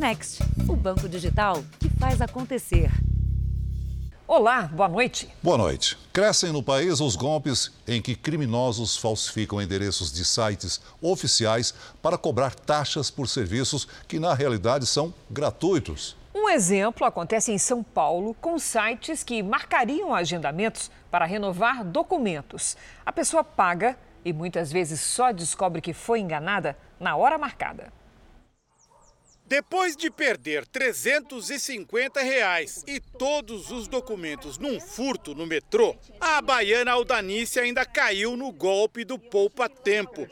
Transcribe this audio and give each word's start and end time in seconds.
Next, 0.00 0.42
o 0.66 0.74
banco 0.74 1.06
digital 1.06 1.62
que 1.78 1.90
faz 1.90 2.22
acontecer. 2.22 2.90
Olá, 4.26 4.62
boa 4.62 4.88
noite. 4.88 5.28
Boa 5.42 5.58
noite. 5.58 5.98
Crescem 6.10 6.50
no 6.52 6.62
país 6.62 7.00
os 7.00 7.16
golpes 7.16 7.70
em 7.86 8.00
que 8.00 8.16
criminosos 8.16 8.96
falsificam 8.96 9.60
endereços 9.60 10.10
de 10.10 10.24
sites 10.24 10.80
oficiais 11.02 11.74
para 12.00 12.16
cobrar 12.16 12.54
taxas 12.54 13.10
por 13.10 13.28
serviços 13.28 13.86
que, 14.08 14.18
na 14.18 14.32
realidade, 14.32 14.86
são 14.86 15.12
gratuitos. 15.28 16.16
Um 16.34 16.48
exemplo 16.48 17.04
acontece 17.04 17.52
em 17.52 17.58
São 17.58 17.82
Paulo 17.82 18.34
com 18.40 18.58
sites 18.58 19.22
que 19.22 19.42
marcariam 19.42 20.14
agendamentos 20.14 20.90
para 21.10 21.26
renovar 21.26 21.84
documentos. 21.84 22.74
A 23.04 23.12
pessoa 23.12 23.44
paga 23.44 23.98
e 24.24 24.32
muitas 24.32 24.72
vezes 24.72 24.98
só 24.98 25.30
descobre 25.30 25.82
que 25.82 25.92
foi 25.92 26.20
enganada 26.20 26.74
na 26.98 27.16
hora 27.16 27.36
marcada. 27.36 27.99
Depois 29.50 29.94
de 29.96 30.10
perder 30.12 30.64
350 30.64 32.20
reais 32.20 32.84
e 32.86 33.00
todos 33.00 33.72
os 33.72 33.88
documentos 33.88 34.58
num 34.58 34.78
furto 34.78 35.34
no 35.34 35.44
metrô, 35.44 35.96
a 36.20 36.40
baiana 36.40 36.92
Aldanice 36.92 37.58
ainda 37.58 37.84
caiu 37.84 38.36
no 38.36 38.52
golpe 38.52 39.04
do 39.04 39.18
Poupa 39.18 39.68
Tempo. 39.68 40.28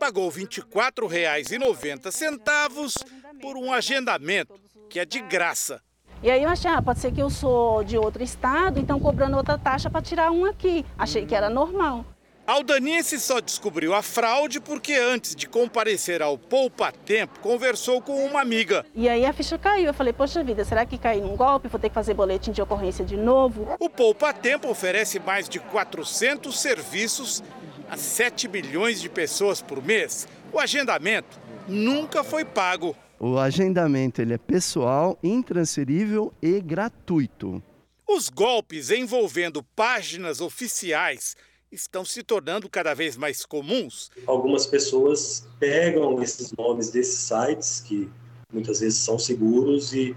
Pagou 0.00 0.28
R$ 0.28 0.44
24,90 0.44 3.04
por 3.40 3.56
um 3.56 3.72
agendamento 3.72 4.58
que 4.90 4.98
é 4.98 5.04
de 5.04 5.20
graça. 5.20 5.80
E 6.20 6.28
aí 6.28 6.42
eu 6.42 6.48
achei, 6.48 6.68
ah, 6.68 6.82
pode 6.82 6.98
ser 6.98 7.12
que 7.12 7.22
eu 7.22 7.30
sou 7.30 7.84
de 7.84 7.96
outro 7.96 8.24
estado, 8.24 8.80
então 8.80 8.98
cobrando 8.98 9.36
outra 9.36 9.56
taxa 9.56 9.88
para 9.88 10.02
tirar 10.02 10.32
um 10.32 10.44
aqui. 10.44 10.84
Achei 10.98 11.24
que 11.24 11.36
era 11.36 11.48
normal. 11.48 12.04
Aldanice 12.46 13.18
só 13.18 13.40
descobriu 13.40 13.92
a 13.92 14.02
fraude 14.02 14.60
porque 14.60 14.94
antes 14.94 15.34
de 15.34 15.48
comparecer 15.48 16.22
ao 16.22 16.38
Poupa 16.38 16.92
Tempo, 16.92 17.40
conversou 17.40 18.00
com 18.00 18.24
uma 18.24 18.40
amiga. 18.40 18.86
E 18.94 19.08
aí 19.08 19.26
a 19.26 19.32
ficha 19.32 19.58
caiu. 19.58 19.86
Eu 19.86 19.94
falei, 19.94 20.12
poxa 20.12 20.44
vida, 20.44 20.64
será 20.64 20.86
que 20.86 20.96
caiu 20.96 21.24
um 21.24 21.36
golpe? 21.36 21.66
Vou 21.66 21.80
ter 21.80 21.88
que 21.88 21.94
fazer 21.96 22.14
boletim 22.14 22.52
de 22.52 22.62
ocorrência 22.62 23.04
de 23.04 23.16
novo? 23.16 23.66
O 23.80 23.90
Poupa 23.90 24.32
Tempo 24.32 24.70
oferece 24.70 25.18
mais 25.18 25.48
de 25.48 25.58
400 25.58 26.56
serviços 26.56 27.42
a 27.90 27.96
7 27.96 28.46
milhões 28.46 29.00
de 29.00 29.08
pessoas 29.08 29.60
por 29.60 29.84
mês. 29.84 30.28
O 30.52 30.60
agendamento 30.60 31.40
nunca 31.66 32.22
foi 32.22 32.44
pago. 32.44 32.94
O 33.18 33.38
agendamento 33.38 34.22
ele 34.22 34.34
é 34.34 34.38
pessoal, 34.38 35.18
intransferível 35.20 36.32
e 36.40 36.60
gratuito. 36.60 37.60
Os 38.08 38.28
golpes 38.28 38.92
envolvendo 38.92 39.64
páginas 39.74 40.40
oficiais 40.40 41.34
estão 41.76 42.04
se 42.04 42.22
tornando 42.22 42.68
cada 42.68 42.94
vez 42.94 43.16
mais 43.16 43.44
comuns. 43.44 44.10
Algumas 44.26 44.66
pessoas 44.66 45.46
pegam 45.60 46.22
esses 46.22 46.52
nomes 46.52 46.90
desses 46.90 47.20
sites, 47.20 47.80
que 47.80 48.10
muitas 48.52 48.80
vezes 48.80 48.98
são 48.98 49.18
seguros, 49.18 49.92
e 49.92 50.16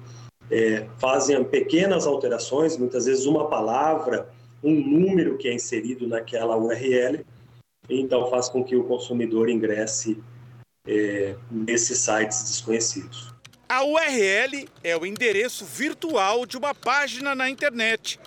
é, 0.50 0.88
fazem 0.98 1.44
pequenas 1.44 2.08
alterações, 2.08 2.78
muitas 2.78 3.06
vezes 3.06 3.26
uma 3.26 3.48
palavra, 3.48 4.30
um 4.64 4.74
número 4.74 5.38
que 5.38 5.48
é 5.48 5.54
inserido 5.54 6.08
naquela 6.08 6.58
URL, 6.58 7.26
então 7.90 8.30
faz 8.30 8.50
com 8.50 8.64
que 8.64 8.76
o 8.76 8.84
consumidor 8.84 9.50
ingresse 9.50 10.18
é, 10.88 11.36
nesses 11.52 12.00
sites 12.00 12.44
desconhecidos. 12.44 13.34
A 13.68 13.84
URL 13.84 14.68
é 14.84 14.98
o 14.98 15.06
endereço 15.06 15.64
virtual 15.64 16.46
de 16.46 16.58
uma 16.58 16.74
página 16.74 17.36
na 17.36 17.50
internet. 17.50 18.20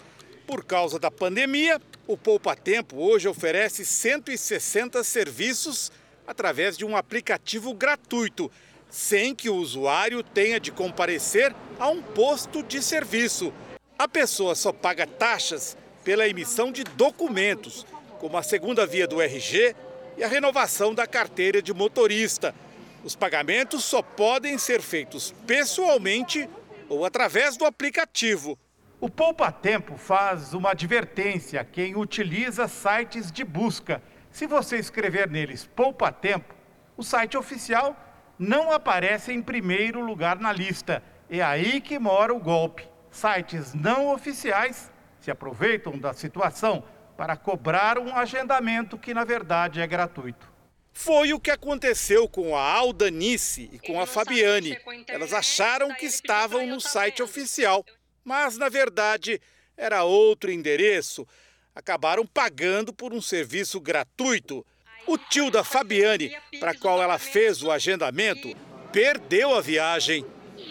Por 0.46 0.64
causa 0.64 0.98
da 0.98 1.10
pandemia, 1.10 1.80
o 2.12 2.16
Poupa 2.16 2.54
Tempo 2.54 2.96
hoje 2.98 3.26
oferece 3.26 3.86
160 3.86 5.02
serviços 5.02 5.90
através 6.26 6.76
de 6.76 6.84
um 6.84 6.94
aplicativo 6.94 7.72
gratuito, 7.72 8.50
sem 8.90 9.34
que 9.34 9.48
o 9.48 9.56
usuário 9.56 10.22
tenha 10.22 10.60
de 10.60 10.70
comparecer 10.70 11.54
a 11.78 11.88
um 11.88 12.02
posto 12.02 12.62
de 12.62 12.82
serviço. 12.82 13.52
A 13.98 14.06
pessoa 14.06 14.54
só 14.54 14.72
paga 14.72 15.06
taxas 15.06 15.76
pela 16.04 16.28
emissão 16.28 16.70
de 16.70 16.84
documentos, 16.84 17.86
como 18.20 18.36
a 18.36 18.42
segunda 18.42 18.86
via 18.86 19.06
do 19.06 19.20
RG 19.20 19.74
e 20.18 20.22
a 20.22 20.28
renovação 20.28 20.94
da 20.94 21.06
carteira 21.06 21.62
de 21.62 21.72
motorista. 21.72 22.54
Os 23.02 23.16
pagamentos 23.16 23.84
só 23.84 24.02
podem 24.02 24.58
ser 24.58 24.82
feitos 24.82 25.34
pessoalmente 25.46 26.48
ou 26.88 27.06
através 27.06 27.56
do 27.56 27.64
aplicativo. 27.64 28.58
O 29.02 29.10
Poupa 29.10 29.50
Tempo 29.50 29.96
faz 29.96 30.54
uma 30.54 30.70
advertência 30.70 31.60
a 31.60 31.64
quem 31.64 31.96
utiliza 31.96 32.68
sites 32.68 33.32
de 33.32 33.42
busca. 33.42 34.00
Se 34.30 34.46
você 34.46 34.76
escrever 34.76 35.28
neles 35.28 35.68
Poupa 35.74 36.12
Tempo, 36.12 36.54
o 36.96 37.02
site 37.02 37.36
oficial 37.36 37.96
não 38.38 38.70
aparece 38.70 39.32
em 39.32 39.42
primeiro 39.42 40.00
lugar 40.00 40.38
na 40.38 40.52
lista. 40.52 41.02
É 41.28 41.42
aí 41.42 41.80
que 41.80 41.98
mora 41.98 42.32
o 42.32 42.38
golpe. 42.38 42.88
Sites 43.10 43.74
não 43.74 44.14
oficiais 44.14 44.88
se 45.18 45.32
aproveitam 45.32 45.98
da 45.98 46.12
situação 46.12 46.84
para 47.16 47.36
cobrar 47.36 47.98
um 47.98 48.14
agendamento 48.14 48.96
que, 48.96 49.12
na 49.12 49.24
verdade, 49.24 49.80
é 49.80 49.86
gratuito. 49.88 50.46
Foi 50.92 51.32
o 51.32 51.40
que 51.40 51.50
aconteceu 51.50 52.28
com 52.28 52.56
a 52.56 52.62
Aldanice 52.62 53.68
e 53.72 53.80
com 53.80 54.00
a 54.00 54.06
Fabiane. 54.06 54.78
Elas 55.08 55.32
acharam 55.32 55.92
que 55.92 56.06
estavam 56.06 56.68
no 56.68 56.80
site 56.80 57.20
oficial 57.20 57.84
mas 58.24 58.56
na 58.56 58.68
verdade 58.68 59.40
era 59.76 60.04
outro 60.04 60.50
endereço. 60.50 61.26
Acabaram 61.74 62.26
pagando 62.26 62.92
por 62.92 63.12
um 63.12 63.20
serviço 63.20 63.80
gratuito. 63.80 64.64
O 65.06 65.18
tio 65.18 65.50
da 65.50 65.64
Fabiane, 65.64 66.36
para 66.60 66.74
qual 66.74 67.02
ela 67.02 67.18
fez 67.18 67.62
o 67.62 67.70
agendamento, 67.70 68.54
perdeu 68.92 69.56
a 69.56 69.60
viagem. 69.60 70.24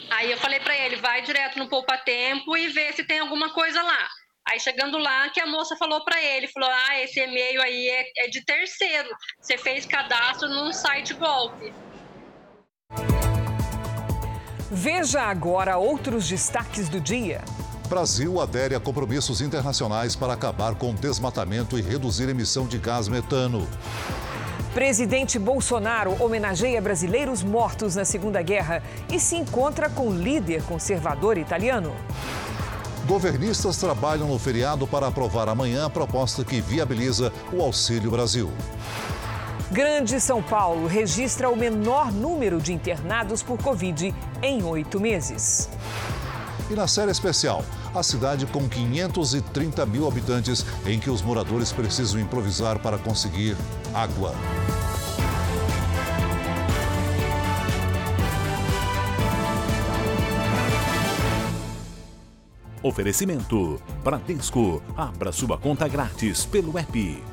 Aí 0.09 0.31
eu 0.31 0.37
falei 0.37 0.59
para 0.59 0.77
ele, 0.77 0.97
vai 0.97 1.21
direto 1.21 1.57
no 1.57 1.67
Poupa 1.67 1.97
Tempo 1.97 2.55
e 2.55 2.67
vê 2.69 2.93
se 2.93 3.03
tem 3.03 3.19
alguma 3.19 3.53
coisa 3.53 3.81
lá. 3.81 4.09
Aí 4.45 4.59
chegando 4.59 4.97
lá, 4.97 5.29
que 5.29 5.39
a 5.39 5.45
moça 5.45 5.75
falou 5.75 6.03
para 6.03 6.21
ele, 6.21 6.47
falou, 6.47 6.69
ah, 6.69 6.99
esse 6.99 7.19
e-mail 7.19 7.61
aí 7.61 7.89
é, 7.89 8.25
é 8.25 8.27
de 8.27 8.43
terceiro, 8.43 9.09
você 9.39 9.57
fez 9.57 9.85
cadastro 9.85 10.49
num 10.49 10.71
site 10.71 11.13
golpe. 11.13 11.73
Veja 14.73 15.23
agora 15.23 15.77
outros 15.77 16.29
destaques 16.29 16.87
do 16.87 17.01
dia. 17.01 17.43
Brasil 17.89 18.39
adere 18.39 18.73
a 18.73 18.79
compromissos 18.79 19.41
internacionais 19.41 20.15
para 20.15 20.31
acabar 20.31 20.75
com 20.75 20.91
o 20.91 20.93
desmatamento 20.93 21.77
e 21.77 21.81
reduzir 21.81 22.29
a 22.29 22.31
emissão 22.31 22.65
de 22.65 22.77
gás 22.77 23.09
metano. 23.09 23.67
Presidente 24.73 25.37
Bolsonaro 25.37 26.15
homenageia 26.23 26.81
brasileiros 26.81 27.43
mortos 27.43 27.97
na 27.97 28.05
Segunda 28.05 28.41
Guerra 28.41 28.81
e 29.11 29.19
se 29.19 29.35
encontra 29.35 29.89
com 29.89 30.09
líder 30.09 30.63
conservador 30.63 31.37
italiano. 31.37 31.93
Governistas 33.05 33.75
trabalham 33.75 34.29
no 34.29 34.39
feriado 34.39 34.87
para 34.87 35.07
aprovar 35.07 35.49
amanhã 35.49 35.87
a 35.87 35.89
proposta 35.89 36.45
que 36.45 36.61
viabiliza 36.61 37.33
o 37.51 37.61
Auxílio 37.61 38.09
Brasil. 38.09 38.49
Grande 39.71 40.19
São 40.19 40.43
Paulo 40.43 40.85
registra 40.85 41.49
o 41.49 41.55
menor 41.55 42.11
número 42.11 42.59
de 42.59 42.73
internados 42.73 43.41
por 43.41 43.57
Covid 43.57 44.13
em 44.41 44.63
oito 44.65 44.99
meses. 44.99 45.69
E 46.69 46.75
na 46.75 46.89
série 46.89 47.09
especial, 47.09 47.63
a 47.95 48.03
cidade 48.03 48.45
com 48.47 48.67
530 48.67 49.85
mil 49.85 50.05
habitantes, 50.05 50.65
em 50.85 50.99
que 50.99 51.09
os 51.09 51.21
moradores 51.21 51.71
precisam 51.71 52.19
improvisar 52.19 52.79
para 52.79 52.97
conseguir 52.97 53.55
água. 53.93 54.35
Oferecimento: 62.83 63.81
Bradesco. 64.03 64.83
Abra 64.97 65.31
sua 65.31 65.57
conta 65.57 65.87
grátis 65.87 66.45
pelo 66.45 66.77
app. 66.77 67.23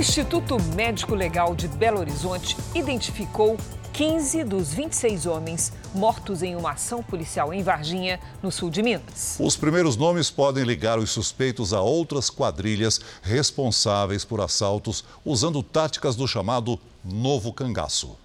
Instituto 0.00 0.56
Médico 0.74 1.14
Legal 1.14 1.54
de 1.54 1.68
Belo 1.68 2.00
Horizonte 2.00 2.56
identificou 2.74 3.58
15 3.92 4.44
dos 4.44 4.72
26 4.72 5.26
homens 5.26 5.74
mortos 5.94 6.42
em 6.42 6.56
uma 6.56 6.70
ação 6.70 7.02
policial 7.02 7.52
em 7.52 7.62
Varginha, 7.62 8.18
no 8.42 8.50
sul 8.50 8.70
de 8.70 8.82
Minas. 8.82 9.36
Os 9.38 9.58
primeiros 9.58 9.98
nomes 9.98 10.30
podem 10.30 10.64
ligar 10.64 10.98
os 10.98 11.10
suspeitos 11.10 11.74
a 11.74 11.82
outras 11.82 12.30
quadrilhas 12.30 12.98
responsáveis 13.20 14.24
por 14.24 14.40
assaltos 14.40 15.04
usando 15.22 15.62
táticas 15.62 16.16
do 16.16 16.26
chamado 16.26 16.80
novo 17.04 17.52
cangaço. 17.52 18.16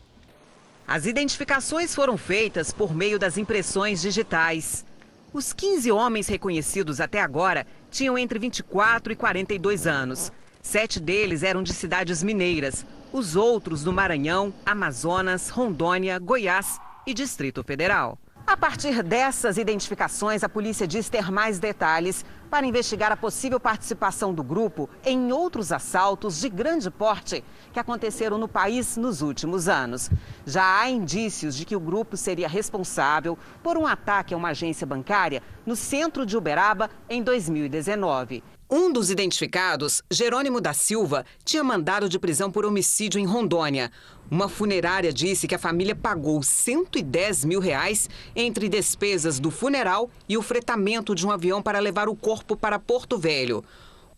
As 0.87 1.05
identificações 1.05 1.93
foram 1.93 2.15
feitas 2.15 2.71
por 2.71 2.95
meio 2.95 3.19
das 3.19 3.37
impressões 3.37 4.01
digitais. 4.01 4.85
Os 5.33 5.51
15 5.51 5.91
homens 5.91 6.29
reconhecidos 6.29 7.01
até 7.01 7.19
agora 7.19 7.67
tinham 7.91 8.17
entre 8.17 8.39
24 8.39 9.11
e 9.11 9.15
42 9.17 9.85
anos. 9.85 10.31
Sete 10.65 10.99
deles 10.99 11.43
eram 11.43 11.61
de 11.61 11.71
cidades 11.71 12.23
mineiras, 12.23 12.87
os 13.13 13.35
outros 13.35 13.83
do 13.83 13.93
Maranhão, 13.93 14.51
Amazonas, 14.65 15.49
Rondônia, 15.49 16.17
Goiás 16.17 16.81
e 17.05 17.13
Distrito 17.13 17.63
Federal. 17.63 18.17
A 18.47 18.57
partir 18.57 19.03
dessas 19.03 19.59
identificações, 19.59 20.43
a 20.43 20.49
polícia 20.49 20.87
diz 20.87 21.07
ter 21.07 21.31
mais 21.31 21.59
detalhes 21.59 22.25
para 22.49 22.65
investigar 22.65 23.11
a 23.11 23.15
possível 23.15 23.59
participação 23.59 24.33
do 24.33 24.43
grupo 24.43 24.89
em 25.05 25.31
outros 25.31 25.71
assaltos 25.71 26.39
de 26.39 26.49
grande 26.49 26.89
porte 26.89 27.43
que 27.71 27.79
aconteceram 27.79 28.39
no 28.39 28.47
país 28.47 28.97
nos 28.97 29.21
últimos 29.21 29.67
anos. 29.67 30.09
Já 30.47 30.79
há 30.81 30.89
indícios 30.89 31.55
de 31.55 31.63
que 31.63 31.75
o 31.75 31.79
grupo 31.79 32.17
seria 32.17 32.47
responsável 32.47 33.37
por 33.61 33.77
um 33.77 33.85
ataque 33.85 34.33
a 34.33 34.37
uma 34.37 34.49
agência 34.49 34.85
bancária 34.85 35.43
no 35.63 35.75
centro 35.75 36.25
de 36.25 36.35
Uberaba 36.35 36.89
em 37.07 37.21
2019. 37.21 38.43
Um 38.67 38.91
dos 38.91 39.11
identificados, 39.11 40.01
Jerônimo 40.09 40.59
da 40.59 40.73
Silva, 40.73 41.23
tinha 41.43 41.63
mandado 41.63 42.09
de 42.09 42.17
prisão 42.17 42.49
por 42.49 42.65
homicídio 42.65 43.19
em 43.19 43.25
Rondônia. 43.25 43.91
Uma 44.29 44.49
funerária 44.49 45.13
disse 45.13 45.47
que 45.47 45.53
a 45.53 45.59
família 45.59 45.95
pagou 45.95 46.41
110 46.41 47.45
mil 47.45 47.59
reais 47.59 48.09
entre 48.35 48.67
despesas 48.67 49.39
do 49.39 49.51
funeral 49.51 50.09
e 50.27 50.35
o 50.35 50.41
fretamento 50.41 51.13
de 51.13 51.27
um 51.27 51.31
avião 51.31 51.61
para 51.61 51.77
levar 51.77 52.09
o 52.09 52.15
corpo 52.15 52.57
para 52.57 52.79
Porto 52.79 53.19
Velho. 53.19 53.63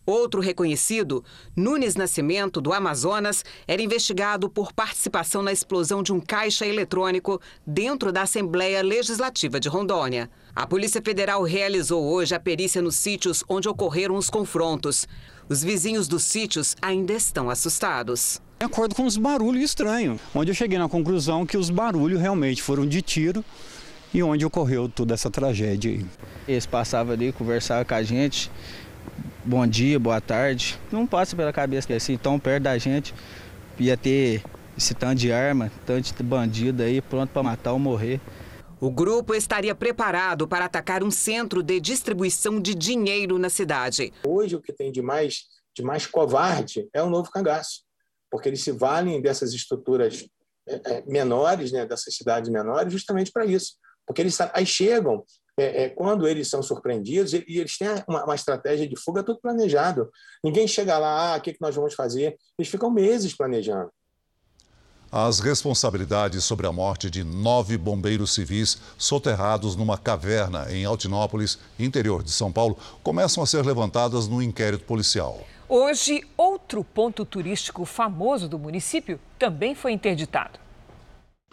Outro 0.08 0.40
reconhecido, 0.40 1.22
Nunes 1.54 1.94
Nascimento, 1.94 2.62
do 2.62 2.72
Amazonas, 2.72 3.44
era 3.66 3.82
investigado 3.82 4.48
por 4.48 4.72
participação 4.72 5.42
na 5.42 5.52
explosão 5.52 6.02
de 6.02 6.14
um 6.14 6.18
caixa 6.18 6.64
eletrônico 6.64 7.38
dentro 7.66 8.10
da 8.10 8.22
Assembleia 8.22 8.82
Legislativa 8.82 9.60
de 9.60 9.68
Rondônia. 9.68 10.30
A 10.56 10.66
Polícia 10.66 11.02
Federal 11.02 11.42
realizou 11.42 12.02
hoje 12.02 12.34
a 12.34 12.40
perícia 12.40 12.80
nos 12.80 12.96
sítios 12.96 13.44
onde 13.46 13.68
ocorreram 13.68 14.16
os 14.16 14.30
confrontos. 14.30 15.06
Os 15.46 15.62
vizinhos 15.62 16.08
dos 16.08 16.22
sítios 16.22 16.74
ainda 16.80 17.12
estão 17.12 17.50
assustados. 17.50 18.40
De 18.58 18.64
acordo 18.64 18.94
com 18.94 19.04
os 19.04 19.18
barulhos 19.18 19.62
estranhos, 19.62 20.18
onde 20.34 20.50
eu 20.50 20.54
cheguei 20.54 20.78
na 20.78 20.88
conclusão 20.88 21.44
que 21.44 21.58
os 21.58 21.68
barulhos 21.68 22.18
realmente 22.18 22.62
foram 22.62 22.86
de 22.86 23.02
tiro 23.02 23.44
e 24.12 24.22
onde 24.22 24.44
ocorreu 24.44 24.88
toda 24.88 25.12
essa 25.12 25.30
tragédia. 25.30 26.02
Eles 26.46 26.64
passavam 26.64 27.12
ali, 27.12 27.30
conversavam 27.30 27.84
com 27.84 27.94
a 27.94 28.02
gente, 28.02 28.50
bom 29.44 29.66
dia, 29.66 29.98
boa 29.98 30.20
tarde. 30.20 30.78
Não 30.90 31.06
passa 31.06 31.34
pela 31.34 31.52
cabeça 31.52 31.86
que 31.86 31.92
assim, 31.92 32.16
tão 32.16 32.38
perto 32.38 32.64
da 32.64 32.78
gente, 32.78 33.14
ia 33.78 33.96
ter 33.96 34.42
esse 34.76 34.94
tanto 34.94 35.16
de 35.16 35.32
arma, 35.32 35.70
tanto 35.84 36.14
de 36.14 36.22
bandido 36.22 36.82
aí 36.82 37.00
pronto 37.00 37.30
para 37.30 37.42
matar 37.42 37.72
ou 37.72 37.78
morrer. 37.78 38.20
O 38.80 38.90
grupo 38.90 39.34
estaria 39.34 39.74
preparado 39.74 40.46
para 40.46 40.64
atacar 40.64 41.02
um 41.02 41.10
centro 41.10 41.62
de 41.62 41.80
distribuição 41.80 42.60
de 42.60 42.74
dinheiro 42.74 43.38
na 43.38 43.50
cidade. 43.50 44.12
Hoje 44.24 44.54
o 44.54 44.62
que 44.62 44.72
tem 44.72 44.92
de 44.92 45.02
mais, 45.02 45.46
de 45.74 45.82
mais 45.82 46.06
covarde 46.06 46.88
é 46.94 47.02
o 47.02 47.10
novo 47.10 47.28
cangaço, 47.30 47.82
porque 48.30 48.48
eles 48.48 48.62
se 48.62 48.70
valem 48.70 49.20
dessas 49.20 49.52
estruturas 49.52 50.24
é, 50.68 51.02
menores, 51.06 51.72
né, 51.72 51.84
dessas 51.86 52.14
cidades 52.14 52.48
menores, 52.50 52.92
justamente 52.92 53.32
para 53.32 53.44
isso. 53.44 53.74
Porque 54.06 54.22
eles 54.22 54.38
aí 54.40 54.64
chegam, 54.64 55.24
é, 55.58 55.84
é, 55.84 55.88
quando 55.88 56.26
eles 56.26 56.48
são 56.48 56.62
surpreendidos, 56.62 57.32
e 57.32 57.44
eles 57.48 57.76
têm 57.76 57.88
uma, 58.08 58.24
uma, 58.24 58.34
estratégia 58.34 58.88
de 58.88 58.96
fuga 58.96 59.24
tudo 59.24 59.40
planejado. 59.40 60.08
Ninguém 60.42 60.68
chega 60.68 60.96
lá, 60.96 61.34
ah, 61.34 61.38
o 61.38 61.40
que, 61.40 61.52
que 61.52 61.60
nós 61.60 61.74
vamos 61.74 61.94
fazer? 61.94 62.36
Eles 62.56 62.70
ficam 62.70 62.90
meses 62.90 63.36
planejando. 63.36 63.90
As 65.10 65.40
responsabilidades 65.40 66.44
sobre 66.44 66.66
a 66.66 66.72
morte 66.72 67.10
de 67.10 67.24
nove 67.24 67.76
bombeiros 67.78 68.34
civis 68.34 68.78
soterrados 68.96 69.74
numa 69.74 69.96
caverna 69.98 70.70
em 70.70 70.84
Altinópolis, 70.84 71.58
interior 71.78 72.22
de 72.22 72.30
São 72.30 72.52
Paulo, 72.52 72.76
começam 73.02 73.42
a 73.42 73.46
ser 73.46 73.64
levantadas 73.64 74.28
no 74.28 74.42
inquérito 74.42 74.84
policial. 74.84 75.40
Hoje, 75.66 76.26
outro 76.36 76.84
ponto 76.84 77.24
turístico 77.24 77.84
famoso 77.84 78.48
do 78.48 78.58
município 78.58 79.18
também 79.38 79.74
foi 79.74 79.92
interditado. 79.92 80.67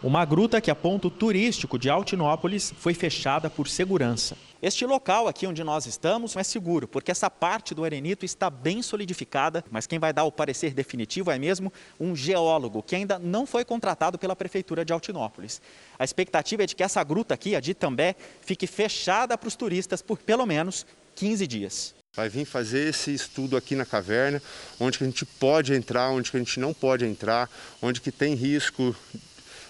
Uma 0.03 0.25
gruta 0.25 0.59
que 0.59 0.69
é 0.69 0.73
ponto 0.73 1.09
turístico 1.09 1.79
de 1.79 1.89
Altinópolis 1.89 2.73
foi 2.77 2.93
fechada 2.93 3.49
por 3.49 3.67
segurança. 3.67 4.37
Este 4.61 4.85
local 4.85 5.27
aqui 5.27 5.47
onde 5.47 5.63
nós 5.63 5.85
estamos 5.85 6.35
é 6.35 6.43
seguro, 6.43 6.85
porque 6.85 7.11
essa 7.11 7.29
parte 7.29 7.73
do 7.73 7.83
arenito 7.83 8.25
está 8.25 8.49
bem 8.49 8.81
solidificada, 8.81 9.63
mas 9.71 9.87
quem 9.87 9.97
vai 9.97 10.11
dar 10.11 10.25
o 10.25 10.31
parecer 10.31 10.73
definitivo 10.73 11.31
é 11.31 11.39
mesmo 11.39 11.71
um 11.99 12.13
geólogo, 12.13 12.83
que 12.83 12.95
ainda 12.95 13.17
não 13.17 13.45
foi 13.45 13.63
contratado 13.63 14.19
pela 14.19 14.35
Prefeitura 14.35 14.83
de 14.83 14.91
Altinópolis. 14.91 15.61
A 15.97 16.03
expectativa 16.03 16.63
é 16.63 16.65
de 16.65 16.75
que 16.75 16.83
essa 16.83 17.03
gruta 17.03 17.33
aqui, 17.33 17.55
a 17.55 17.61
de 17.61 17.71
Itambé, 17.71 18.15
fique 18.41 18.67
fechada 18.67 19.37
para 19.37 19.47
os 19.47 19.55
turistas 19.55 20.01
por 20.01 20.17
pelo 20.17 20.45
menos 20.45 20.85
15 21.15 21.47
dias. 21.47 21.95
Vai 22.13 22.27
vir 22.27 22.45
fazer 22.45 22.89
esse 22.89 23.13
estudo 23.13 23.55
aqui 23.55 23.75
na 23.75 23.85
caverna, 23.85 24.41
onde 24.79 24.97
que 24.97 25.03
a 25.03 25.07
gente 25.07 25.25
pode 25.25 25.73
entrar, 25.73 26.11
onde 26.11 26.29
que 26.29 26.37
a 26.37 26.39
gente 26.39 26.59
não 26.59 26.73
pode 26.73 27.05
entrar, 27.05 27.49
onde 27.81 28.01
que 28.01 28.11
tem 28.11 28.35
risco 28.35 28.95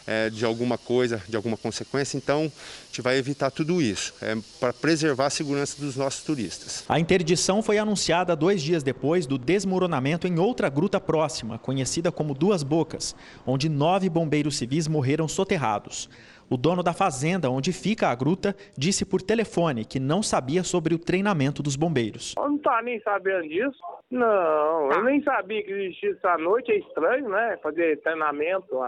é, 0.07 0.30
de 0.30 0.46
alguma 0.46 0.78
coisa, 0.78 1.22
de 1.28 1.36
alguma 1.36 1.57
consequência. 1.57 2.18
Então, 2.18 2.44
a 2.44 2.86
gente 2.88 3.02
vai 3.02 3.18
evitar 3.18 3.52
tudo 3.52 3.81
isso, 3.81 4.13
é, 4.22 4.36
para 4.60 4.74
preservar 4.74 5.28
a 5.28 5.30
segurança 5.30 5.80
dos 5.81 5.96
nossos 5.96 6.24
turistas. 6.24 6.86
A 6.88 7.00
interdição 7.00 7.62
foi 7.62 7.78
anunciada 7.78 8.36
dois 8.36 8.62
dias 8.62 8.84
depois 8.84 9.25
do 9.25 9.38
desmoronamento 9.38 10.28
em 10.28 10.40
outra 10.40 10.69
gruta 10.69 11.00
próxima, 11.00 11.57
conhecida 11.57 12.12
como 12.12 12.34
Duas 12.34 12.63
Bocas, 12.63 13.16
onde 13.46 13.69
nove 13.69 14.10
bombeiros 14.10 14.57
civis 14.57 14.88
morreram 14.88 15.28
soterrados. 15.28 16.10
O 16.48 16.57
dono 16.57 16.84
da 16.84 16.94
fazenda 16.94 17.50
onde 17.50 17.74
fica 17.74 18.10
a 18.10 18.16
gruta 18.16 18.56
disse 18.78 19.04
por 19.04 19.22
telefone 19.22 19.84
que 19.84 20.00
não 20.00 20.22
sabia 20.22 20.63
sobre 20.63 20.94
o 20.94 21.00
treinamento 21.00 21.63
dos 21.63 21.75
bombeiros. 21.75 22.36
Eu 22.38 22.50
não 22.50 22.57
tá 22.60 22.81
nem 22.84 23.00
sabendo 23.02 23.50
disso. 23.50 23.80
Não, 24.12 24.92
eu 24.92 25.04
nem 25.04 25.24
sabia 25.24 25.63
que 25.63 25.72
existia 25.72 26.16
à 26.24 26.38
noite. 26.38 26.72
É 26.72 26.78
estranho, 26.78 27.30
né? 27.30 27.57
Fazer 27.63 28.00
treinamento 28.02 28.80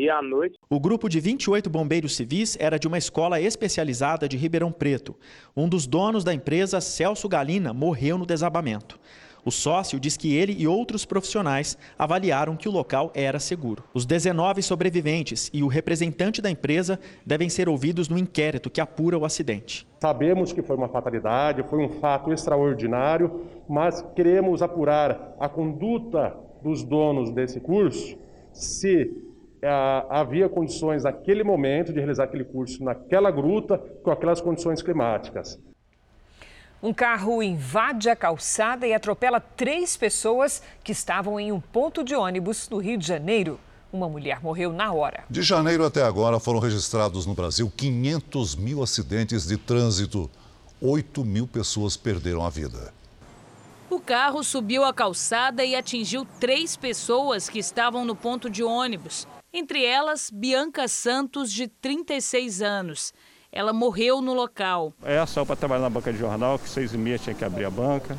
e 0.00 0.08
à 0.08 0.22
noite. 0.22 0.58
O 0.68 0.80
grupo 0.80 1.08
de 1.08 1.20
28 1.20 1.68
bombeiros 1.68 2.16
civis 2.16 2.56
era 2.58 2.78
de 2.78 2.88
uma 2.88 2.96
escola 2.96 3.40
especializada 3.40 4.26
de 4.26 4.36
Ribeirão 4.36 4.72
Preto. 4.72 5.14
Um 5.54 5.68
dos 5.68 5.86
donos 5.86 6.24
da 6.24 6.32
empresa, 6.32 6.80
Celso 6.80 7.28
Galina, 7.28 7.74
morreu 7.74 8.16
no 8.16 8.24
desabamento. 8.24 8.98
O 9.44 9.50
sócio 9.50 9.98
diz 9.98 10.16
que 10.16 10.34
ele 10.34 10.54
e 10.58 10.66
outros 10.66 11.06
profissionais 11.06 11.76
avaliaram 11.98 12.56
que 12.56 12.68
o 12.68 12.72
local 12.72 13.10
era 13.14 13.38
seguro. 13.38 13.84
Os 13.94 14.04
19 14.04 14.62
sobreviventes 14.62 15.50
e 15.52 15.62
o 15.62 15.66
representante 15.66 16.42
da 16.42 16.50
empresa 16.50 17.00
devem 17.24 17.48
ser 17.48 17.68
ouvidos 17.68 18.08
no 18.08 18.18
inquérito 18.18 18.68
que 18.68 18.82
apura 18.82 19.18
o 19.18 19.24
acidente. 19.24 19.86
Sabemos 20.00 20.52
que 20.52 20.62
foi 20.62 20.76
uma 20.76 20.88
fatalidade, 20.88 21.62
foi 21.68 21.78
um 21.78 21.88
fato 21.88 22.32
extraordinário, 22.32 23.46
mas 23.68 24.04
queremos 24.14 24.60
apurar 24.60 25.34
a 25.40 25.48
conduta 25.48 26.36
dos 26.62 26.82
donos 26.82 27.30
desse 27.30 27.60
curso, 27.60 28.18
se 28.52 29.29
havia 30.08 30.48
condições 30.48 31.04
naquele 31.04 31.44
momento 31.44 31.92
de 31.92 31.98
realizar 31.98 32.24
aquele 32.24 32.44
curso 32.44 32.82
naquela 32.82 33.30
gruta 33.30 33.78
com 34.02 34.10
aquelas 34.10 34.40
condições 34.40 34.82
climáticas. 34.82 35.58
Um 36.82 36.94
carro 36.94 37.42
invade 37.42 38.08
a 38.08 38.16
calçada 38.16 38.86
e 38.86 38.94
atropela 38.94 39.38
três 39.38 39.98
pessoas 39.98 40.62
que 40.82 40.92
estavam 40.92 41.38
em 41.38 41.52
um 41.52 41.60
ponto 41.60 42.02
de 42.02 42.14
ônibus 42.14 42.70
no 42.70 42.78
Rio 42.78 42.96
de 42.96 43.06
Janeiro. 43.06 43.60
Uma 43.92 44.08
mulher 44.08 44.40
morreu 44.42 44.72
na 44.72 44.90
hora. 44.90 45.24
De 45.28 45.42
janeiro 45.42 45.84
até 45.84 46.02
agora 46.02 46.40
foram 46.40 46.58
registrados 46.58 47.26
no 47.26 47.34
Brasil 47.34 47.70
500 47.76 48.56
mil 48.56 48.82
acidentes 48.82 49.46
de 49.46 49.58
trânsito. 49.58 50.30
8 50.80 51.22
mil 51.22 51.46
pessoas 51.46 51.98
perderam 51.98 52.46
a 52.46 52.48
vida. 52.48 52.94
O 53.90 54.00
carro 54.00 54.42
subiu 54.42 54.84
a 54.84 54.94
calçada 54.94 55.62
e 55.62 55.74
atingiu 55.74 56.26
três 56.38 56.76
pessoas 56.76 57.48
que 57.48 57.58
estavam 57.58 58.04
no 58.04 58.16
ponto 58.16 58.48
de 58.48 58.62
ônibus. 58.62 59.26
Entre 59.52 59.84
elas, 59.84 60.30
Bianca 60.32 60.86
Santos, 60.86 61.52
de 61.52 61.66
36 61.66 62.62
anos. 62.62 63.12
Ela 63.50 63.72
morreu 63.72 64.20
no 64.20 64.32
local. 64.32 64.94
É 65.02 65.24
só 65.26 65.44
para 65.44 65.56
trabalhar 65.56 65.82
na 65.82 65.90
banca 65.90 66.12
de 66.12 66.18
jornal, 66.18 66.56
que 66.56 66.68
seis 66.68 66.94
e 66.94 66.98
meia 66.98 67.18
tinha 67.18 67.34
que 67.34 67.44
abrir 67.44 67.64
a 67.64 67.70
banca. 67.70 68.16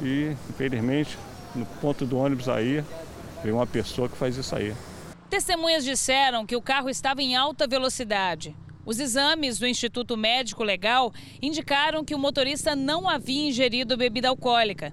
E, 0.00 0.36
infelizmente, 0.48 1.18
no 1.56 1.66
ponto 1.66 2.06
do 2.06 2.16
ônibus 2.16 2.48
aí, 2.48 2.84
veio 3.42 3.56
uma 3.56 3.66
pessoa 3.66 4.08
que 4.08 4.16
faz 4.16 4.36
isso 4.36 4.54
aí. 4.54 4.72
Testemunhas 5.28 5.84
disseram 5.84 6.46
que 6.46 6.54
o 6.54 6.62
carro 6.62 6.88
estava 6.88 7.20
em 7.20 7.34
alta 7.34 7.66
velocidade. 7.66 8.54
Os 8.86 9.00
exames 9.00 9.58
do 9.58 9.66
Instituto 9.66 10.16
Médico 10.16 10.62
Legal 10.62 11.12
indicaram 11.42 12.04
que 12.04 12.14
o 12.14 12.18
motorista 12.18 12.76
não 12.76 13.08
havia 13.08 13.48
ingerido 13.48 13.96
bebida 13.96 14.28
alcoólica. 14.28 14.92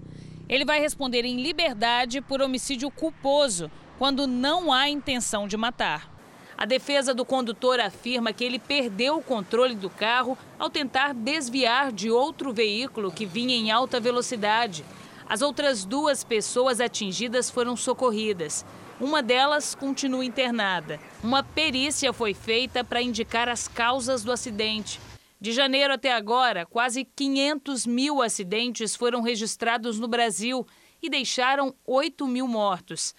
Ele 0.50 0.66
vai 0.66 0.80
responder 0.80 1.24
em 1.24 1.40
liberdade 1.40 2.20
por 2.20 2.42
homicídio 2.42 2.90
culposo, 2.90 3.70
quando 3.98 4.28
não 4.28 4.72
há 4.72 4.90
intenção 4.90 5.48
de 5.48 5.58
matar. 5.58 6.12
A 6.58 6.66
defesa 6.66 7.14
do 7.14 7.26
condutor 7.26 7.80
afirma 7.80 8.32
que 8.32 8.44
ele 8.44 8.60
perdeu 8.60 9.18
o 9.18 9.24
controle 9.24 9.76
do 9.76 9.90
carro 9.90 10.38
ao 10.58 10.70
tentar 10.70 11.14
desviar 11.14 11.92
de 11.92 12.10
outro 12.10 12.54
veículo 12.54 13.12
que 13.12 13.26
vinha 13.26 13.56
em 13.56 13.72
alta 13.72 14.00
velocidade. 14.00 14.86
As 15.28 15.42
outras 15.42 15.84
duas 15.84 16.24
pessoas 16.24 16.80
atingidas 16.80 17.50
foram 17.50 17.76
socorridas. 17.76 18.66
Uma 19.02 19.22
delas 19.22 19.76
continua 19.76 20.24
internada. 20.24 20.98
Uma 21.22 21.44
perícia 21.44 22.14
foi 22.14 22.34
feita 22.34 22.84
para 22.84 23.02
indicar 23.02 23.50
as 23.50 23.68
causas 23.68 24.24
do 24.24 24.32
acidente. 24.32 25.02
De 25.42 25.52
janeiro 25.52 25.94
até 25.94 26.14
agora, 26.14 26.66
quase 26.66 27.04
500 27.04 27.86
mil 27.86 28.22
acidentes 28.22 28.96
foram 28.96 29.22
registrados 29.22 30.00
no 30.00 30.08
Brasil 30.08 30.66
e 31.02 31.10
deixaram 31.10 31.76
8 31.86 32.26
mil 32.26 32.48
mortos. 32.48 33.14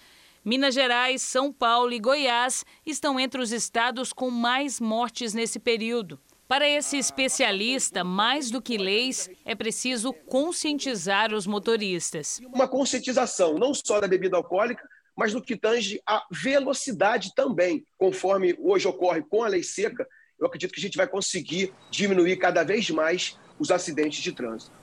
Minas 0.47 0.75
Gerais, 0.75 1.21
São 1.23 1.51
Paulo 1.51 1.91
e 1.91 1.99
Goiás 1.99 2.63
estão 2.85 3.19
entre 3.19 3.41
os 3.41 3.51
estados 3.51 4.13
com 4.13 4.29
mais 4.29 4.79
mortes 4.79 5.33
nesse 5.33 5.59
período. 5.59 6.17
Para 6.47 6.65
esse 6.65 6.97
especialista, 6.97 8.01
mais 8.01 8.49
do 8.49 8.61
que 8.61 8.77
leis, 8.77 9.29
é 9.43 9.53
preciso 9.53 10.13
conscientizar 10.13 11.33
os 11.33 11.45
motoristas. 11.45 12.39
Uma 12.53 12.65
conscientização 12.65 13.55
não 13.55 13.73
só 13.73 13.99
da 13.99 14.07
bebida 14.07 14.37
alcoólica, 14.37 14.87
mas 15.17 15.33
no 15.33 15.41
que 15.41 15.57
tange 15.57 16.01
a 16.07 16.25
velocidade 16.31 17.35
também, 17.35 17.85
conforme 17.97 18.55
hoje 18.57 18.87
ocorre 18.87 19.21
com 19.23 19.43
a 19.43 19.49
lei 19.49 19.63
seca, 19.63 20.07
eu 20.39 20.47
acredito 20.47 20.71
que 20.71 20.79
a 20.79 20.81
gente 20.81 20.95
vai 20.95 21.07
conseguir 21.07 21.73
diminuir 21.91 22.37
cada 22.37 22.63
vez 22.63 22.89
mais 22.89 23.37
os 23.59 23.69
acidentes 23.69 24.23
de 24.23 24.31
trânsito. 24.31 24.76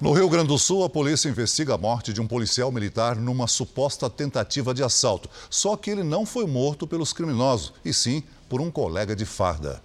No 0.00 0.14
Rio 0.14 0.30
Grande 0.30 0.48
do 0.48 0.58
Sul, 0.58 0.82
a 0.82 0.88
polícia 0.88 1.28
investiga 1.28 1.74
a 1.74 1.78
morte 1.78 2.10
de 2.10 2.22
um 2.22 2.26
policial 2.26 2.72
militar 2.72 3.16
numa 3.16 3.46
suposta 3.46 4.08
tentativa 4.08 4.72
de 4.72 4.82
assalto. 4.82 5.28
Só 5.50 5.76
que 5.76 5.90
ele 5.90 6.02
não 6.02 6.24
foi 6.24 6.46
morto 6.46 6.86
pelos 6.86 7.12
criminosos, 7.12 7.74
e 7.84 7.92
sim 7.92 8.22
por 8.48 8.62
um 8.62 8.70
colega 8.70 9.14
de 9.14 9.26
farda. 9.26 9.82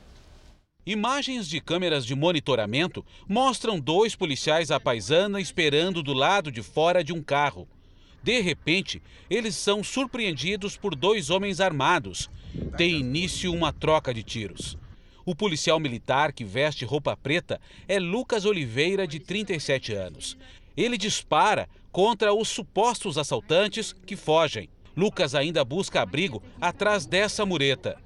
Imagens 0.85 1.49
de 1.49 1.59
câmeras 1.59 2.05
de 2.05 2.15
monitoramento 2.15 3.03
mostram 3.27 3.77
dois 3.77 4.15
policiais 4.15 4.71
à 4.71 4.79
paisana 4.79 5.41
esperando 5.41 6.01
do 6.01 6.13
lado 6.13 6.49
de 6.49 6.63
fora 6.63 7.03
de 7.03 7.11
um 7.11 7.21
carro. 7.21 7.67
De 8.23 8.39
repente, 8.39 9.03
eles 9.29 9.53
são 9.55 9.83
surpreendidos 9.83 10.77
por 10.77 10.95
dois 10.95 11.29
homens 11.29 11.59
armados. 11.59 12.29
Tem 12.77 13.01
início 13.01 13.53
uma 13.53 13.73
troca 13.73 14.13
de 14.13 14.23
tiros. 14.23 14.77
O 15.25 15.35
policial 15.35 15.79
militar 15.79 16.31
que 16.31 16.45
veste 16.45 16.85
roupa 16.85 17.17
preta 17.17 17.59
é 17.87 17.99
Lucas 17.99 18.45
Oliveira, 18.45 19.07
de 19.07 19.19
37 19.19 19.91
anos. 19.91 20.37
Ele 20.77 20.99
dispara 20.99 21.67
contra 21.91 22.31
os 22.31 22.47
supostos 22.47 23.17
assaltantes 23.17 23.91
que 23.91 24.15
fogem. 24.15 24.69
Lucas 24.95 25.33
ainda 25.33 25.65
busca 25.65 26.01
abrigo 26.01 26.43
atrás 26.61 27.07
dessa 27.07 27.43
mureta. 27.43 27.97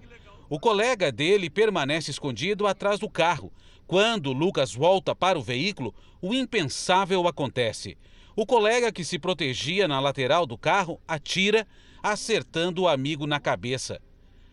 O 0.50 0.58
colega 0.60 1.12
dele 1.12 1.50
permanece 1.50 2.10
escondido 2.10 2.66
atrás 2.66 3.00
do 3.00 3.10
carro. 3.10 3.52
Quando 3.86 4.32
Lucas 4.32 4.74
volta 4.74 5.14
para 5.14 5.38
o 5.38 5.44
veículo, 5.44 5.94
o 6.22 6.34
impensável 6.34 7.28
acontece. 7.28 7.98
O 8.34 8.46
colega 8.46 8.92
que 8.94 9.04
se 9.04 9.20
protegia 9.20 9.88
na 9.90 10.00
lateral 10.00 10.46
do 10.46 10.58
carro 10.58 11.02
atira, 11.06 11.68
acertando 12.02 12.84
o 12.84 12.88
amigo 12.88 13.28
na 13.28 13.40
cabeça. 13.40 14.00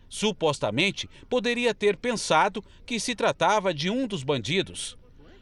Supostamente, 0.09 1.09
poderia 1.29 1.73
ter 1.73 1.97
pensado 1.97 2.63
que 2.85 2.99
se 2.99 3.15
tratava 3.15 3.73
de 3.73 3.89
um 3.89 4.07
dos 4.07 4.23
bandidos. 4.23 4.97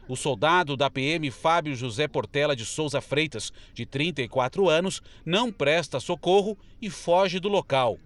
O 0.08 0.14
soldado 0.14 0.76
da 0.76 0.88
PM 0.88 1.30
Fábio 1.30 1.74
José 1.74 2.06
Portela 2.06 2.54
de 2.54 2.64
Souza 2.64 3.00
Freitas, 3.00 3.52
de 3.74 3.84
34 3.84 4.68
anos, 4.68 5.02
não 5.24 5.52
presta 5.52 5.98
socorro 5.98 6.56
e 6.80 6.88
foge 6.88 7.40
do 7.40 7.48
local. 7.48 7.98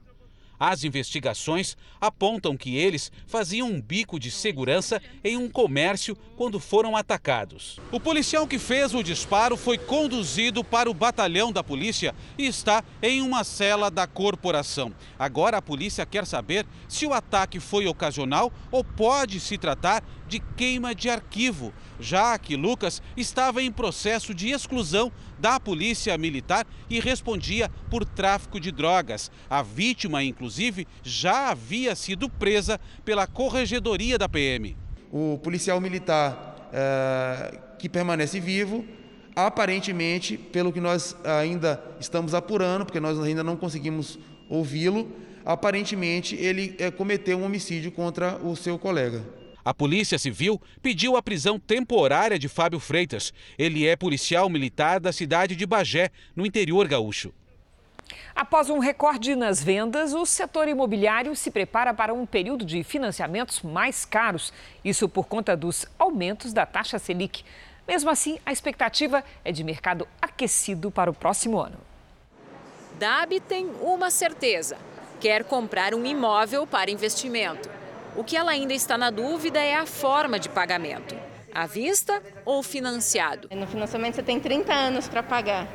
As 0.61 0.85
investigações 0.85 1.75
apontam 1.99 2.55
que 2.55 2.77
eles 2.77 3.11
faziam 3.27 3.67
um 3.67 3.81
bico 3.81 4.21
de 4.21 4.31
segurança 4.31 5.01
em 5.25 5.39
um 5.39 5.49
comércio 5.49 6.15
quando 6.37 6.61
foram 6.61 6.95
atacados. 6.95 7.81
O 7.91 7.99
policial 7.99 8.47
que 8.47 8.59
fez 8.59 8.95
o 8.95 9.03
disparo 9.03 9.57
foi 9.57 9.79
conduzido 9.79 10.63
para 10.63 10.91
o 10.91 10.93
batalhão 10.93 11.51
da 11.51 11.65
polícia 11.65 12.15
e 12.37 12.47
está 12.47 12.85
em 13.03 13.23
uma 13.23 13.43
cela 13.43 13.91
da 13.91 14.07
corporação. 14.07 14.93
Agora 15.19 15.57
a 15.57 15.63
polícia 15.63 16.05
quer 16.05 16.27
saber 16.27 16.67
se 16.87 17.07
o 17.07 17.15
ataque 17.15 17.59
foi 17.59 17.87
ocasional 17.87 18.53
ou 18.71 18.85
pode 18.85 19.41
se 19.41 19.57
tratar 19.57 20.05
de 20.31 20.39
queima 20.39 20.95
de 20.95 21.11
arquivo, 21.11 21.75
já 21.99 22.39
que 22.39 22.55
Lucas 22.55 23.03
estava 23.17 23.61
em 23.61 23.73
processo 23.73 24.33
de 24.33 24.49
exclusão 24.49 25.11
da 25.39 25.59
polícia 25.59 26.17
militar 26.17 26.65
e 26.89 27.01
respondia 27.01 27.69
por 27.91 28.05
tráfico 28.05 28.61
de 28.61 28.71
drogas. 28.71 29.31
A 29.51 29.61
vítima, 29.61 30.23
inclusive, 30.23 30.87
já 31.03 31.51
havia 31.51 31.97
sido 31.97 32.31
presa 32.31 32.81
pela 33.05 33.27
corregedoria 33.27 34.17
da 34.17 34.29
PM. 34.29 34.77
O 35.11 35.39
policial 35.43 35.81
militar 35.81 36.71
é, 36.73 37.59
que 37.77 37.89
permanece 37.89 38.39
vivo, 38.39 38.85
aparentemente, 39.35 40.37
pelo 40.39 40.73
que 40.73 40.81
nós 40.81 41.17
ainda 41.25 41.83
estamos 41.99 42.35
apurando, 42.35 42.85
porque 42.85 43.01
nós 43.01 43.19
ainda 43.19 43.43
não 43.43 43.57
conseguimos 43.57 44.17
ouvi-lo, 44.49 45.11
aparentemente 45.45 46.37
ele 46.37 46.77
é, 46.79 46.89
cometeu 46.89 47.39
um 47.39 47.45
homicídio 47.45 47.91
contra 47.91 48.37
o 48.37 48.55
seu 48.55 48.79
colega. 48.79 49.40
A 49.65 49.75
Polícia 49.75 50.19
Civil 50.19 50.61
pediu 50.83 51.17
a 51.17 51.23
prisão 51.23 51.59
temporária 51.59 52.39
de 52.39 52.49
Fábio 52.49 52.81
Freitas. 52.81 53.33
Ele 53.59 53.87
é 53.87 53.95
policial 53.97 54.49
militar 54.49 54.99
da 54.99 55.13
cidade 55.13 55.55
de 55.55 55.67
Bagé, 55.67 56.11
no 56.35 56.47
interior 56.47 56.89
gaúcho. 56.89 57.33
Após 58.35 58.71
um 58.71 58.79
recorde 58.79 59.37
nas 59.37 59.63
vendas, 59.63 60.15
o 60.15 60.25
setor 60.25 60.67
imobiliário 60.69 61.35
se 61.37 61.51
prepara 61.51 61.93
para 61.93 62.15
um 62.15 62.27
período 62.27 62.65
de 62.65 62.83
financiamentos 62.83 63.63
mais 63.63 64.05
caros. 64.05 64.53
Isso 64.85 65.09
por 65.09 65.27
conta 65.27 65.57
dos 65.57 65.87
aumentos 65.99 66.53
da 66.53 66.65
taxa 66.65 66.99
Selic. 66.99 67.45
Mesmo 67.87 68.11
assim, 68.11 68.39
a 68.47 68.53
expectativa 68.53 69.23
é 69.45 69.53
de 69.53 69.63
mercado 69.65 70.07
aquecido 70.21 70.91
para 70.91 71.11
o 71.11 71.15
próximo 71.15 71.61
ano. 71.61 71.79
Dab 72.99 73.39
tem 73.41 73.67
uma 73.81 74.11
certeza: 74.11 74.77
quer 75.21 75.45
comprar 75.45 75.95
um 75.95 76.05
imóvel 76.05 76.67
para 76.67 76.91
investimento. 76.91 77.80
O 78.17 78.25
que 78.25 78.37
ela 78.37 78.51
ainda 78.51 78.75
está 78.75 78.99
na 78.99 79.11
dúvida 79.11 79.61
é 79.61 79.75
a 79.75 79.87
forma 79.87 80.39
de 80.39 80.49
pagamento: 80.49 81.15
à 81.55 81.67
vista 81.67 82.23
ou 82.45 82.63
financiado. 82.63 83.49
No 83.55 83.67
financiamento 83.67 84.17
você 84.17 84.23
tem 84.23 84.41
30 84.41 84.73
anos 84.73 85.09
para 85.09 85.23
pagar. 85.23 85.67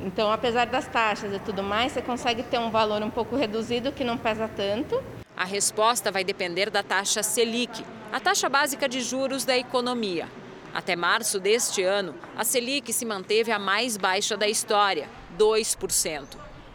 Então, 0.00 0.32
apesar 0.32 0.66
das 0.66 0.86
taxas 0.86 1.34
e 1.34 1.38
tudo 1.40 1.62
mais, 1.62 1.92
você 1.92 2.00
consegue 2.00 2.42
ter 2.42 2.58
um 2.58 2.70
valor 2.70 3.02
um 3.02 3.10
pouco 3.10 3.36
reduzido 3.36 3.92
que 3.92 4.02
não 4.02 4.16
pesa 4.16 4.48
tanto. 4.48 5.02
A 5.36 5.44
resposta 5.44 6.10
vai 6.10 6.24
depender 6.24 6.70
da 6.70 6.82
taxa 6.82 7.22
Selic, 7.22 7.84
a 8.10 8.18
taxa 8.18 8.48
básica 8.48 8.88
de 8.88 9.02
juros 9.02 9.44
da 9.44 9.56
economia. 9.56 10.26
Até 10.72 10.96
março 10.96 11.38
deste 11.38 11.82
ano, 11.82 12.14
a 12.36 12.44
Selic 12.44 12.92
se 12.92 13.04
manteve 13.04 13.52
a 13.52 13.58
mais 13.58 13.98
baixa 13.98 14.36
da 14.36 14.48
história, 14.48 15.08
2%, 15.38 16.26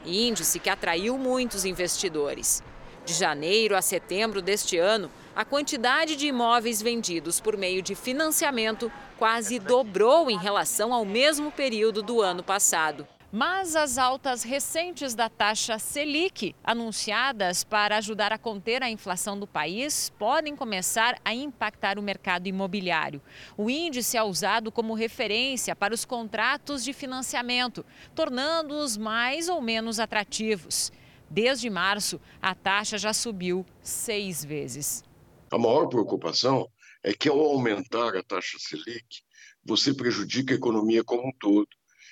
índice 0.05 0.59
que 0.59 0.69
atraiu 0.69 1.17
muitos 1.17 1.65
investidores. 1.65 2.61
De 3.05 3.13
janeiro 3.13 3.75
a 3.75 3.83
setembro 3.83 4.41
deste 4.41 4.79
ano, 4.79 5.11
a 5.35 5.45
quantidade 5.45 6.15
de 6.15 6.27
imóveis 6.27 6.81
vendidos 6.81 7.39
por 7.39 7.55
meio 7.55 7.83
de 7.83 7.93
financiamento 7.93 8.91
quase 9.15 9.59
dobrou 9.59 10.31
em 10.31 10.37
relação 10.39 10.91
ao 10.91 11.05
mesmo 11.05 11.51
período 11.51 12.01
do 12.01 12.19
ano 12.19 12.41
passado. 12.41 13.07
Mas 13.31 13.75
as 13.75 13.99
altas 13.99 14.41
recentes 14.41 15.13
da 15.13 15.29
taxa 15.29 15.77
Selic, 15.77 16.55
anunciadas 16.63 17.63
para 17.63 17.97
ajudar 17.97 18.33
a 18.33 18.39
conter 18.39 18.81
a 18.81 18.89
inflação 18.89 19.37
do 19.37 19.45
país, 19.45 20.09
podem 20.17 20.55
começar 20.55 21.19
a 21.23 21.31
impactar 21.31 21.99
o 21.99 22.01
mercado 22.01 22.47
imobiliário. 22.47 23.21
O 23.55 23.69
índice 23.69 24.17
é 24.17 24.23
usado 24.23 24.71
como 24.71 24.95
referência 24.95 25.75
para 25.75 25.93
os 25.93 26.05
contratos 26.05 26.83
de 26.83 26.93
financiamento, 26.93 27.85
tornando-os 28.15 28.97
mais 28.97 29.47
ou 29.47 29.61
menos 29.61 29.99
atrativos. 29.99 30.91
Desde 31.29 31.69
março, 31.69 32.19
a 32.41 32.53
taxa 32.53 32.97
já 32.97 33.13
subiu 33.13 33.65
seis 33.81 34.45
vezes. 34.45 35.03
A 35.51 35.57
maior 35.57 35.87
preocupação 35.87 36.69
é 37.03 37.13
que, 37.13 37.29
ao 37.29 37.39
aumentar 37.39 38.15
a 38.15 38.23
taxa 38.23 38.57
Selic, 38.59 39.21
você 39.63 39.93
prejudica 39.93 40.53
a 40.53 40.57
economia 40.57 41.03
como 41.03 41.27
um 41.27 41.31
todo. 41.39 41.67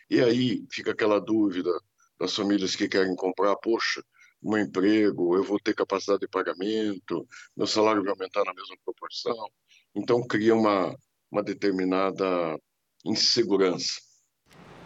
E 0.10 0.22
aí 0.22 0.66
fica 0.72 0.92
aquela 0.92 1.20
dúvida 1.20 1.70
das 2.20 2.36
famílias 2.36 2.76
que 2.76 2.88
querem 2.88 3.16
comprar: 3.16 3.56
poxa, 3.58 4.04
um 4.42 4.58
emprego, 4.58 5.36
eu 5.36 5.44
vou 5.44 5.60
ter 5.60 5.76
capacidade 5.76 6.22
de 6.22 6.28
pagamento, 6.28 7.28
meu 7.56 7.68
salário 7.68 8.04
vai 8.04 8.12
aumentar 8.12 8.44
na 8.44 8.54
mesma 8.54 8.76
proporção. 8.84 9.48
Então, 9.96 10.26
cria 10.28 10.56
uma, 10.56 10.98
uma 11.32 11.44
determinada 11.44 12.60
insegurança. 13.06 14.02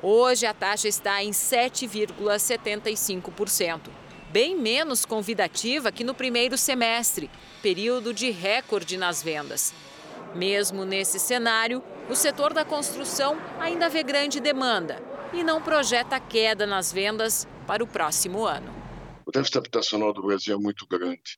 Hoje, 0.03 0.45
a 0.45 0.53
taxa 0.53 0.87
está 0.87 1.23
em 1.23 1.31
7,75% 1.31 4.06
bem 4.31 4.55
menos 4.55 5.05
convidativa 5.05 5.91
que 5.91 6.03
no 6.03 6.13
primeiro 6.13 6.57
semestre, 6.57 7.29
período 7.61 8.13
de 8.13 8.29
recorde 8.29 8.97
nas 8.97 9.23
vendas. 9.23 9.73
Mesmo 10.35 10.85
nesse 10.85 11.19
cenário, 11.19 11.83
o 12.09 12.15
setor 12.15 12.53
da 12.53 12.65
construção 12.65 13.37
ainda 13.59 13.89
vê 13.89 14.03
grande 14.03 14.39
demanda 14.39 15.01
e 15.33 15.43
não 15.43 15.61
projeta 15.61 16.19
queda 16.19 16.65
nas 16.65 16.91
vendas 16.91 17.47
para 17.65 17.83
o 17.83 17.87
próximo 17.87 18.45
ano. 18.45 18.73
O 19.25 19.31
déficit 19.31 19.57
habitacional 19.57 20.13
do 20.13 20.21
Brasil 20.21 20.55
é 20.55 20.57
muito 20.57 20.87
grande. 20.87 21.37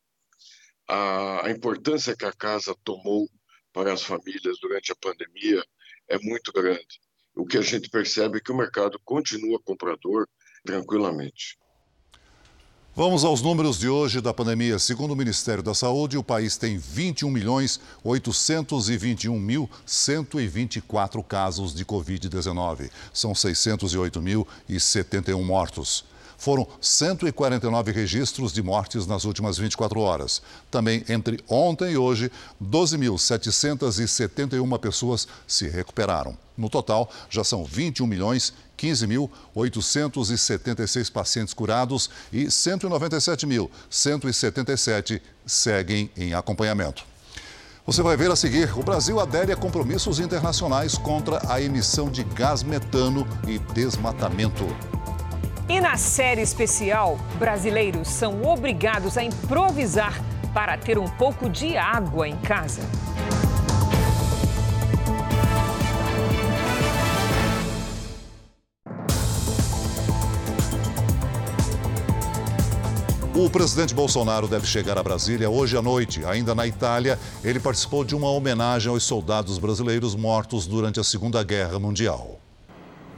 A, 0.88 1.50
importância 1.50 2.16
que 2.16 2.26
a 2.26 2.34
casa 2.34 2.76
tomou 2.84 3.28
para 3.72 3.94
as 3.94 4.04
famílias 4.04 4.60
durante 4.60 4.92
a 4.92 4.96
pandemia 4.96 5.64
é 6.08 6.18
muito 6.20 6.52
grande. 6.52 7.00
O 7.36 7.46
que 7.46 7.58
a 7.58 7.62
gente 7.62 7.90
percebe 7.90 8.38
é 8.38 8.42
que 8.42 8.52
o 8.52 8.58
mercado 8.58 9.00
continua 9.06 9.60
comprador 9.64 10.28
tranquilamente. 10.64 11.58
Vamos 13.00 13.24
aos 13.24 13.42
números 13.42 13.80
de 13.80 13.88
hoje 13.88 14.20
da 14.20 14.34
pandemia. 14.34 14.78
Segundo 14.78 15.12
o 15.12 15.16
Ministério 15.16 15.64
da 15.64 15.74
Saúde, 15.74 16.18
o 16.18 16.24
país 16.24 16.58
tem 16.58 16.78
21 16.78 17.30
milhões 17.30 17.80
821 18.04 19.40
mil 19.40 19.70
124 19.86 21.24
casos 21.24 21.74
de 21.74 21.86
Covid-19. 21.86 22.92
São 23.14 23.32
608.071 23.32 25.42
mortos. 25.42 26.04
Foram 26.40 26.68
149 26.80 27.92
registros 27.92 28.54
de 28.54 28.64
mortes 28.64 29.06
nas 29.06 29.26
últimas 29.26 29.58
24 29.58 30.00
horas. 30.00 30.42
Também 30.72 31.04
entre 31.10 31.44
ontem 31.50 31.92
e 31.92 31.98
hoje, 31.98 32.32
12.771 32.64 34.80
pessoas 34.80 35.28
se 35.46 35.68
recuperaram. 35.68 36.38
No 36.58 36.70
total, 36.70 37.12
já 37.30 37.44
são 37.44 37.66
21 37.66 38.08
milhões 38.08 38.54
15.876 38.78 41.12
pacientes 41.12 41.54
curados 41.54 42.10
e 42.32 42.46
197.177 42.46 45.20
seguem 45.46 46.10
em 46.16 46.34
acompanhamento. 46.34 47.04
Você 47.86 48.02
vai 48.02 48.16
ver 48.16 48.32
a 48.32 48.36
seguir: 48.36 48.72
o 48.78 48.84
Brasil 48.84 49.20
adere 49.20 49.52
a 49.52 49.58
compromissos 49.58 50.20
internacionais 50.20 50.98
contra 50.98 51.42
a 51.52 51.62
emissão 51.62 52.10
de 52.10 52.24
gás 52.24 52.64
metano 52.64 53.28
e 53.48 53.60
desmatamento. 53.74 54.66
E 55.70 55.80
na 55.80 55.98
série 55.98 56.42
especial, 56.42 57.20
brasileiros 57.38 58.08
são 58.08 58.42
obrigados 58.42 59.20
a 59.20 59.24
improvisar 59.24 60.20
para 60.52 60.76
ter 60.76 60.98
um 60.98 61.08
pouco 61.08 61.48
de 61.48 61.78
água 61.78 62.28
em 62.28 62.36
casa. 62.38 62.82
O 73.36 73.48
presidente 73.48 73.94
Bolsonaro 73.94 74.48
deve 74.48 74.66
chegar 74.66 74.98
a 74.98 75.04
Brasília 75.04 75.52
hoje 75.52 75.78
à 75.78 75.84
noite. 75.84 76.26
Ainda 76.26 76.56
na 76.56 76.66
Itália, 76.66 77.20
ele 77.44 77.60
participou 77.60 78.04
de 78.04 78.16
uma 78.16 78.30
homenagem 78.32 78.92
aos 78.92 79.04
soldados 79.04 79.60
brasileiros 79.60 80.16
mortos 80.16 80.66
durante 80.66 81.00
a 81.00 81.04
Segunda 81.04 81.44
Guerra 81.44 81.78
Mundial. 81.78 82.39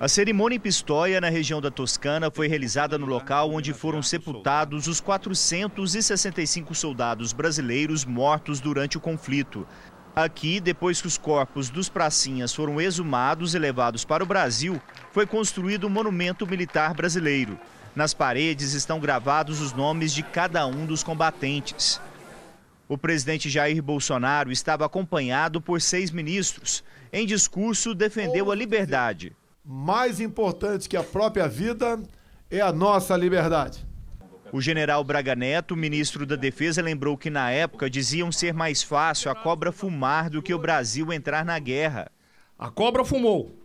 A 0.01 0.08
cerimônia 0.08 0.55
em 0.55 0.60
Pistoia, 0.60 1.22
na 1.22 1.29
região 1.29 1.62
da 1.62 1.70
Toscana, 1.70 2.31
foi 2.31 2.48
realizada 2.48 2.98
no 2.98 3.05
local 3.05 3.51
onde 3.51 3.72
foram 3.72 4.01
sepultados 4.01 4.88
os 4.88 5.00
465 5.00 6.74
soldados 6.74 7.31
brasileiros 7.31 8.03
mortos 8.03 8.60
durante 8.60 8.98
o 8.98 9.00
conflito. 9.00 9.63
Aqui, 10.15 10.60
depois 10.60 11.00
que 11.00 11.05
os 11.05 11.20
corpos 11.20 11.70
dos 11.70 11.88
pracinhas 11.88 12.51
foram 12.51 12.81
exumados 12.81 13.53
e 13.53 13.60
levados 13.60 14.03
para 14.03 14.24
o 14.24 14.25
Brasil, 14.25 14.81
foi 15.12 15.27
construído 15.27 15.84
o 15.84 15.88
um 15.88 15.91
monumento 15.91 16.48
militar 16.48 16.96
brasileiro. 16.96 17.60
Nas 17.96 18.12
paredes 18.12 18.74
estão 18.74 19.00
gravados 19.00 19.62
os 19.62 19.72
nomes 19.72 20.12
de 20.12 20.24
cada 20.24 20.65
um 20.65 20.88
dos 20.88 21.03
combatentes. 21.03 22.01
O 22.89 22.98
presidente 22.98 23.51
Jair 23.51 23.84
Bolsonaro 23.84 24.51
estava 24.51 24.84
acompanhado 24.84 25.62
por 25.62 25.79
seis 25.79 26.10
ministros. 26.10 26.84
Em 27.13 27.24
discurso, 27.24 27.93
defendeu 27.93 28.51
a 28.51 28.55
liberdade. 28.55 29.36
Mais 29.63 30.19
importante 30.19 30.89
que 30.89 30.97
a 30.97 31.03
própria 31.03 31.47
vida 31.47 32.01
é 32.49 32.59
a 32.59 32.71
nossa 32.71 33.15
liberdade. 33.15 33.85
O 34.51 34.59
general 34.59 35.03
Braga 35.03 35.35
Neto, 35.35 35.77
ministro 35.77 36.25
da 36.25 36.35
Defesa, 36.35 36.81
lembrou 36.81 37.15
que 37.15 37.29
na 37.29 37.51
época 37.51 37.89
diziam 37.89 38.31
ser 38.31 38.53
mais 38.53 38.81
fácil 38.81 39.31
a 39.31 39.35
cobra 39.35 39.71
fumar 39.71 40.29
do 40.29 40.41
que 40.41 40.53
o 40.53 40.59
Brasil 40.59 41.13
entrar 41.13 41.45
na 41.45 41.57
guerra. 41.59 42.11
A 42.57 42.69
cobra 42.69 43.05
fumou. 43.05 43.55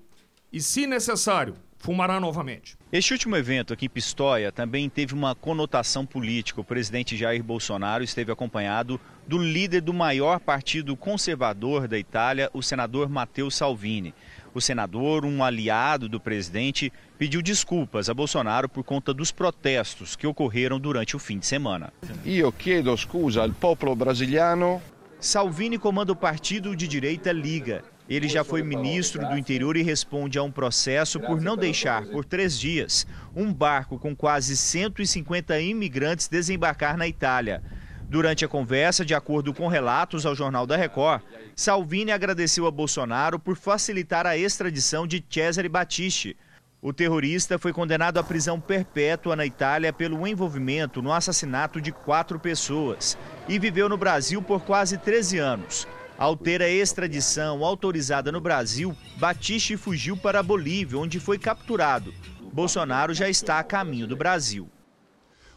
E, 0.53 0.61
se 0.61 0.87
necessário, 0.87 1.57
fumará 1.79 2.21
novamente. 2.21 2.77
Este 2.93 3.13
último 3.13 3.37
evento 3.37 3.73
aqui 3.73 3.87
em 3.87 3.89
Pistoia 3.89 4.53
também 4.53 4.89
teve 4.89 5.15
uma 5.15 5.35
conotação 5.35 6.07
política. 6.07 6.61
O 6.61 6.65
presidente 6.65 7.17
Jair 7.17 7.43
Bolsonaro 7.43 8.05
esteve 8.05 8.31
acompanhado 8.31 9.01
do 9.27 9.39
líder 9.39 9.81
do 9.81 9.93
maior 9.93 10.39
partido 10.39 10.97
conservador 10.97 11.89
da 11.89 11.99
Itália, 11.99 12.51
o 12.53 12.63
senador 12.63 13.09
Matteo 13.09 13.51
Salvini. 13.51 14.15
O 14.57 14.61
senador, 14.63 15.27
um 15.27 15.45
aliado 15.45 16.09
do 16.09 16.19
presidente, 16.19 16.91
pediu 17.19 17.43
desculpas 17.43 18.09
a 18.09 18.15
Bolsonaro 18.15 18.71
por 18.71 18.83
conta 18.83 19.13
dos 19.13 19.31
protestos 19.31 20.17
que 20.17 20.27
ocorreram 20.27 20.81
durante 20.81 21.15
o 21.15 21.19
fim 21.19 21.39
de 21.39 21.45
semana. 21.45 21.93
Eu 22.25 22.51
chiedo 22.59 22.97
scusa 22.97 23.43
ao 23.43 23.51
povo 23.51 23.95
brasiliano. 23.95 24.81
Salvini 25.21 25.77
comanda 25.77 26.11
o 26.11 26.17
partido 26.17 26.75
de 26.75 26.89
direita 26.89 27.33
Liga 27.33 27.85
ele 28.09 28.29
já 28.29 28.45
foi 28.45 28.63
ministro 28.63 29.27
do 29.29 29.37
interior 29.37 29.77
e 29.77 29.83
responde 29.83 30.39
a 30.39 30.43
um 30.43 30.51
processo 30.51 31.19
por 31.19 31.41
não 31.41 31.57
deixar, 31.57 32.07
por 32.07 32.25
três 32.25 32.59
dias, 32.59 33.05
um 33.35 33.53
barco 33.53 33.99
com 33.99 34.15
quase 34.15 34.57
150 34.57 35.61
imigrantes 35.61 36.29
desembarcar 36.29 36.97
na 36.97 37.09
Itália. 37.09 37.63
Durante 38.09 38.45
a 38.45 38.49
conversa, 38.49 39.05
de 39.05 39.15
acordo 39.15 39.53
com 39.53 39.67
relatos 39.67 40.25
ao 40.25 40.35
Jornal 40.35 40.65
da 40.65 40.77
Record, 40.77 41.23
Salvini 41.57 42.13
agradeceu 42.13 42.67
a 42.67 42.71
Bolsonaro 42.71 43.39
por 43.39 43.57
facilitar 43.57 44.27
a 44.27 44.37
extradição 44.37 45.07
de 45.07 45.25
Cesare 45.29 45.69
Battisti. 45.69 46.37
O 46.81 46.93
terrorista 46.93 47.59
foi 47.59 47.73
condenado 47.73 48.19
à 48.19 48.23
prisão 48.23 48.61
perpétua 48.61 49.35
na 49.35 49.45
Itália 49.45 49.93
pelo 49.93 50.25
envolvimento 50.25 51.03
no 51.03 51.13
assassinato 51.13 51.81
de 51.81 51.91
quatro 51.91 52.39
pessoas 52.39 53.19
e 53.49 53.59
viveu 53.59 53.89
no 53.89 53.97
Brasil 53.97 54.41
por 54.41 54.63
quase 54.63 54.97
13 54.99 55.39
anos. 55.39 55.89
Ao 56.17 56.37
ter 56.37 56.63
a 56.63 56.69
extradição 56.69 57.65
autorizada 57.65 58.31
no 58.31 58.41
Brasil, 58.41 58.97
Batiste 59.17 59.77
fugiu 59.77 60.17
para 60.17 60.39
a 60.39 60.45
Bolívia, 60.45 60.99
onde 60.99 61.19
foi 61.19 61.39
capturado. 61.39 62.15
Bolsonaro 62.53 63.13
já 63.13 63.29
está 63.29 63.59
a 63.59 63.65
caminho 63.65 64.07
do 64.07 64.17
Brasil. 64.17 64.71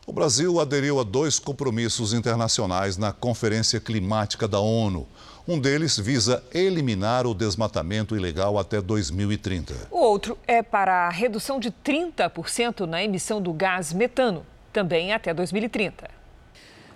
O 0.10 0.12
Brasil 0.12 0.60
aderiu 0.60 1.00
a 1.00 1.04
dois 1.04 1.38
compromissos 1.38 2.13
internacionais 2.13 2.98
na 2.98 3.13
Conferência 3.13 3.80
Climática 3.80 4.48
da 4.48 4.60
ONU. 4.60 5.08
Um 5.48 5.60
deles 5.60 6.00
visa 6.00 6.43
eliminar 6.52 7.28
o 7.28 7.36
desmatamento 7.36 8.15
ilegal 8.15 8.58
até 8.58 8.82
2030. 8.82 9.76
O 9.91 10.00
outro 10.00 10.36
é 10.48 10.63
para 10.63 11.06
a 11.06 11.10
redução 11.12 11.60
de 11.60 11.69
30% 11.69 12.88
na 12.88 13.04
emissão 13.04 13.39
do 13.39 13.54
gás 13.54 13.93
metano, 13.93 14.43
também 14.74 15.13
até 15.13 15.32
2030. 15.32 16.10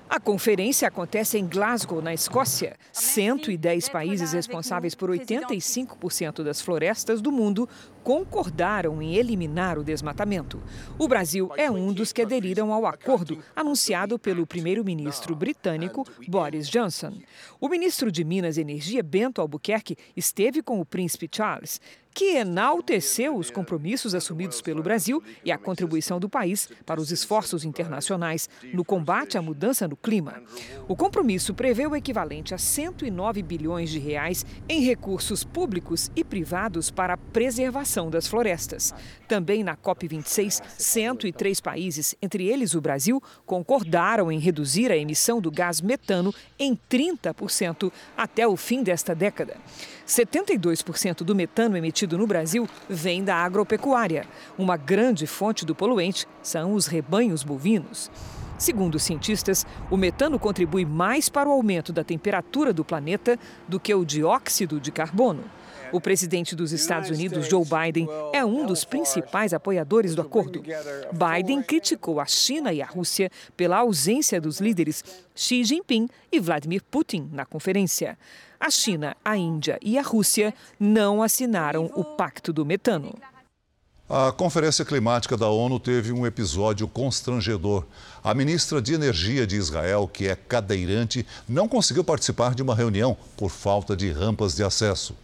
A 0.09 0.19
conferência 0.19 0.87
acontece 0.87 1.37
em 1.37 1.47
Glasgow, 1.47 2.01
na 2.01 2.13
Escócia. 2.13 2.75
110 2.91 3.89
países 3.89 4.33
responsáveis 4.33 4.93
por 4.93 5.09
85% 5.09 6.43
das 6.43 6.61
florestas 6.61 7.21
do 7.21 7.31
mundo 7.31 7.67
concordaram 8.03 9.01
em 9.01 9.15
eliminar 9.15 9.79
o 9.79 9.83
desmatamento. 9.83 10.61
O 10.99 11.07
Brasil 11.07 11.49
é 11.55 11.71
um 11.71 11.93
dos 11.93 12.11
que 12.11 12.21
aderiram 12.21 12.73
ao 12.73 12.85
acordo 12.85 13.41
anunciado 13.55 14.19
pelo 14.19 14.45
primeiro-ministro 14.45 15.35
britânico 15.35 16.05
Boris 16.27 16.67
Johnson. 16.69 17.13
O 17.59 17.69
ministro 17.69 18.11
de 18.11 18.23
Minas 18.23 18.57
e 18.57 18.61
Energia, 18.61 19.01
Bento 19.01 19.39
Albuquerque, 19.39 19.97
esteve 20.15 20.61
com 20.61 20.79
o 20.79 20.85
príncipe 20.85 21.29
Charles 21.31 21.79
que 22.13 22.37
enalteceu 22.37 23.35
os 23.35 23.49
compromissos 23.49 24.13
assumidos 24.13 24.61
pelo 24.61 24.83
Brasil 24.83 25.21
e 25.43 25.51
a 25.51 25.57
contribuição 25.57 26.19
do 26.19 26.29
país 26.29 26.69
para 26.85 27.01
os 27.01 27.11
esforços 27.11 27.65
internacionais 27.65 28.49
no 28.71 28.85
combate 28.85 29.37
à 29.37 29.41
mudança 29.41 29.87
no 29.87 29.97
clima. 29.97 30.41
O 30.87 30.95
compromisso 30.95 31.53
prevê 31.53 31.87
o 31.87 31.95
equivalente 31.95 32.53
a 32.53 32.57
109 32.57 33.41
bilhões 33.41 33.89
de 33.89 33.99
reais 33.99 34.45
em 34.69 34.81
recursos 34.81 35.43
públicos 35.43 36.11
e 36.15 36.23
privados 36.23 36.91
para 36.91 37.15
a 37.15 37.17
preservação 37.17 37.92
das 38.09 38.27
florestas. 38.27 38.93
Também 39.27 39.63
na 39.63 39.75
COP26, 39.75 40.61
103 40.77 41.59
países, 41.59 42.15
entre 42.21 42.47
eles 42.47 42.73
o 42.73 42.81
Brasil, 42.81 43.21
concordaram 43.45 44.31
em 44.31 44.39
reduzir 44.39 44.91
a 44.91 44.97
emissão 44.97 45.39
do 45.39 45.51
gás 45.51 45.81
metano 45.81 46.33
em 46.57 46.77
30% 46.89 47.91
até 48.17 48.47
o 48.47 48.57
fim 48.57 48.83
desta 48.83 49.13
década. 49.13 49.57
72% 50.07 51.23
do 51.23 51.35
metano 51.35 51.77
emitido 51.77 52.17
no 52.17 52.27
Brasil 52.27 52.67
vem 52.89 53.23
da 53.23 53.35
agropecuária. 53.35 54.25
Uma 54.57 54.77
grande 54.77 55.27
fonte 55.27 55.65
do 55.65 55.75
poluente 55.75 56.27
são 56.41 56.73
os 56.73 56.87
rebanhos 56.87 57.43
bovinos. 57.43 58.11
Segundo 58.57 58.99
cientistas, 58.99 59.65
o 59.89 59.97
metano 59.97 60.39
contribui 60.39 60.85
mais 60.85 61.27
para 61.27 61.49
o 61.49 61.51
aumento 61.51 61.91
da 61.91 62.03
temperatura 62.03 62.71
do 62.71 62.85
planeta 62.85 63.37
do 63.67 63.79
que 63.79 63.93
o 63.93 64.05
dióxido 64.05 64.79
de 64.79 64.91
carbono. 64.91 65.43
O 65.93 66.01
presidente 66.01 66.55
dos 66.55 66.71
Estados 66.71 67.11
Unidos, 67.11 67.47
Joe 67.47 67.63
Biden, 67.63 68.09
é 68.33 68.43
um 68.43 68.65
dos 68.65 68.83
principais 68.83 69.53
apoiadores 69.53 70.15
do 70.15 70.23
acordo. 70.23 70.63
Biden 71.13 71.61
criticou 71.61 72.19
a 72.19 72.25
China 72.25 72.73
e 72.73 72.81
a 72.81 72.85
Rússia 72.85 73.29
pela 73.55 73.77
ausência 73.77 74.41
dos 74.41 74.59
líderes 74.59 75.03
Xi 75.35 75.63
Jinping 75.63 76.09
e 76.31 76.39
Vladimir 76.39 76.81
Putin 76.89 77.29
na 77.31 77.45
conferência. 77.45 78.17
A 78.59 78.71
China, 78.71 79.15
a 79.23 79.37
Índia 79.37 79.77
e 79.83 79.95
a 79.99 80.01
Rússia 80.01 80.51
não 80.79 81.21
assinaram 81.21 81.91
o 81.93 82.03
Pacto 82.03 82.51
do 82.51 82.65
Metano. 82.65 83.13
A 84.09 84.31
Conferência 84.31 84.83
Climática 84.83 85.37
da 85.37 85.47
ONU 85.47 85.79
teve 85.79 86.11
um 86.11 86.25
episódio 86.25 86.87
constrangedor. 86.87 87.85
A 88.23 88.33
ministra 88.33 88.81
de 88.81 88.93
Energia 88.93 89.45
de 89.45 89.57
Israel, 89.57 90.09
que 90.11 90.27
é 90.27 90.35
cadeirante, 90.35 91.25
não 91.47 91.67
conseguiu 91.67 92.03
participar 92.03 92.55
de 92.55 92.63
uma 92.63 92.75
reunião 92.75 93.15
por 93.37 93.49
falta 93.49 93.95
de 93.95 94.11
rampas 94.11 94.55
de 94.55 94.63
acesso. 94.63 95.15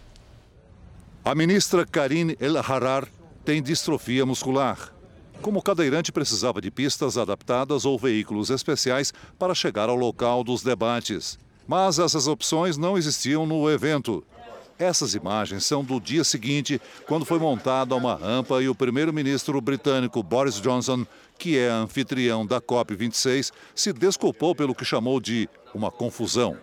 A 1.30 1.36
ministra 1.36 1.86
Karine 1.86 2.36
El-Harar 2.39 3.08
tem 3.46 3.62
distrofia 3.62 4.26
muscular. 4.26 4.92
Como 5.44 5.62
cadeirante, 5.62 6.12
precisava 6.12 6.60
de 6.60 6.72
pistas 6.72 7.20
adaptadas 7.20 7.86
ou 7.86 8.00
veículos 8.00 8.50
especiais 8.50 9.13
para 9.38 9.54
chegar 9.54 9.89
ao 9.89 9.96
local 9.96 10.44
dos 10.44 10.63
debates. 10.63 11.38
Mas 11.68 12.00
essas 12.00 12.26
opções 12.26 12.78
não 12.78 12.98
existiam 12.98 13.46
no 13.46 13.70
evento. 13.70 14.26
Essas 14.80 15.13
imagens 15.13 15.63
são 15.63 15.84
do 15.84 16.00
dia 16.00 16.24
seguinte, 16.24 16.82
quando 17.06 17.26
foi 17.26 17.38
montada 17.38 17.96
uma 17.96 18.15
rampa 18.15 18.60
e 18.63 18.68
o 18.68 18.74
primeiro-ministro 18.74 19.62
britânico 19.62 20.24
Boris 20.24 20.60
Johnson 20.60 21.06
que 21.38 21.60
é 21.60 21.70
anfitrião 21.70 22.44
da 22.44 22.60
COP26, 22.60 23.52
se 23.76 23.94
desculpou 23.94 24.56
pelo 24.56 24.74
que 24.74 24.84
chamou 24.84 25.20
de 25.20 25.48
uma 25.76 25.92
confusão. 25.92 26.58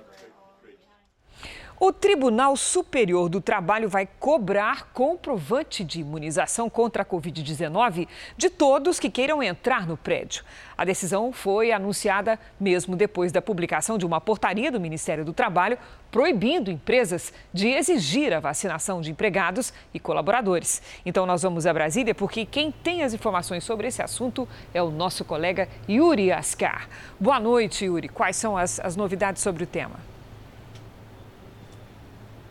O 1.78 1.92
Tribunal 1.92 2.56
Superior 2.56 3.28
do 3.28 3.38
Trabalho 3.38 3.86
vai 3.86 4.08
cobrar 4.18 4.90
comprovante 4.94 5.84
de 5.84 6.00
imunização 6.00 6.70
contra 6.70 7.02
a 7.02 7.04
Covid-19 7.04 8.08
de 8.34 8.48
todos 8.48 8.98
que 8.98 9.10
queiram 9.10 9.42
entrar 9.42 9.86
no 9.86 9.94
prédio. 9.94 10.42
A 10.74 10.86
decisão 10.86 11.32
foi 11.32 11.72
anunciada 11.72 12.40
mesmo 12.58 12.96
depois 12.96 13.30
da 13.30 13.42
publicação 13.42 13.98
de 13.98 14.06
uma 14.06 14.22
portaria 14.22 14.72
do 14.72 14.80
Ministério 14.80 15.22
do 15.22 15.34
Trabalho 15.34 15.76
proibindo 16.10 16.70
empresas 16.70 17.30
de 17.52 17.68
exigir 17.68 18.32
a 18.32 18.40
vacinação 18.40 19.02
de 19.02 19.10
empregados 19.10 19.70
e 19.92 20.00
colaboradores. 20.00 20.80
Então, 21.04 21.26
nós 21.26 21.42
vamos 21.42 21.66
a 21.66 21.74
Brasília 21.74 22.14
porque 22.14 22.46
quem 22.46 22.70
tem 22.72 23.02
as 23.02 23.12
informações 23.12 23.64
sobre 23.64 23.88
esse 23.88 24.00
assunto 24.00 24.48
é 24.72 24.82
o 24.82 24.90
nosso 24.90 25.26
colega 25.26 25.68
Yuri 25.86 26.32
Ascar. 26.32 26.88
Boa 27.20 27.38
noite, 27.38 27.84
Yuri. 27.84 28.08
Quais 28.08 28.36
são 28.36 28.56
as, 28.56 28.80
as 28.80 28.96
novidades 28.96 29.42
sobre 29.42 29.64
o 29.64 29.66
tema? 29.66 30.15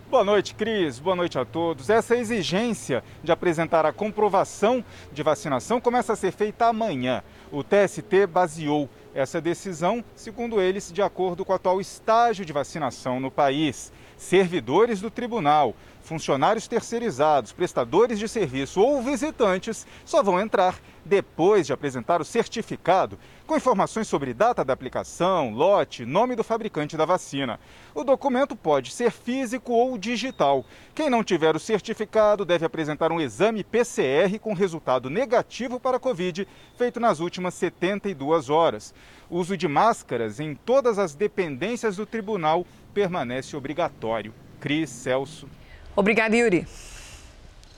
Boa 0.07 0.23
noite, 0.23 0.53
Cris. 0.53 0.99
Boa 0.99 1.15
noite 1.15 1.39
a 1.39 1.43
todos. 1.43 1.89
Essa 1.89 2.15
exigência 2.15 3.03
de 3.23 3.31
apresentar 3.31 3.87
a 3.87 3.91
comprovação 3.91 4.85
de 5.11 5.23
vacinação 5.23 5.81
começa 5.81 6.13
a 6.13 6.15
ser 6.15 6.31
feita 6.31 6.67
amanhã. 6.67 7.23
O 7.51 7.63
TST 7.63 8.27
baseou 8.29 8.87
essa 9.15 9.41
decisão, 9.41 10.05
segundo 10.15 10.61
eles, 10.61 10.91
de 10.91 11.01
acordo 11.01 11.43
com 11.43 11.51
o 11.51 11.55
atual 11.55 11.81
estágio 11.81 12.45
de 12.45 12.53
vacinação 12.53 13.19
no 13.19 13.31
país. 13.31 13.91
Servidores 14.15 15.01
do 15.01 15.09
tribunal, 15.09 15.75
funcionários 16.03 16.67
terceirizados, 16.67 17.51
prestadores 17.51 18.19
de 18.19 18.27
serviço 18.27 18.81
ou 18.81 19.01
visitantes 19.01 19.87
só 20.05 20.21
vão 20.21 20.39
entrar 20.39 20.79
depois 21.03 21.65
de 21.65 21.73
apresentar 21.73 22.21
o 22.21 22.25
certificado 22.25 23.17
com 23.45 23.55
informações 23.55 24.07
sobre 24.07 24.33
data 24.33 24.65
da 24.65 24.73
aplicação, 24.73 25.51
lote, 25.51 26.05
nome 26.05 26.35
do 26.35 26.43
fabricante 26.43 26.97
da 26.97 27.05
vacina. 27.05 27.59
O 27.93 28.03
documento 28.03 28.55
pode 28.55 28.91
ser 28.91 29.11
físico 29.11 29.71
ou 29.71 29.97
digital. 29.97 30.65
Quem 30.93 31.09
não 31.09 31.23
tiver 31.23 31.55
o 31.55 31.59
certificado 31.59 32.43
deve 32.43 32.65
apresentar 32.65 33.11
um 33.11 33.21
exame 33.21 33.63
PCR 33.63 34.39
com 34.39 34.53
resultado 34.53 35.09
negativo 35.09 35.79
para 35.79 35.97
a 35.97 35.99
Covid, 35.99 36.47
feito 36.75 36.99
nas 36.99 37.19
últimas 37.19 37.53
72 37.53 38.49
horas. 38.49 38.93
O 39.29 39.37
uso 39.37 39.55
de 39.55 39.67
máscaras 39.67 40.39
em 40.39 40.55
todas 40.55 40.97
as 40.97 41.13
dependências 41.13 41.97
do 41.97 42.05
tribunal 42.05 42.65
permanece 42.93 43.55
obrigatório. 43.55 44.33
Cris 44.59 44.89
Celso. 44.89 45.47
Obrigada, 45.95 46.35
Yuri. 46.35 46.67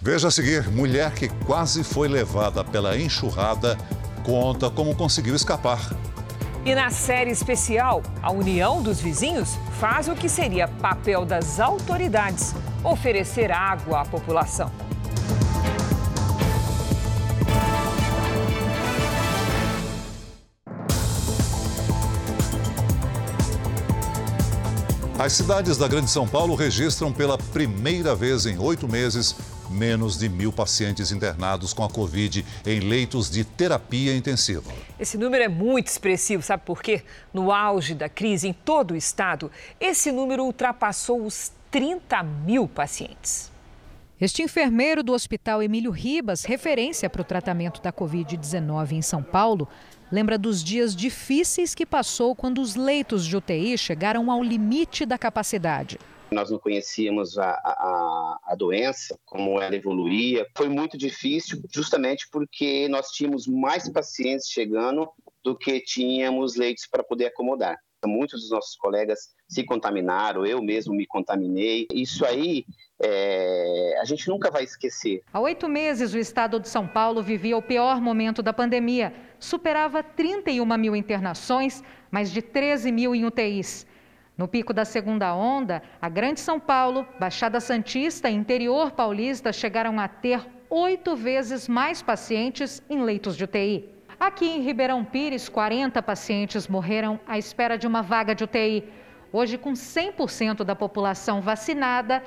Veja 0.01 0.27
a 0.27 0.31
seguir: 0.31 0.69
mulher 0.69 1.13
que 1.13 1.27
quase 1.45 1.83
foi 1.83 2.07
levada 2.07 2.63
pela 2.63 2.97
enxurrada 2.97 3.77
conta 4.27 4.69
como 4.69 4.93
conseguiu 4.93 5.33
escapar. 5.33 5.79
E 6.65 6.75
na 6.75 6.89
série 6.89 7.31
especial, 7.31 8.03
a 8.21 8.29
união 8.29 8.83
dos 8.83 8.99
vizinhos 8.99 9.57
faz 9.79 10.09
o 10.09 10.15
que 10.15 10.27
seria 10.27 10.67
papel 10.67 11.23
das 11.23 11.61
autoridades: 11.61 12.53
oferecer 12.83 13.53
água 13.53 14.01
à 14.01 14.05
população. 14.05 14.69
As 25.17 25.33
cidades 25.33 25.77
da 25.77 25.87
Grande 25.87 26.11
São 26.11 26.27
Paulo 26.27 26.53
registram 26.53 27.13
pela 27.13 27.37
primeira 27.37 28.13
vez 28.13 28.45
em 28.45 28.59
oito 28.59 28.87
meses 28.87 29.35
menos 29.69 30.17
de 30.17 30.29
mil 30.29 30.51
pacientes 30.51 31.11
internados 31.11 31.73
com 31.73 31.83
a 31.83 31.89
Covid 31.89 32.45
em 32.65 32.79
leitos 32.79 33.29
de 33.29 33.43
terapia 33.43 34.15
intensiva. 34.15 34.71
Esse 34.99 35.17
número 35.17 35.43
é 35.43 35.47
muito 35.47 35.87
expressivo, 35.87 36.41
sabe 36.43 36.63
por 36.65 36.81
quê? 36.81 37.03
No 37.33 37.51
auge 37.51 37.93
da 37.93 38.09
crise 38.09 38.47
em 38.47 38.53
todo 38.53 38.91
o 38.91 38.95
estado, 38.95 39.51
esse 39.79 40.11
número 40.11 40.43
ultrapassou 40.43 41.25
os 41.25 41.51
30 41.71 42.23
mil 42.23 42.67
pacientes. 42.67 43.51
Este 44.19 44.41
enfermeiro 44.41 45.03
do 45.03 45.13
Hospital 45.13 45.61
Emílio 45.61 45.91
Ribas, 45.91 46.43
referência 46.43 47.07
para 47.07 47.21
o 47.21 47.25
tratamento 47.25 47.79
da 47.83 47.93
Covid-19 47.93 48.93
em 48.93 49.01
São 49.01 49.21
Paulo, 49.21 49.67
lembra 50.11 50.39
dos 50.39 50.63
dias 50.63 50.95
difíceis 50.95 51.75
que 51.75 51.85
passou 51.85 52.35
quando 52.35 52.59
os 52.59 52.75
leitos 52.75 53.23
de 53.23 53.37
UTI 53.37 53.77
chegaram 53.77 54.31
ao 54.31 54.41
limite 54.41 55.05
da 55.05 55.19
capacidade. 55.19 55.99
Nós 56.31 56.51
não 56.51 56.59
conhecíamos 56.59 57.37
a, 57.37 57.51
a, 57.51 58.39
a, 58.47 58.55
doença, 58.55 59.17
como 59.25 59.61
ela 59.61 59.75
evoluía. 59.75 60.45
Foi 60.55 60.67
muito 60.67 60.97
difícil, 60.97 61.61
justamente 61.73 62.27
porque 62.29 62.87
nós 62.89 63.11
tínhamos 63.11 63.47
mais 63.47 63.89
pacientes 63.89 64.47
chegando 64.49 65.09
do 65.43 65.57
que 65.57 65.79
tínhamos 65.79 66.55
leitos 66.55 66.85
para 66.85 67.03
poder 67.03 67.27
acomodar. 67.27 67.77
Muitos 68.05 68.41
dos 68.41 68.51
nossos 68.51 68.75
colegas 68.75 69.33
se 69.47 69.63
contaminaram, 69.63 70.45
eu 70.45 70.61
mesmo 70.61 70.93
me 70.93 71.05
contaminei. 71.07 71.87
Isso 71.91 72.25
aí 72.25 72.65
é, 73.01 73.97
a 73.99 74.05
gente 74.05 74.27
nunca 74.27 74.51
vai 74.51 74.63
esquecer. 74.63 75.23
Há 75.31 75.39
oito 75.39 75.67
meses, 75.67 76.13
o 76.13 76.17
estado 76.17 76.59
de 76.59 76.69
São 76.69 76.87
Paulo 76.87 77.23
vivia 77.23 77.57
o 77.57 77.61
pior 77.61 77.99
momento 78.01 78.41
da 78.41 78.53
pandemia. 78.53 79.13
Superava 79.39 80.03
31 80.03 80.65
mil 80.77 80.95
internações, 80.95 81.83
mais 82.11 82.31
de 82.31 82.41
13 82.41 82.91
mil 82.91 83.15
em 83.15 83.25
UTIs. 83.25 83.85
No 84.37 84.47
pico 84.47 84.71
da 84.71 84.85
segunda 84.85 85.33
onda, 85.33 85.81
a 85.99 86.07
Grande 86.07 86.39
São 86.39 86.59
Paulo, 86.59 87.07
Baixada 87.19 87.59
Santista 87.59 88.29
e 88.29 88.35
interior 88.35 88.91
paulista 88.91 89.51
chegaram 89.51 89.99
a 89.99 90.07
ter 90.07 90.45
oito 90.69 91.15
vezes 91.15 91.67
mais 91.67 92.03
pacientes 92.03 92.83
em 92.87 93.01
leitos 93.01 93.35
de 93.35 93.45
UTI. 93.45 93.89
Aqui 94.19 94.45
em 94.45 94.61
Ribeirão 94.61 95.03
Pires, 95.03 95.49
40 95.49 96.03
pacientes 96.03 96.67
morreram 96.67 97.19
à 97.25 97.39
espera 97.39 97.79
de 97.79 97.87
uma 97.87 98.03
vaga 98.03 98.35
de 98.35 98.43
UTI. 98.43 98.87
Hoje, 99.33 99.57
com 99.57 99.73
100% 99.73 100.63
da 100.63 100.75
população 100.75 101.41
vacinada, 101.41 102.21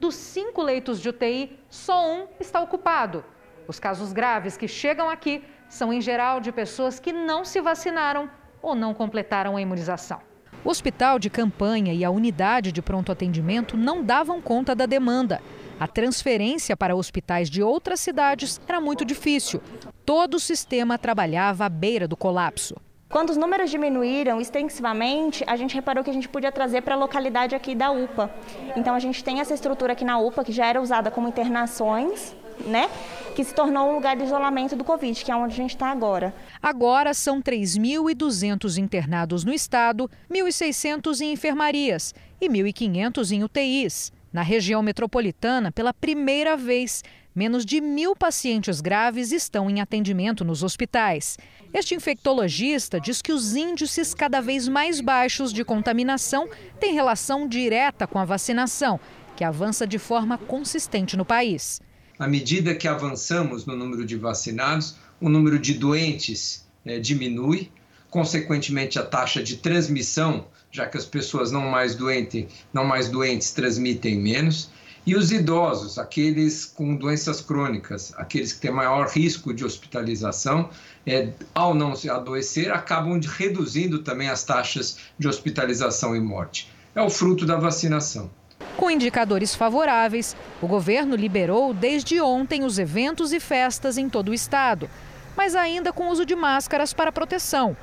dos 0.00 0.16
cinco 0.16 0.62
leitos 0.62 1.00
de 1.00 1.10
UTI, 1.10 1.60
só 1.70 2.12
um 2.12 2.26
está 2.40 2.60
ocupado. 2.60 3.24
Os 3.68 3.78
casos 3.78 4.12
graves 4.12 4.56
que 4.56 4.66
chegam 4.66 5.08
aqui 5.08 5.44
são, 5.68 5.92
em 5.92 6.00
geral, 6.00 6.40
de 6.40 6.50
pessoas 6.50 6.98
que 6.98 7.12
não 7.12 7.44
se 7.44 7.60
vacinaram 7.60 8.28
ou 8.60 8.74
não 8.74 8.92
completaram 8.92 9.56
a 9.56 9.62
imunização. 9.62 10.31
O 10.64 10.70
hospital 10.70 11.18
de 11.18 11.28
campanha 11.28 11.92
e 11.92 12.04
a 12.04 12.10
unidade 12.10 12.70
de 12.70 12.80
pronto 12.80 13.10
atendimento 13.10 13.76
não 13.76 14.02
davam 14.02 14.40
conta 14.40 14.76
da 14.76 14.86
demanda. 14.86 15.42
A 15.80 15.88
transferência 15.88 16.76
para 16.76 16.94
hospitais 16.94 17.50
de 17.50 17.60
outras 17.60 17.98
cidades 17.98 18.60
era 18.68 18.80
muito 18.80 19.04
difícil. 19.04 19.60
Todo 20.06 20.34
o 20.34 20.40
sistema 20.40 20.96
trabalhava 20.96 21.64
à 21.64 21.68
beira 21.68 22.06
do 22.06 22.16
colapso. 22.16 22.76
Quando 23.08 23.30
os 23.30 23.36
números 23.36 23.70
diminuíram 23.70 24.40
extensivamente, 24.40 25.42
a 25.48 25.56
gente 25.56 25.74
reparou 25.74 26.04
que 26.04 26.10
a 26.10 26.14
gente 26.14 26.28
podia 26.28 26.52
trazer 26.52 26.82
para 26.82 26.94
a 26.94 26.98
localidade 26.98 27.56
aqui 27.56 27.74
da 27.74 27.90
UPA. 27.90 28.32
Então 28.76 28.94
a 28.94 29.00
gente 29.00 29.24
tem 29.24 29.40
essa 29.40 29.52
estrutura 29.52 29.94
aqui 29.94 30.04
na 30.04 30.18
UPA 30.18 30.44
que 30.44 30.52
já 30.52 30.66
era 30.66 30.80
usada 30.80 31.10
como 31.10 31.26
internações 31.26 32.36
né? 32.66 32.90
Que 33.34 33.44
se 33.44 33.54
tornou 33.54 33.90
um 33.90 33.94
lugar 33.94 34.16
de 34.16 34.24
isolamento 34.24 34.76
do 34.76 34.84
Covid, 34.84 35.24
que 35.24 35.30
é 35.30 35.36
onde 35.36 35.54
a 35.54 35.56
gente 35.56 35.70
está 35.70 35.90
agora. 35.90 36.34
Agora 36.62 37.14
são 37.14 37.40
3.200 37.40 38.76
internados 38.76 39.44
no 39.44 39.52
estado, 39.52 40.10
1.600 40.30 41.20
em 41.20 41.32
enfermarias 41.32 42.14
e 42.40 42.48
1.500 42.48 43.30
em 43.32 43.44
UTIs. 43.44 44.12
Na 44.32 44.42
região 44.42 44.82
metropolitana, 44.82 45.70
pela 45.70 45.92
primeira 45.92 46.56
vez, 46.56 47.02
menos 47.34 47.64
de 47.64 47.80
mil 47.80 48.14
pacientes 48.16 48.80
graves 48.80 49.32
estão 49.32 49.68
em 49.68 49.80
atendimento 49.80 50.44
nos 50.44 50.62
hospitais. 50.62 51.38
Este 51.72 51.94
infectologista 51.94 53.00
diz 53.00 53.20
que 53.20 53.32
os 53.32 53.54
índices 53.54 54.14
cada 54.14 54.40
vez 54.40 54.68
mais 54.68 55.00
baixos 55.00 55.52
de 55.52 55.64
contaminação 55.64 56.48
têm 56.80 56.94
relação 56.94 57.46
direta 57.46 58.06
com 58.06 58.18
a 58.18 58.24
vacinação, 58.24 58.98
que 59.36 59.44
avança 59.44 59.86
de 59.86 59.98
forma 59.98 60.36
consistente 60.36 61.16
no 61.16 61.24
país 61.24 61.80
à 62.18 62.28
medida 62.28 62.74
que 62.74 62.86
avançamos 62.86 63.66
no 63.66 63.76
número 63.76 64.04
de 64.04 64.16
vacinados, 64.16 64.96
o 65.20 65.28
número 65.28 65.58
de 65.58 65.74
doentes 65.74 66.66
é, 66.84 66.98
diminui, 66.98 67.70
consequentemente 68.10 68.98
a 68.98 69.02
taxa 69.02 69.42
de 69.42 69.56
transmissão, 69.56 70.46
já 70.70 70.86
que 70.86 70.96
as 70.96 71.04
pessoas 71.04 71.50
não 71.50 71.62
mais 71.62 71.94
doentes, 71.94 72.46
não 72.72 72.84
mais 72.84 73.08
doentes 73.08 73.52
transmitem 73.52 74.18
menos, 74.18 74.70
e 75.04 75.16
os 75.16 75.32
idosos, 75.32 75.98
aqueles 75.98 76.64
com 76.64 76.94
doenças 76.94 77.40
crônicas, 77.40 78.12
aqueles 78.16 78.52
que 78.52 78.60
têm 78.60 78.70
maior 78.70 79.08
risco 79.08 79.52
de 79.52 79.64
hospitalização, 79.64 80.70
é, 81.04 81.30
ao 81.52 81.74
não 81.74 81.96
se 81.96 82.08
adoecer, 82.08 82.70
acabam 82.70 83.18
reduzindo 83.20 83.98
também 83.98 84.28
as 84.28 84.44
taxas 84.44 84.98
de 85.18 85.26
hospitalização 85.26 86.14
e 86.14 86.20
morte. 86.20 86.70
É 86.94 87.02
o 87.02 87.10
fruto 87.10 87.44
da 87.44 87.56
vacinação. 87.56 88.30
Com 88.76 88.90
indicadores 88.90 89.54
favoráveis, 89.54 90.36
o 90.60 90.66
governo 90.66 91.14
liberou 91.14 91.72
desde 91.74 92.20
ontem 92.20 92.64
os 92.64 92.78
eventos 92.78 93.32
e 93.32 93.38
festas 93.38 93.98
em 93.98 94.08
todo 94.08 94.30
o 94.30 94.34
estado, 94.34 94.88
mas 95.36 95.54
ainda 95.54 95.92
com 95.92 96.08
uso 96.08 96.24
de 96.24 96.34
máscaras 96.34 96.92
para 96.92 97.12
proteção. 97.12 97.76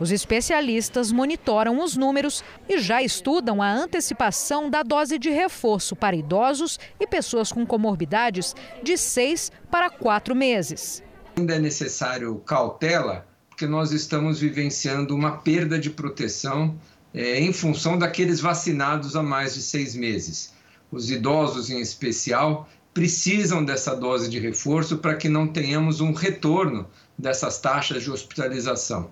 Os 0.00 0.10
especialistas 0.10 1.12
monitoram 1.12 1.84
os 1.84 1.94
números 1.94 2.42
e 2.66 2.78
já 2.78 3.02
estudam 3.02 3.60
a 3.60 3.70
antecipação 3.70 4.70
da 4.70 4.82
dose 4.82 5.18
de 5.18 5.28
reforço 5.28 5.94
para 5.94 6.16
idosos 6.16 6.78
e 6.98 7.06
pessoas 7.06 7.52
com 7.52 7.66
comorbidades 7.66 8.54
de 8.82 8.96
seis 8.96 9.52
para 9.70 9.90
quatro 9.90 10.34
meses. 10.34 11.02
Ainda 11.36 11.56
é 11.56 11.58
necessário 11.58 12.34
cautela 12.46 13.26
porque 13.50 13.66
nós 13.66 13.92
estamos 13.92 14.40
vivenciando 14.40 15.14
uma 15.14 15.32
perda 15.32 15.78
de 15.78 15.90
proteção 15.90 16.78
é, 17.14 17.40
em 17.40 17.52
função 17.52 17.98
daqueles 17.98 18.40
vacinados 18.40 19.16
há 19.16 19.22
mais 19.22 19.54
de 19.54 19.62
seis 19.62 19.94
meses. 19.94 20.52
Os 20.90 21.10
idosos, 21.10 21.70
em 21.70 21.80
especial, 21.80 22.68
precisam 22.92 23.64
dessa 23.64 23.94
dose 23.94 24.28
de 24.28 24.38
reforço 24.38 24.98
para 24.98 25.14
que 25.14 25.28
não 25.28 25.46
tenhamos 25.46 26.00
um 26.00 26.12
retorno 26.12 26.88
dessas 27.16 27.58
taxas 27.58 28.02
de 28.02 28.10
hospitalização. 28.10 29.10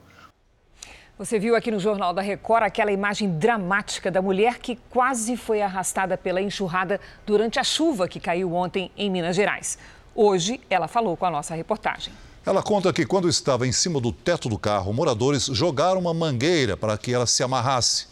Você 1.18 1.38
viu 1.38 1.56
aqui 1.56 1.70
no 1.70 1.80
Jornal 1.80 2.14
da 2.14 2.22
Record 2.22 2.62
aquela 2.62 2.92
imagem 2.92 3.38
dramática 3.38 4.08
da 4.08 4.22
mulher 4.22 4.58
que 4.58 4.78
quase 4.88 5.36
foi 5.36 5.60
arrastada 5.60 6.16
pela 6.16 6.40
enxurrada 6.40 7.00
durante 7.26 7.58
a 7.58 7.64
chuva 7.64 8.06
que 8.06 8.20
caiu 8.20 8.54
ontem 8.54 8.90
em 8.96 9.10
Minas 9.10 9.34
Gerais. 9.34 9.78
Hoje, 10.14 10.60
ela 10.70 10.86
falou 10.86 11.16
com 11.16 11.26
a 11.26 11.30
nossa 11.30 11.56
reportagem. 11.56 12.12
Ela 12.48 12.62
conta 12.62 12.94
que 12.94 13.04
quando 13.04 13.28
estava 13.28 13.66
em 13.66 13.72
cima 13.72 14.00
do 14.00 14.10
teto 14.10 14.48
do 14.48 14.58
carro, 14.58 14.90
moradores 14.90 15.50
jogaram 15.52 16.00
uma 16.00 16.14
mangueira 16.14 16.78
para 16.78 16.96
que 16.96 17.12
ela 17.12 17.26
se 17.26 17.42
amarrasse 17.42 18.06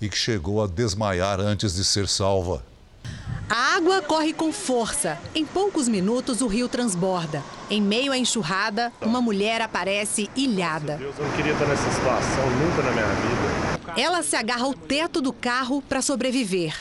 e 0.00 0.08
que 0.08 0.16
chegou 0.16 0.62
a 0.62 0.68
desmaiar 0.68 1.40
antes 1.40 1.74
de 1.74 1.84
ser 1.84 2.06
salva. 2.06 2.64
A 3.48 3.74
água 3.74 4.00
corre 4.00 4.32
com 4.32 4.52
força. 4.52 5.18
Em 5.34 5.44
poucos 5.44 5.88
minutos, 5.88 6.40
o 6.40 6.46
rio 6.46 6.68
transborda. 6.68 7.42
Em 7.68 7.82
meio 7.82 8.12
à 8.12 8.16
enxurrada, 8.16 8.92
uma 9.02 9.20
mulher 9.20 9.60
aparece 9.60 10.30
ilhada. 10.36 10.94
Deus, 10.96 11.18
eu 11.18 11.24
não 11.24 11.32
queria 11.32 11.52
estar 11.52 11.66
nessa 11.66 11.90
situação 11.90 12.48
nunca 12.60 12.82
na 12.82 12.92
minha 12.92 13.06
vida. 13.06 14.00
Ela 14.00 14.22
se 14.22 14.36
agarra 14.36 14.66
ao 14.66 14.72
teto 14.72 15.20
do 15.20 15.32
carro 15.32 15.82
para 15.82 16.00
sobreviver. 16.00 16.76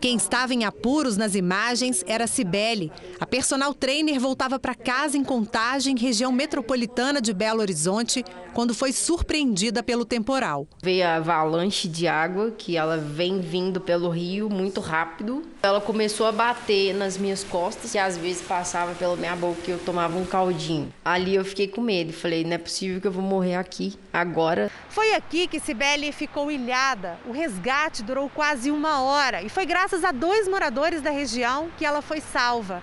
Quem 0.00 0.16
estava 0.16 0.52
em 0.52 0.64
apuros 0.64 1.16
nas 1.16 1.34
imagens 1.34 2.04
era 2.06 2.26
Cibele. 2.26 2.92
A 3.18 3.26
personal 3.26 3.72
trainer 3.72 4.20
voltava 4.20 4.58
para 4.58 4.74
casa 4.74 5.16
em 5.16 5.24
Contagem, 5.24 5.96
região 5.96 6.30
metropolitana 6.30 7.20
de 7.20 7.32
Belo 7.32 7.60
Horizonte, 7.60 8.24
quando 8.52 8.74
foi 8.74 8.92
surpreendida 8.92 9.82
pelo 9.82 10.04
temporal. 10.04 10.68
Veio 10.82 11.06
a 11.06 11.16
avalanche 11.16 11.88
de 11.88 12.06
água, 12.06 12.50
que 12.50 12.76
ela 12.76 12.96
vem 12.96 13.40
vindo 13.40 13.80
pelo 13.80 14.08
rio 14.10 14.48
muito 14.50 14.80
rápido. 14.80 15.42
Ela 15.66 15.80
começou 15.80 16.28
a 16.28 16.32
bater 16.32 16.94
nas 16.94 17.18
minhas 17.18 17.42
costas, 17.42 17.92
e 17.92 17.98
às 17.98 18.16
vezes 18.16 18.40
passava 18.40 18.94
pela 18.94 19.16
minha 19.16 19.34
boca 19.34 19.62
e 19.66 19.70
eu 19.72 19.78
tomava 19.80 20.16
um 20.16 20.24
caldinho. 20.24 20.92
Ali 21.04 21.34
eu 21.34 21.44
fiquei 21.44 21.66
com 21.66 21.80
medo, 21.80 22.12
falei, 22.12 22.44
não 22.44 22.52
é 22.52 22.58
possível 22.58 23.00
que 23.00 23.06
eu 23.08 23.10
vou 23.10 23.22
morrer 23.22 23.56
aqui, 23.56 23.98
agora. 24.12 24.70
Foi 24.88 25.12
aqui 25.14 25.48
que 25.48 25.58
Cibele 25.58 26.12
ficou 26.12 26.52
ilhada. 26.52 27.18
O 27.26 27.32
resgate 27.32 28.04
durou 28.04 28.28
quase 28.28 28.70
uma 28.70 29.02
hora 29.02 29.42
e 29.42 29.48
foi 29.48 29.66
graças 29.66 30.04
a 30.04 30.12
dois 30.12 30.46
moradores 30.46 31.02
da 31.02 31.10
região 31.10 31.68
que 31.76 31.84
ela 31.84 32.00
foi 32.00 32.20
salva. 32.20 32.80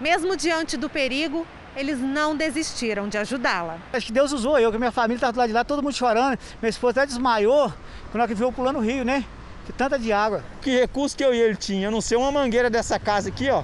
Mesmo 0.00 0.36
diante 0.36 0.76
do 0.76 0.90
perigo, 0.90 1.46
eles 1.76 2.00
não 2.00 2.36
desistiram 2.36 3.08
de 3.08 3.16
ajudá-la. 3.16 3.78
Acho 3.92 4.06
que 4.06 4.12
Deus 4.12 4.32
usou 4.32 4.58
eu, 4.58 4.72
que 4.72 4.78
minha 4.78 4.90
família 4.90 5.18
estava 5.18 5.32
do 5.32 5.38
lado 5.38 5.48
de 5.48 5.54
lá, 5.54 5.62
todo 5.62 5.84
mundo 5.84 5.94
chorando. 5.94 6.36
Minha 6.60 6.70
esposa 6.70 7.02
até 7.02 7.06
desmaiou 7.06 7.72
quando 8.10 8.24
ela 8.24 8.26
viu 8.26 8.50
pulando 8.50 8.80
o 8.80 8.82
rio, 8.82 9.04
né? 9.04 9.24
Que 9.66 9.72
tanta 9.72 9.98
de 9.98 10.12
água. 10.12 10.44
Que 10.60 10.80
recurso 10.80 11.16
que 11.16 11.24
eu 11.24 11.34
e 11.34 11.40
ele 11.40 11.56
tinha? 11.56 11.86
Eu 11.86 11.90
não 11.90 12.00
sei 12.00 12.16
uma 12.18 12.30
mangueira 12.30 12.68
dessa 12.68 12.98
casa 12.98 13.28
aqui, 13.28 13.48
ó. 13.48 13.62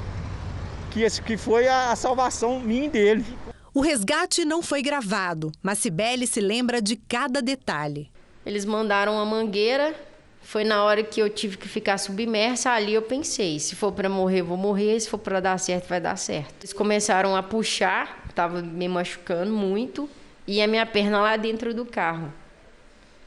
Que, 0.90 1.02
esse, 1.02 1.22
que 1.22 1.36
foi 1.36 1.68
a, 1.68 1.90
a 1.90 1.96
salvação 1.96 2.58
minha 2.58 2.86
e 2.86 2.88
dele. 2.88 3.24
O 3.72 3.80
resgate 3.80 4.44
não 4.44 4.62
foi 4.62 4.82
gravado, 4.82 5.52
mas 5.62 5.78
Cibele 5.78 6.26
se 6.26 6.40
lembra 6.40 6.82
de 6.82 6.96
cada 6.96 7.40
detalhe. 7.40 8.10
Eles 8.44 8.64
mandaram 8.64 9.12
uma 9.12 9.24
mangueira, 9.24 9.94
foi 10.42 10.64
na 10.64 10.82
hora 10.82 11.04
que 11.04 11.20
eu 11.20 11.30
tive 11.30 11.56
que 11.56 11.68
ficar 11.68 11.98
submersa, 11.98 12.70
ali 12.70 12.94
eu 12.94 13.02
pensei, 13.02 13.60
se 13.60 13.76
for 13.76 13.92
para 13.92 14.08
morrer, 14.08 14.42
vou 14.42 14.56
morrer, 14.56 14.98
se 14.98 15.08
for 15.08 15.18
para 15.18 15.38
dar 15.38 15.58
certo, 15.58 15.88
vai 15.88 16.00
dar 16.00 16.16
certo. 16.16 16.62
Eles 16.62 16.72
começaram 16.72 17.36
a 17.36 17.42
puxar, 17.42 18.24
tava 18.34 18.60
me 18.60 18.88
machucando 18.88 19.52
muito, 19.52 20.10
e 20.46 20.60
a 20.60 20.66
minha 20.66 20.84
perna 20.84 21.20
lá 21.20 21.36
dentro 21.36 21.72
do 21.72 21.84
carro. 21.84 22.32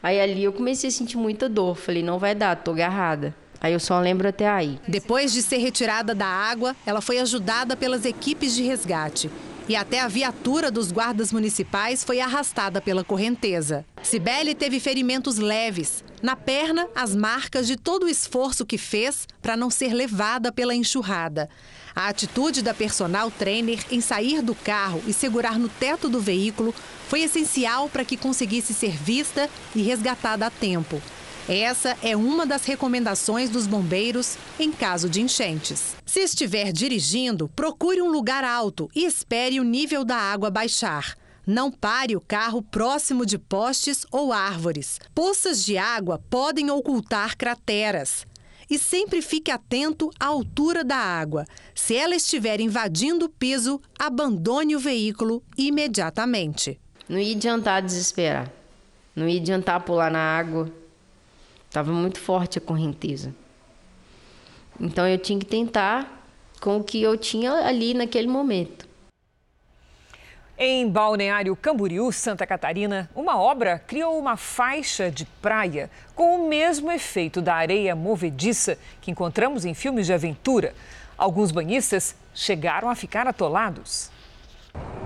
Aí 0.04 0.20
ali 0.20 0.44
eu 0.44 0.52
comecei 0.52 0.90
a 0.90 0.92
sentir 0.92 1.16
muita 1.16 1.48
dor, 1.48 1.76
falei, 1.76 2.04
não 2.04 2.20
vai 2.20 2.36
dar, 2.36 2.58
tô 2.58 2.72
agarrada. 2.72 3.34
Aí 3.62 3.72
eu 3.72 3.80
só 3.80 3.98
lembro 4.02 4.28
até 4.28 4.46
aí. 4.46 4.78
Depois 4.86 5.32
de 5.32 5.42
ser 5.42 5.58
retirada 5.58 6.14
da 6.14 6.28
água, 6.28 6.76
ela 6.86 7.00
foi 7.00 7.20
ajudada 7.20 7.78
pelas 7.78 8.04
equipes 8.04 8.54
de 8.54 8.64
resgate 8.64 9.32
e 9.68 9.76
até 9.76 10.02
a 10.02 10.08
viatura 10.08 10.70
dos 10.70 10.92
guardas 10.92 11.32
municipais 11.32 12.04
foi 12.04 12.20
arrastada 12.20 12.82
pela 12.82 13.04
correnteza. 13.04 13.86
Cibele 14.02 14.54
teve 14.54 14.80
ferimentos 14.80 15.38
leves. 15.38 16.04
Na 16.22 16.36
perna, 16.36 16.88
as 16.96 17.16
marcas 17.16 17.68
de 17.68 17.78
todo 17.78 18.04
o 18.04 18.10
esforço 18.10 18.66
que 18.66 18.78
fez 18.78 19.28
para 19.42 19.58
não 19.58 19.70
ser 19.70 19.94
levada 19.94 20.52
pela 20.52 20.76
enxurrada. 20.76 21.50
A 21.96 22.08
atitude 22.08 22.62
da 22.62 22.74
personal 22.74 23.30
trainer 23.30 23.86
em 23.92 24.02
sair 24.02 24.42
do 24.42 24.56
carro 24.56 25.04
e 25.08 25.14
segurar 25.14 25.60
no 25.60 25.70
teto 25.70 26.10
do 26.10 26.20
veículo 26.20 26.74
foi 27.08 27.22
essencial 27.22 27.88
para 27.88 28.04
que 28.04 28.18
conseguisse 28.18 28.74
ser 28.74 28.98
vista 28.98 29.50
e 29.76 29.82
resgatada 29.82 30.48
a 30.48 30.50
tempo. 30.50 31.02
Essa 31.48 31.98
é 32.02 32.16
uma 32.16 32.46
das 32.46 32.66
recomendações 32.66 33.50
dos 33.50 33.68
bombeiros 33.68 34.38
em 34.58 34.72
caso 34.72 35.10
de 35.10 35.22
enchentes. 35.22 35.96
Se 36.06 36.22
estiver 36.22 36.72
dirigindo, 36.72 37.50
procure 37.50 38.02
um 38.02 38.10
lugar 38.10 38.44
alto 38.44 38.90
e 38.96 39.06
espere 39.06 39.60
o 39.60 39.64
nível 39.64 40.06
da 40.06 40.16
água 40.16 40.50
baixar. 40.50 41.16
Não 41.46 41.70
pare 41.70 42.16
o 42.16 42.22
carro 42.22 42.62
próximo 42.62 43.26
de 43.26 43.38
postes 43.38 44.06
ou 44.10 44.32
árvores. 44.32 45.00
Poças 45.14 45.66
de 45.66 45.78
água 45.78 46.22
podem 46.30 46.72
ocultar 46.72 47.36
crateras. 47.36 48.26
E 48.74 48.80
sempre 48.80 49.22
fique 49.22 49.52
atento 49.52 50.10
à 50.20 50.26
altura 50.26 50.84
da 50.84 50.96
água. 50.96 51.46
Se 51.76 51.96
ela 51.96 52.16
estiver 52.16 52.60
invadindo 52.60 53.26
o 53.26 53.30
piso, 53.30 53.80
abandone 54.00 54.76
o 54.76 54.80
veículo 54.80 55.44
imediatamente. 55.56 56.82
Não 57.08 57.20
ia 57.20 57.36
adiantar 57.36 57.84
desesperar. 57.84 58.52
Não 59.16 59.30
ia 59.30 59.40
adiantar 59.40 59.80
pular 59.82 60.10
na 60.10 60.18
água. 60.18 60.74
Estava 61.68 61.92
muito 61.92 62.20
forte 62.20 62.58
a 62.58 62.62
correnteza. 62.62 63.36
Então 64.80 65.08
eu 65.08 65.20
tinha 65.20 65.38
que 65.38 65.46
tentar 65.46 66.28
com 66.60 66.78
o 66.78 66.84
que 66.84 67.00
eu 67.00 67.16
tinha 67.16 67.54
ali 67.54 67.94
naquele 67.94 68.28
momento. 68.28 68.88
Em 70.56 70.88
Balneário 70.88 71.56
Camboriú, 71.56 72.12
Santa 72.12 72.46
Catarina, 72.46 73.10
uma 73.16 73.42
obra 73.42 73.80
criou 73.80 74.20
uma 74.20 74.38
faixa 74.38 75.10
de 75.10 75.26
praia 75.26 75.90
com 76.14 76.36
o 76.36 76.48
mesmo 76.48 76.92
efeito 76.92 77.42
da 77.42 77.56
areia 77.56 77.96
movediça 77.96 78.78
que 79.02 79.10
encontramos 79.10 79.66
em 79.66 79.74
filmes 79.74 80.06
de 80.06 80.14
aventura. 80.14 80.76
Alguns 81.18 81.52
banhistas 81.52 82.16
chegaram 82.36 82.88
a 82.88 82.94
ficar 82.94 83.28
atolados. 83.28 84.12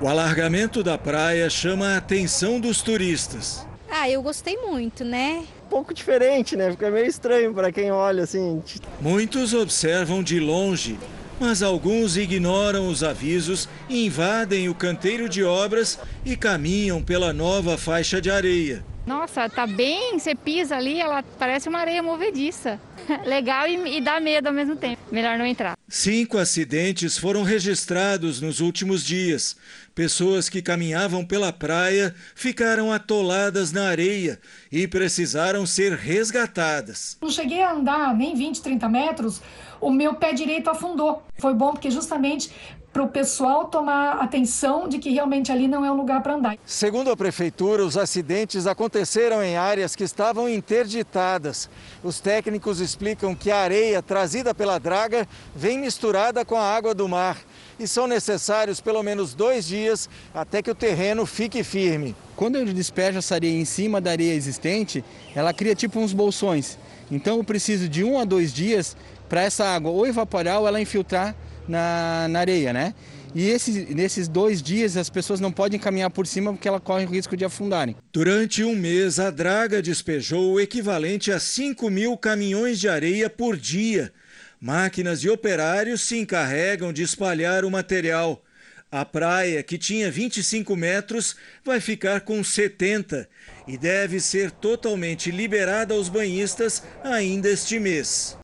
O 0.02 0.08
alargamento 0.08 0.84
da 0.84 0.98
praia 0.98 1.50
chama 1.50 1.94
a 1.94 1.98
atenção 1.98 2.60
dos 2.60 2.82
turistas. 2.82 3.66
Ah, 3.90 4.10
eu 4.10 4.22
gostei 4.22 4.58
muito, 4.58 5.06
né? 5.06 5.46
Um 5.66 5.70
pouco 5.70 5.94
diferente, 5.94 6.58
né? 6.58 6.72
Fica 6.72 6.92
meio 6.92 7.06
estranho 7.06 7.54
para 7.54 7.72
quem 7.72 7.90
olha 7.90 8.24
assim. 8.24 8.62
Muitos 9.00 9.54
observam 9.54 10.22
de 10.22 10.42
longe, 10.42 11.00
mas 11.40 11.62
alguns 11.62 12.18
ignoram 12.18 12.88
os 12.88 13.04
avisos, 13.04 13.70
invadem 13.90 14.70
o 14.70 14.76
canteiro 14.76 15.30
de 15.30 15.44
obras 15.44 16.00
e 16.26 16.36
caminham 16.36 17.02
pela 17.02 17.32
nova 17.32 17.78
faixa 17.78 18.20
de 18.22 18.32
areia. 18.32 18.84
Nossa, 19.08 19.50
tá 19.50 19.66
bem, 19.66 20.20
você 20.20 20.36
pisa 20.36 20.76
ali, 20.76 21.00
ela 21.00 21.24
parece 21.40 21.70
uma 21.70 21.80
areia 21.80 22.04
movediça. 22.04 22.78
Legal 23.26 23.66
e, 23.66 23.98
e 23.98 24.02
dá 24.02 24.20
medo 24.20 24.48
ao 24.48 24.54
mesmo 24.54 24.76
tempo. 24.76 25.02
Melhor 25.10 25.38
não 25.38 25.46
entrar. 25.46 25.78
Cinco 25.88 26.38
acidentes 26.38 27.18
foram 27.18 27.42
registrados 27.42 28.42
nos 28.42 28.60
últimos 28.60 29.06
dias. 29.06 29.56
Pessoas 29.96 30.50
que 30.50 30.62
caminhavam 30.62 31.26
pela 31.26 31.54
praia 31.54 32.14
ficaram 32.36 32.92
atoladas 32.92 33.72
na 33.72 33.88
areia 33.88 34.42
e 34.70 34.86
precisaram 34.86 35.66
ser 35.66 35.94
resgatadas. 35.94 37.18
Não 37.22 37.30
cheguei 37.30 37.64
a 37.64 37.72
andar 37.72 38.14
nem 38.14 38.36
20, 38.36 38.62
30 38.62 38.90
metros, 38.90 39.42
o 39.80 39.90
meu 39.90 40.16
pé 40.16 40.34
direito 40.34 40.70
afundou. 40.70 41.24
Foi 41.40 41.54
bom 41.54 41.72
porque 41.72 41.90
justamente 41.90 42.52
para 42.98 43.04
o 43.04 43.08
pessoal 43.08 43.66
tomar 43.66 44.14
atenção 44.24 44.90
de 44.90 44.98
que 44.98 45.12
realmente 45.12 45.52
ali 45.52 45.68
não 45.68 45.86
é 45.86 45.92
um 45.92 45.96
lugar 45.96 46.24
para 46.24 46.34
andar. 46.34 46.58
Segundo 46.66 47.12
a 47.12 47.16
prefeitura, 47.16 47.86
os 47.86 47.96
acidentes 47.96 48.66
aconteceram 48.66 49.44
em 49.44 49.56
áreas 49.56 49.96
que 49.96 50.04
estavam 50.04 50.50
interditadas. 50.50 51.70
Os 52.04 52.20
técnicos 52.20 52.80
explicam 52.80 53.36
que 53.36 53.52
a 53.52 53.60
areia 53.60 54.02
trazida 54.02 54.52
pela 54.52 54.80
draga 54.80 55.28
vem 55.56 55.78
misturada 55.78 56.44
com 56.44 56.56
a 56.56 56.76
água 56.76 56.96
do 56.96 57.08
mar 57.08 57.38
e 57.80 57.88
são 57.88 58.08
necessários 58.08 58.82
pelo 58.82 59.04
menos 59.04 59.36
dois 59.36 59.68
dias 59.68 60.10
até 60.34 60.64
que 60.64 60.72
o 60.72 60.76
terreno 60.76 61.24
fique 61.28 61.64
firme. 61.64 62.16
Quando 62.36 62.56
eu 62.56 62.66
despejo 62.66 63.20
essa 63.20 63.36
areia 63.36 63.62
em 63.62 63.66
cima 63.66 64.02
da 64.02 64.10
areia 64.10 64.34
existente, 64.34 65.06
ela 65.36 65.54
cria 65.54 65.76
tipo 65.76 66.00
uns 66.00 66.14
bolsões. 66.14 66.80
Então 67.12 67.38
eu 67.38 67.44
preciso 67.44 67.88
de 67.88 68.04
um 68.04 68.18
a 68.18 68.26
dois 68.26 68.52
dias 68.52 68.98
para 69.30 69.44
essa 69.44 69.66
água 69.66 69.92
ou 69.92 70.08
evaporar 70.08 70.62
ou 70.62 70.68
ela 70.68 70.82
infiltrar 70.82 71.36
na, 71.68 72.28
na 72.30 72.40
areia, 72.40 72.72
né? 72.74 72.94
E 73.36 73.50
esses, 73.50 73.90
nesses 73.90 74.28
dois 74.28 74.62
dias 74.62 74.98
as 74.98 75.10
pessoas 75.10 75.40
não 75.40 75.52
podem 75.52 75.80
caminhar 75.80 76.10
por 76.10 76.26
cima 76.26 76.52
porque 76.52 76.68
ela 76.68 76.80
corre 76.80 77.06
o 77.06 77.10
risco 77.10 77.36
de 77.36 77.46
afundarem. 77.46 77.96
Durante 78.12 78.64
um 78.64 78.76
mês, 78.76 79.20
a 79.20 79.30
draga 79.30 79.82
despejou 79.82 80.54
o 80.54 80.60
equivalente 80.60 81.32
a 81.32 81.40
5 81.40 81.90
mil 81.90 82.18
caminhões 82.18 82.80
de 82.80 82.88
areia 82.88 83.30
por 83.30 83.58
dia. 83.58 84.12
Máquinas 84.60 85.24
e 85.24 85.30
operários 85.30 86.02
se 86.02 86.18
encarregam 86.18 86.92
de 86.92 87.04
espalhar 87.04 87.64
o 87.64 87.70
material. 87.70 88.44
A 88.90 89.04
praia, 89.04 89.62
que 89.62 89.78
tinha 89.78 90.10
25 90.10 90.76
metros, 90.76 91.36
vai 91.64 91.82
ficar 91.82 92.22
com 92.22 92.42
70 92.42 93.28
e 93.68 93.78
deve 93.78 94.20
ser 94.20 94.50
totalmente 94.50 95.30
liberada 95.30 95.94
aos 95.94 96.08
banhistas 96.08 96.82
ainda 97.04 97.50
este 97.50 97.80
mês. 97.80 98.38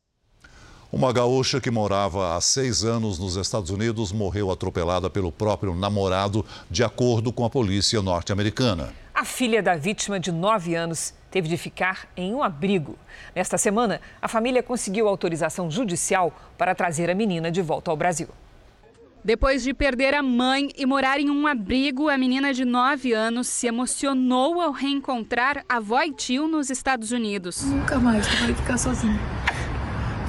Uma 0.93 1.11
gaúcha 1.11 1.59
que 1.59 1.71
morava 1.71 2.37
há 2.37 2.39
seis 2.39 2.83
anos 2.83 3.17
nos 3.17 3.35
Estados 3.35 3.71
Unidos 3.71 4.11
morreu 4.11 4.51
atropelada 4.51 5.09
pelo 5.09 5.31
próprio 5.31 5.73
namorado, 5.73 6.45
de 6.69 6.83
acordo 6.83 7.33
com 7.33 7.43
a 7.43 7.49
polícia 7.49 7.99
norte-americana. 7.99 8.93
A 9.11 9.25
filha 9.25 9.63
da 9.63 9.75
vítima, 9.75 10.19
de 10.19 10.31
nove 10.31 10.75
anos, 10.75 11.11
teve 11.31 11.47
de 11.49 11.57
ficar 11.57 12.07
em 12.15 12.35
um 12.35 12.43
abrigo. 12.43 12.95
Nesta 13.35 13.57
semana, 13.57 13.99
a 14.21 14.27
família 14.27 14.61
conseguiu 14.61 15.07
autorização 15.07 15.69
judicial 15.71 16.31
para 16.59 16.75
trazer 16.75 17.09
a 17.09 17.15
menina 17.15 17.49
de 17.49 17.63
volta 17.63 17.89
ao 17.89 17.97
Brasil. 17.97 18.27
Depois 19.23 19.63
de 19.63 19.73
perder 19.73 20.13
a 20.13 20.21
mãe 20.21 20.69
e 20.77 20.85
morar 20.85 21.19
em 21.19 21.31
um 21.31 21.47
abrigo, 21.47 22.07
a 22.07 22.19
menina 22.19 22.53
de 22.53 22.65
9 22.65 23.13
anos 23.13 23.47
se 23.47 23.65
emocionou 23.65 24.61
ao 24.61 24.71
reencontrar 24.71 25.65
a 25.67 25.77
avó 25.77 26.03
e 26.03 26.13
tio 26.13 26.47
nos 26.47 26.69
Estados 26.69 27.11
Unidos. 27.11 27.63
Nunca 27.63 27.97
mais 27.97 28.27
vai 28.27 28.53
ficar 28.53 28.77
sozinha. 28.77 29.42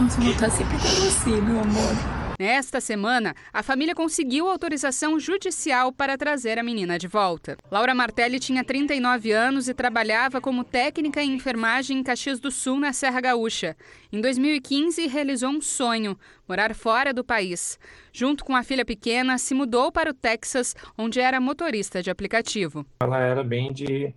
Eu 0.01 0.09
vou 0.09 0.33
estar 0.33 0.51
sempre 0.51 0.77
com 0.77 0.89
você, 0.89 1.41
meu 1.41 1.61
amor. 1.61 2.25
Nesta 2.37 2.81
semana, 2.81 3.33
a 3.53 3.63
família 3.63 3.95
conseguiu 3.95 4.49
autorização 4.49 5.21
judicial 5.21 5.93
para 5.93 6.19
trazer 6.19 6.59
a 6.59 6.65
menina 6.65 6.99
de 6.99 7.07
volta. 7.07 7.57
Laura 7.71 7.95
Martelli 7.95 8.41
tinha 8.41 8.65
39 8.65 9.31
anos 9.31 9.69
e 9.69 9.75
trabalhava 9.75 10.41
como 10.41 10.65
técnica 10.65 11.23
em 11.23 11.35
enfermagem 11.35 11.99
em 11.99 12.03
Caxias 12.03 12.41
do 12.41 12.51
Sul, 12.51 12.81
na 12.81 12.93
Serra 12.93 13.21
Gaúcha. 13.21 13.77
Em 14.13 14.21
2015, 14.21 15.07
realizou 15.07 15.51
um 15.51 15.61
sonho: 15.61 16.19
morar 16.49 16.75
fora 16.75 17.15
do 17.15 17.23
país. 17.23 17.79
Junto 18.13 18.45
com 18.45 18.57
a 18.57 18.65
filha 18.65 18.85
pequena, 18.85 19.39
se 19.39 19.55
mudou 19.55 19.93
para 19.93 20.11
o 20.11 20.15
Texas, 20.15 20.75
onde 20.99 21.21
era 21.21 21.41
motorista 21.41 22.03
de 22.03 22.11
aplicativo. 22.11 22.85
Ela 23.01 23.21
era 23.21 23.45
bem 23.45 23.73
de 23.73 24.13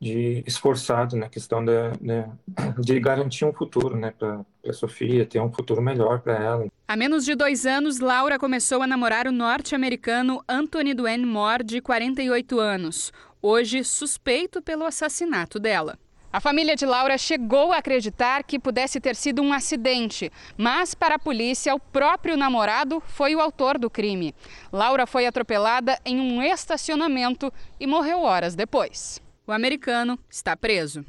de 0.00 0.44
esforçado 0.46 1.16
na 1.16 1.28
questão 1.28 1.64
de, 1.64 1.72
de, 2.00 2.82
de, 2.82 3.00
garantir 3.00 3.44
um 3.44 3.52
futuro 3.52 3.96
né, 3.96 4.12
para 4.16 4.44
a 4.66 4.72
Sofia, 4.72 5.26
ter 5.26 5.40
um 5.40 5.52
futuro 5.52 5.82
melhor 5.82 6.20
para 6.20 6.36
ela. 6.36 6.66
Há 6.86 6.96
menos 6.96 7.24
de 7.24 7.34
dois 7.34 7.66
anos, 7.66 7.98
Laura 7.98 8.38
começou 8.38 8.82
a 8.82 8.86
namorar 8.86 9.26
o 9.26 9.32
norte-americano 9.32 10.42
Anthony 10.48 10.94
Dwayne 10.94 11.26
Moore, 11.26 11.64
de 11.64 11.80
48 11.80 12.60
anos, 12.60 13.12
hoje 13.42 13.82
suspeito 13.82 14.62
pelo 14.62 14.84
assassinato 14.84 15.58
dela. 15.58 15.98
A 16.30 16.40
família 16.40 16.76
de 16.76 16.84
Laura 16.84 17.16
chegou 17.16 17.72
a 17.72 17.78
acreditar 17.78 18.44
que 18.44 18.58
pudesse 18.58 19.00
ter 19.00 19.16
sido 19.16 19.40
um 19.40 19.50
acidente, 19.50 20.30
mas 20.58 20.94
para 20.94 21.14
a 21.14 21.18
polícia, 21.18 21.74
o 21.74 21.80
próprio 21.80 22.36
namorado 22.36 23.02
foi 23.06 23.34
o 23.34 23.40
autor 23.40 23.78
do 23.78 23.88
crime. 23.88 24.34
Laura 24.70 25.06
foi 25.06 25.26
atropelada 25.26 25.98
em 26.04 26.20
um 26.20 26.42
estacionamento 26.42 27.50
e 27.80 27.86
morreu 27.86 28.20
horas 28.20 28.54
depois. 28.54 29.22
O 29.48 29.52
americano 29.52 30.18
está 30.30 30.54
preso. 30.54 31.02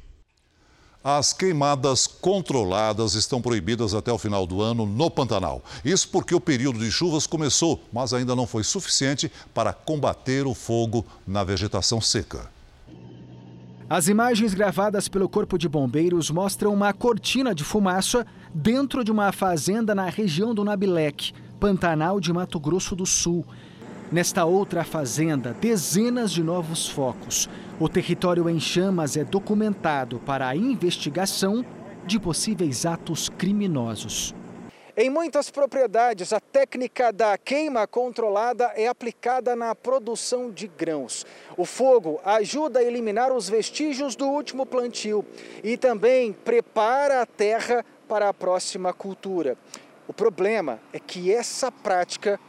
As 1.04 1.34
queimadas 1.34 2.08
controladas 2.08 3.13
estão 3.13 3.41
proibidas 3.41 3.93
até 3.93 4.13
o 4.13 4.17
final 4.17 4.47
do 4.47 4.62
ano 4.62 4.86
no 4.86 5.12
Pantanal. 5.12 5.62
Isso 5.84 6.08
porque 6.08 6.34
o 6.34 6.39
período 6.39 6.80
de 6.80 6.89
chuvas 6.89 7.28
começou, 7.28 7.84
mas 7.91 8.13
ainda 8.13 8.38
não 8.38 8.47
foi 8.47 8.63
suficiente 8.63 9.30
para 9.54 9.73
combater 9.73 10.47
o 10.47 10.54
fogo 10.54 11.06
na 11.28 11.43
vegetação 11.43 11.99
seca. 11.99 12.49
As 13.89 14.08
imagens 14.08 14.54
gravadas 14.54 15.10
pelo 15.10 15.28
Corpo 15.28 15.58
de 15.58 15.67
Bombeiros 15.67 16.32
mostram 16.32 16.73
uma 16.73 16.93
cortina 16.93 17.54
de 17.54 17.65
fumaça 17.65 18.25
dentro 18.54 19.04
de 19.04 19.12
uma 19.12 19.34
fazenda 19.34 19.93
na 19.93 20.06
região 20.06 20.56
do 20.56 20.63
Nabilec, 20.63 21.34
Pantanal 21.60 22.21
de 22.21 22.32
Mato 22.32 22.58
Grosso 22.58 22.95
do 22.95 23.06
Sul. 23.06 23.45
Nesta 24.12 24.43
outra 24.43 24.84
fazenda, 24.84 25.54
dezenas 25.54 26.32
de 26.32 26.41
novos 26.41 26.89
focos. 26.89 27.48
O 27.80 27.88
território 27.88 28.50
em 28.50 28.60
chamas 28.60 29.15
é 29.15 29.24
documentado 29.24 30.19
para 30.26 30.48
a 30.48 30.56
investigação 30.56 31.63
de 32.08 32.19
possíveis 32.19 32.88
atos 32.88 33.30
criminosos. 33.30 34.34
Em 34.98 35.12
muitas 35.12 35.52
propriedades, 35.52 36.34
a 36.34 36.39
técnica 36.39 37.13
da 37.13 37.38
queima 37.38 37.86
controlada 37.86 38.74
é 38.76 38.88
aplicada 38.88 39.56
na 39.56 39.76
produção 39.76 40.50
de 40.50 40.67
grãos. 40.67 41.24
O 41.56 41.63
fogo 41.63 42.19
ajuda 42.26 42.80
a 42.80 42.84
eliminar 42.84 43.32
os 43.32 43.48
vestígios 43.48 44.15
do 44.15 44.28
último 44.28 44.65
plantio 44.65 45.24
e 45.63 45.78
também 45.78 46.34
prepara 46.34 47.22
a 47.22 47.28
terra 47.28 47.86
para 48.08 48.28
a 48.28 48.34
próxima 48.34 48.91
cultura. 48.91 49.56
O 50.08 50.13
problema 50.13 50.80
é 50.91 51.00
que 51.00 51.32
essa 51.32 51.72
prática 51.72 52.39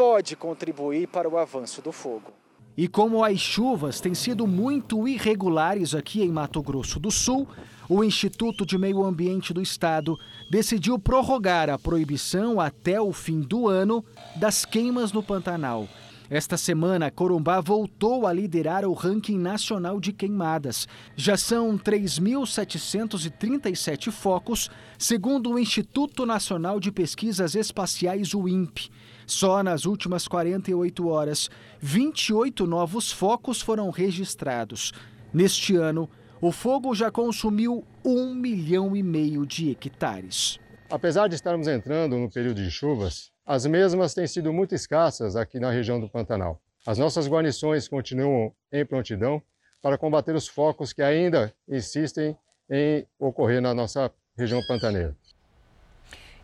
pode 0.00 0.34
contribuir 0.34 1.06
para 1.08 1.28
o 1.28 1.36
avanço 1.36 1.82
do 1.82 1.92
fogo. 1.92 2.32
E 2.74 2.88
como 2.88 3.22
as 3.22 3.38
chuvas 3.38 4.00
têm 4.00 4.14
sido 4.14 4.46
muito 4.46 5.06
irregulares 5.06 5.94
aqui 5.94 6.22
em 6.22 6.32
Mato 6.32 6.62
Grosso 6.62 6.98
do 6.98 7.10
Sul, 7.10 7.46
o 7.86 8.02
Instituto 8.02 8.64
de 8.64 8.78
Meio 8.78 9.04
Ambiente 9.04 9.52
do 9.52 9.60
Estado 9.60 10.16
decidiu 10.50 10.98
prorrogar 10.98 11.68
a 11.68 11.78
proibição 11.78 12.58
até 12.58 12.98
o 12.98 13.12
fim 13.12 13.42
do 13.42 13.68
ano 13.68 14.02
das 14.36 14.64
queimas 14.64 15.12
no 15.12 15.22
Pantanal. 15.22 15.86
Esta 16.30 16.56
semana, 16.56 17.10
Corumbá 17.10 17.60
voltou 17.60 18.26
a 18.26 18.32
liderar 18.32 18.86
o 18.86 18.94
ranking 18.94 19.36
nacional 19.36 20.00
de 20.00 20.14
queimadas. 20.14 20.88
Já 21.14 21.36
são 21.36 21.76
3.737 21.76 24.10
focos, 24.10 24.70
segundo 24.96 25.50
o 25.50 25.58
Instituto 25.58 26.24
Nacional 26.24 26.80
de 26.80 26.90
Pesquisas 26.90 27.54
Espaciais, 27.54 28.32
o 28.32 28.48
INPE. 28.48 28.90
Só 29.30 29.62
nas 29.62 29.86
últimas 29.86 30.26
48 30.26 31.06
horas, 31.06 31.48
28 31.78 32.66
novos 32.66 33.12
focos 33.12 33.62
foram 33.62 33.88
registrados. 33.88 34.92
Neste 35.32 35.76
ano, 35.76 36.10
o 36.40 36.50
fogo 36.50 36.92
já 36.96 37.12
consumiu 37.12 37.86
um 38.04 38.34
milhão 38.34 38.96
e 38.96 39.04
meio 39.04 39.46
de 39.46 39.70
hectares. 39.70 40.58
Apesar 40.90 41.28
de 41.28 41.36
estarmos 41.36 41.68
entrando 41.68 42.18
no 42.18 42.28
período 42.28 42.60
de 42.60 42.72
chuvas, 42.72 43.30
as 43.46 43.64
mesmas 43.66 44.14
têm 44.14 44.26
sido 44.26 44.52
muito 44.52 44.74
escassas 44.74 45.36
aqui 45.36 45.60
na 45.60 45.70
região 45.70 46.00
do 46.00 46.08
Pantanal. 46.08 46.60
As 46.84 46.98
nossas 46.98 47.28
guarnições 47.28 47.86
continuam 47.86 48.52
em 48.72 48.84
prontidão 48.84 49.40
para 49.80 49.96
combater 49.96 50.34
os 50.34 50.48
focos 50.48 50.92
que 50.92 51.02
ainda 51.02 51.54
insistem 51.68 52.36
em 52.68 53.06
ocorrer 53.16 53.62
na 53.62 53.72
nossa 53.72 54.12
região 54.36 54.60
pantaneira. 54.66 55.16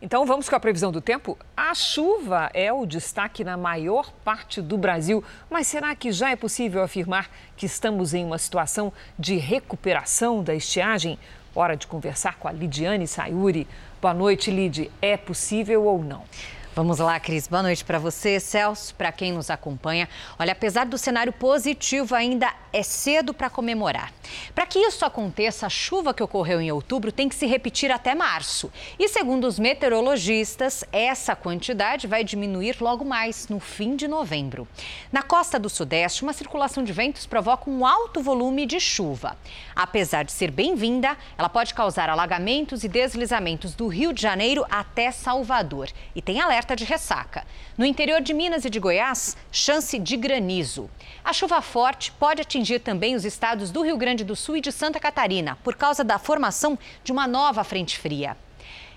Então 0.06 0.24
vamos 0.24 0.48
com 0.48 0.54
a 0.54 0.60
previsão 0.60 0.92
do 0.92 1.00
tempo? 1.00 1.36
A 1.56 1.74
chuva 1.74 2.48
é 2.54 2.72
o 2.72 2.86
destaque 2.86 3.42
na 3.42 3.56
maior 3.56 4.12
parte 4.24 4.62
do 4.62 4.78
Brasil, 4.78 5.24
mas 5.50 5.66
será 5.66 5.96
que 5.96 6.12
já 6.12 6.30
é 6.30 6.36
possível 6.36 6.80
afirmar 6.80 7.28
que 7.56 7.66
estamos 7.66 8.14
em 8.14 8.24
uma 8.24 8.38
situação 8.38 8.92
de 9.18 9.36
recuperação 9.36 10.44
da 10.44 10.54
estiagem? 10.54 11.18
Hora 11.52 11.76
de 11.76 11.88
conversar 11.88 12.36
com 12.36 12.46
a 12.46 12.52
Lidiane 12.52 13.08
Sayuri. 13.08 13.66
Boa 14.00 14.14
noite, 14.14 14.48
Lid. 14.48 14.92
É 15.02 15.16
possível 15.16 15.84
ou 15.84 16.00
não? 16.00 16.22
Vamos 16.72 17.00
lá, 17.00 17.18
Cris. 17.18 17.48
Boa 17.48 17.64
noite 17.64 17.84
para 17.84 17.98
você, 17.98 18.38
Celso, 18.38 18.94
para 18.94 19.10
quem 19.10 19.32
nos 19.32 19.50
acompanha. 19.50 20.08
Olha, 20.38 20.52
apesar 20.52 20.86
do 20.86 20.96
cenário 20.96 21.32
positivo, 21.32 22.14
ainda 22.14 22.54
é 22.72 22.84
cedo 22.84 23.34
para 23.34 23.50
comemorar. 23.50 24.12
Para 24.54 24.66
que 24.66 24.78
isso 24.78 25.04
aconteça, 25.04 25.66
a 25.66 25.70
chuva 25.70 26.14
que 26.14 26.22
ocorreu 26.22 26.60
em 26.60 26.72
outubro 26.72 27.12
tem 27.12 27.28
que 27.28 27.34
se 27.34 27.46
repetir 27.46 27.90
até 27.90 28.14
março. 28.14 28.72
E 28.98 29.08
segundo 29.08 29.46
os 29.46 29.58
meteorologistas, 29.58 30.84
essa 30.92 31.36
quantidade 31.36 32.06
vai 32.06 32.24
diminuir 32.24 32.76
logo 32.80 33.04
mais 33.04 33.48
no 33.48 33.60
fim 33.60 33.96
de 33.96 34.08
novembro. 34.08 34.66
Na 35.12 35.22
costa 35.22 35.58
do 35.58 35.68
Sudeste, 35.68 36.22
uma 36.22 36.32
circulação 36.32 36.82
de 36.82 36.92
ventos 36.92 37.26
provoca 37.26 37.70
um 37.70 37.86
alto 37.86 38.20
volume 38.20 38.66
de 38.66 38.80
chuva. 38.80 39.36
Apesar 39.74 40.24
de 40.24 40.32
ser 40.32 40.50
bem-vinda, 40.50 41.16
ela 41.36 41.48
pode 41.48 41.74
causar 41.74 42.08
alagamentos 42.08 42.84
e 42.84 42.88
deslizamentos 42.88 43.74
do 43.74 43.86
Rio 43.86 44.12
de 44.12 44.22
Janeiro 44.22 44.64
até 44.70 45.10
Salvador. 45.10 45.88
E 46.14 46.22
tem 46.22 46.40
alerta 46.40 46.74
de 46.74 46.84
ressaca. 46.84 47.44
No 47.76 47.84
interior 47.84 48.20
de 48.20 48.32
Minas 48.32 48.64
e 48.64 48.70
de 48.70 48.80
Goiás, 48.80 49.36
chance 49.52 49.98
de 49.98 50.16
granizo. 50.16 50.88
A 51.24 51.32
chuva 51.32 51.60
forte 51.60 52.10
pode 52.12 52.40
atingir 52.40 52.80
também 52.80 53.14
os 53.14 53.24
estados 53.24 53.70
do 53.70 53.82
Rio 53.82 53.96
Grande 53.96 54.15
do 54.24 54.36
Sul 54.36 54.56
e 54.56 54.60
de 54.60 54.72
Santa 54.72 55.00
Catarina, 55.00 55.58
por 55.62 55.74
causa 55.74 56.04
da 56.04 56.18
formação 56.18 56.78
de 57.02 57.12
uma 57.12 57.26
nova 57.26 57.64
frente 57.64 57.98
fria. 57.98 58.36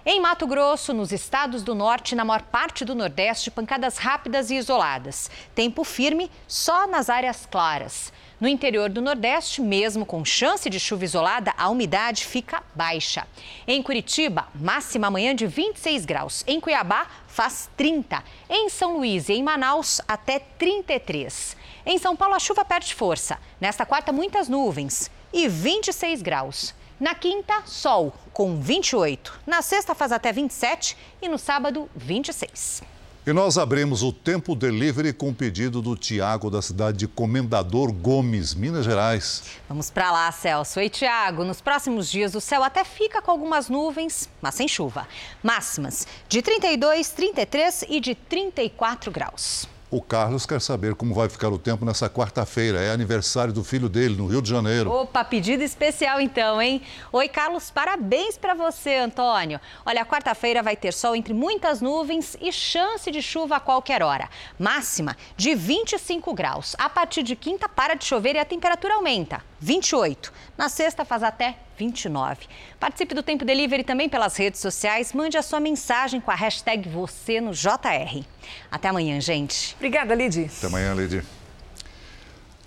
Em 0.06 0.20
Mato 0.20 0.48
Grosso, 0.48 0.94
nos 0.94 1.12
estados 1.12 1.62
do 1.62 1.76
norte 1.76 2.14
e 2.14 2.16
na 2.16 2.24
maior 2.24 2.42
parte 2.42 2.86
do 2.86 2.96
nordeste, 2.96 3.52
pancadas 3.52 3.98
rápidas 3.98 4.50
e 4.50 4.56
isoladas. 4.56 5.30
Tempo 5.54 5.84
firme 5.84 6.32
só 6.48 6.88
nas 6.88 7.10
áreas 7.10 7.46
claras. 7.46 8.12
No 8.40 8.48
interior 8.48 8.90
do 8.90 9.02
Nordeste, 9.02 9.62
mesmo 9.62 10.06
com 10.06 10.24
chance 10.24 10.70
de 10.70 10.80
chuva 10.80 11.04
isolada, 11.04 11.54
a 11.58 11.68
umidade 11.68 12.26
fica 12.26 12.64
baixa. 12.74 13.28
Em 13.68 13.84
Curitiba, 13.84 14.48
máxima 14.56 15.08
amanhã 15.08 15.36
de 15.36 15.46
26 15.46 16.06
graus. 16.06 16.46
Em 16.48 16.62
Cuiabá, 16.62 17.06
faz 17.28 17.70
30. 17.76 18.24
Em 18.50 18.70
São 18.70 18.96
Luís 18.96 19.28
e 19.28 19.34
em 19.34 19.44
Manaus, 19.44 20.00
até 20.08 20.40
33. 20.40 21.58
Em 21.86 21.98
São 21.98 22.16
Paulo, 22.16 22.36
a 22.36 22.40
chuva 22.40 22.64
perde 22.64 22.96
força. 22.96 23.38
Nesta 23.60 23.86
quarta, 23.86 24.14
muitas 24.14 24.48
nuvens 24.48 25.12
e 25.34 25.48
26 25.48 26.22
graus. 26.22 26.74
Na 27.00 27.16
quinta, 27.16 27.62
sol 27.66 28.14
com 28.34 28.60
28. 28.60 29.40
Na 29.48 29.62
sexta, 29.62 29.96
faz 29.96 30.12
até 30.12 30.34
27 30.34 30.98
e 31.22 31.30
no 31.30 31.38
sábado, 31.38 31.90
26. 31.96 32.82
E 33.30 33.34
nós 33.34 33.58
abrimos 33.58 34.02
o 34.02 34.12
Tempo 34.12 34.56
Delivery 34.56 35.14
com 35.14 35.30
o 35.30 35.34
pedido 35.34 35.82
do 35.82 35.96
Tiago, 35.96 36.50
da 36.50 36.62
cidade 36.62 36.98
de 36.98 37.08
Comendador 37.08 37.92
Gomes, 37.92 38.54
Minas 38.54 38.86
Gerais. 38.86 39.44
Vamos 39.68 39.92
para 39.92 40.12
lá, 40.12 40.32
Celso. 40.32 40.80
Oi, 40.80 40.90
Tiago. 40.90 41.44
Nos 41.44 41.62
próximos 41.62 42.10
dias 42.10 42.34
o 42.34 42.42
céu 42.42 42.64
até 42.64 42.84
fica 42.84 43.22
com 43.22 43.30
algumas 43.30 43.70
nuvens, 43.70 44.30
mas 44.42 44.56
sem 44.56 44.68
chuva. 44.68 45.08
Máximas 45.44 46.08
de 46.28 46.42
32, 46.42 47.10
33 47.12 47.86
e 47.88 48.00
de 48.00 48.16
34 48.16 49.12
graus. 49.12 49.68
O 49.92 50.04
Carlos 50.04 50.46
quer 50.46 50.62
saber 50.62 50.94
como 50.94 51.16
vai 51.16 51.28
ficar 51.28 51.50
o 51.50 51.58
tempo 51.58 51.84
nessa 51.84 52.08
quarta-feira. 52.08 52.80
É 52.80 52.92
aniversário 52.92 53.52
do 53.52 53.64
filho 53.64 53.90
dele, 53.90 54.16
no 54.16 54.28
Rio 54.28 54.40
de 54.40 54.48
Janeiro. 54.48 54.92
Opa, 54.92 55.26
pedido 55.26 55.64
especial 55.64 56.22
então, 56.22 56.62
hein? 56.62 56.84
Oi, 57.12 57.28
Carlos, 57.28 57.72
parabéns 57.72 58.38
para 58.38 58.54
você, 58.54 58.98
Antônio. 58.98 59.60
Olha, 59.84 60.06
quarta-feira 60.06 60.62
vai 60.62 60.76
ter 60.76 60.94
sol 60.94 61.16
entre 61.16 61.34
muitas 61.34 61.82
nuvens 61.82 62.38
e 62.40 62.52
chance 62.52 63.10
de 63.10 63.20
chuva 63.20 63.56
a 63.56 63.60
qualquer 63.60 64.04
hora. 64.04 64.30
Máxima 64.60 65.18
de 65.36 65.56
25 65.56 66.36
graus. 66.36 66.76
A 66.78 66.88
partir 66.88 67.24
de 67.24 67.36
quinta, 67.36 67.68
para 67.68 67.96
de 67.96 68.06
chover 68.06 68.36
e 68.36 68.40
a 68.40 68.46
temperatura 68.46 68.94
aumenta. 68.94 69.44
28. 69.60 70.32
Na 70.56 70.70
sexta, 70.70 71.04
faz 71.04 71.24
até 71.24 71.58
29. 71.80 72.48
Participe 72.78 73.16
do 73.16 73.24
Tempo 73.24 73.46
Delivery 73.46 73.84
também 73.86 74.10
pelas 74.10 74.36
redes 74.36 74.60
sociais. 74.60 75.14
Mande 75.14 75.38
a 75.38 75.42
sua 75.42 75.62
mensagem 75.62 76.20
com 76.20 76.30
a 76.30 76.36
hashtag 76.36 76.90
você 76.90 77.40
no 77.40 77.52
JR. 77.52 78.24
Até 78.70 78.90
amanhã, 78.90 79.20
gente. 79.22 79.74
Obrigada, 79.78 80.14
Lid. 80.14 80.52
Até 80.58 80.68
amanhã, 80.68 80.94
Lid. 80.94 81.24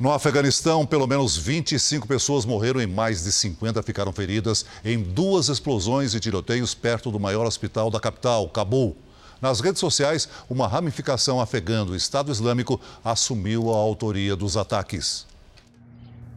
No 0.00 0.10
Afeganistão, 0.10 0.86
pelo 0.86 1.06
menos 1.06 1.36
25 1.36 2.08
pessoas 2.08 2.44
morreram 2.44 2.80
e 2.80 2.86
mais 2.86 3.22
de 3.22 3.30
50 3.30 3.82
ficaram 3.82 4.12
feridas 4.12 4.64
em 4.84 5.00
duas 5.00 5.48
explosões 5.48 6.14
e 6.14 6.18
tiroteios 6.18 6.74
perto 6.74 7.10
do 7.10 7.20
maior 7.20 7.46
hospital 7.46 7.90
da 7.90 8.00
capital, 8.00 8.48
Cabul. 8.48 8.96
Nas 9.40 9.60
redes 9.60 9.80
sociais, 9.80 10.28
uma 10.48 10.66
ramificação 10.66 11.40
afegã 11.40 11.84
do 11.84 11.94
Estado 11.94 12.32
Islâmico 12.32 12.80
assumiu 13.04 13.72
a 13.72 13.76
autoria 13.76 14.34
dos 14.34 14.56
ataques. 14.56 15.26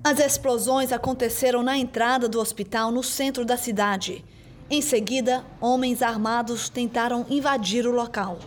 As 0.06 0.20
explosões 0.20 0.92
aconteceram 0.92 1.64
na 1.64 1.76
entrada 1.76 2.30
do 2.30 2.40
hospital 2.40 2.92
no 2.92 3.02
centro 3.02 3.44
da 3.44 3.58
cidade. 3.58 4.24
Em 4.70 4.80
seguida, 4.80 5.44
homens 5.60 6.04
armados 6.04 6.70
tentaram 6.70 7.26
invadir 7.28 7.88
o 7.88 7.92
local. 7.92 8.38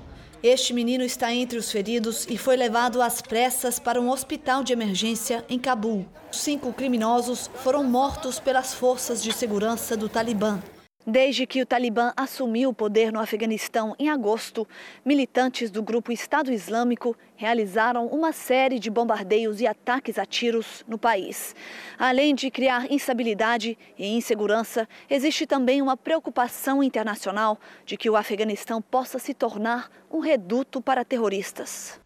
Este 0.40 0.72
menino 0.72 1.02
está 1.02 1.34
entre 1.34 1.58
os 1.58 1.68
feridos 1.68 2.28
e 2.30 2.38
foi 2.38 2.56
levado 2.56 3.02
às 3.02 3.20
pressas 3.20 3.80
para 3.80 4.00
um 4.00 4.08
hospital 4.08 4.62
de 4.62 4.72
emergência 4.72 5.44
em 5.48 5.58
Cabul. 5.58 6.06
Cinco 6.30 6.72
criminosos 6.72 7.50
foram 7.56 7.82
mortos 7.82 8.38
pelas 8.38 8.72
forças 8.72 9.20
de 9.20 9.32
segurança 9.32 9.96
do 9.96 10.08
Talibã. 10.08 10.62
Desde 11.10 11.46
que 11.46 11.62
o 11.62 11.64
Talibã 11.64 12.12
assumiu 12.14 12.68
o 12.68 12.74
poder 12.74 13.10
no 13.10 13.18
Afeganistão 13.18 13.96
em 13.98 14.10
agosto, 14.10 14.68
militantes 15.02 15.70
do 15.70 15.82
grupo 15.82 16.12
Estado 16.12 16.52
Islâmico 16.52 17.16
realizaram 17.34 18.08
uma 18.08 18.30
série 18.30 18.78
de 18.78 18.90
bombardeios 18.90 19.58
e 19.62 19.66
ataques 19.66 20.18
a 20.18 20.26
tiros 20.26 20.84
no 20.86 20.98
país. 20.98 21.56
Além 21.98 22.34
de 22.34 22.50
criar 22.50 22.92
instabilidade 22.92 23.78
e 23.98 24.06
insegurança, 24.06 24.86
existe 25.08 25.46
também 25.46 25.80
uma 25.80 25.96
preocupação 25.96 26.82
internacional 26.82 27.58
de 27.86 27.96
que 27.96 28.10
o 28.10 28.14
Afeganistão 28.14 28.82
possa 28.82 29.18
se 29.18 29.32
tornar 29.32 29.90
um 30.10 30.18
reduto 30.18 30.78
para 30.78 31.06
terroristas. 31.06 31.98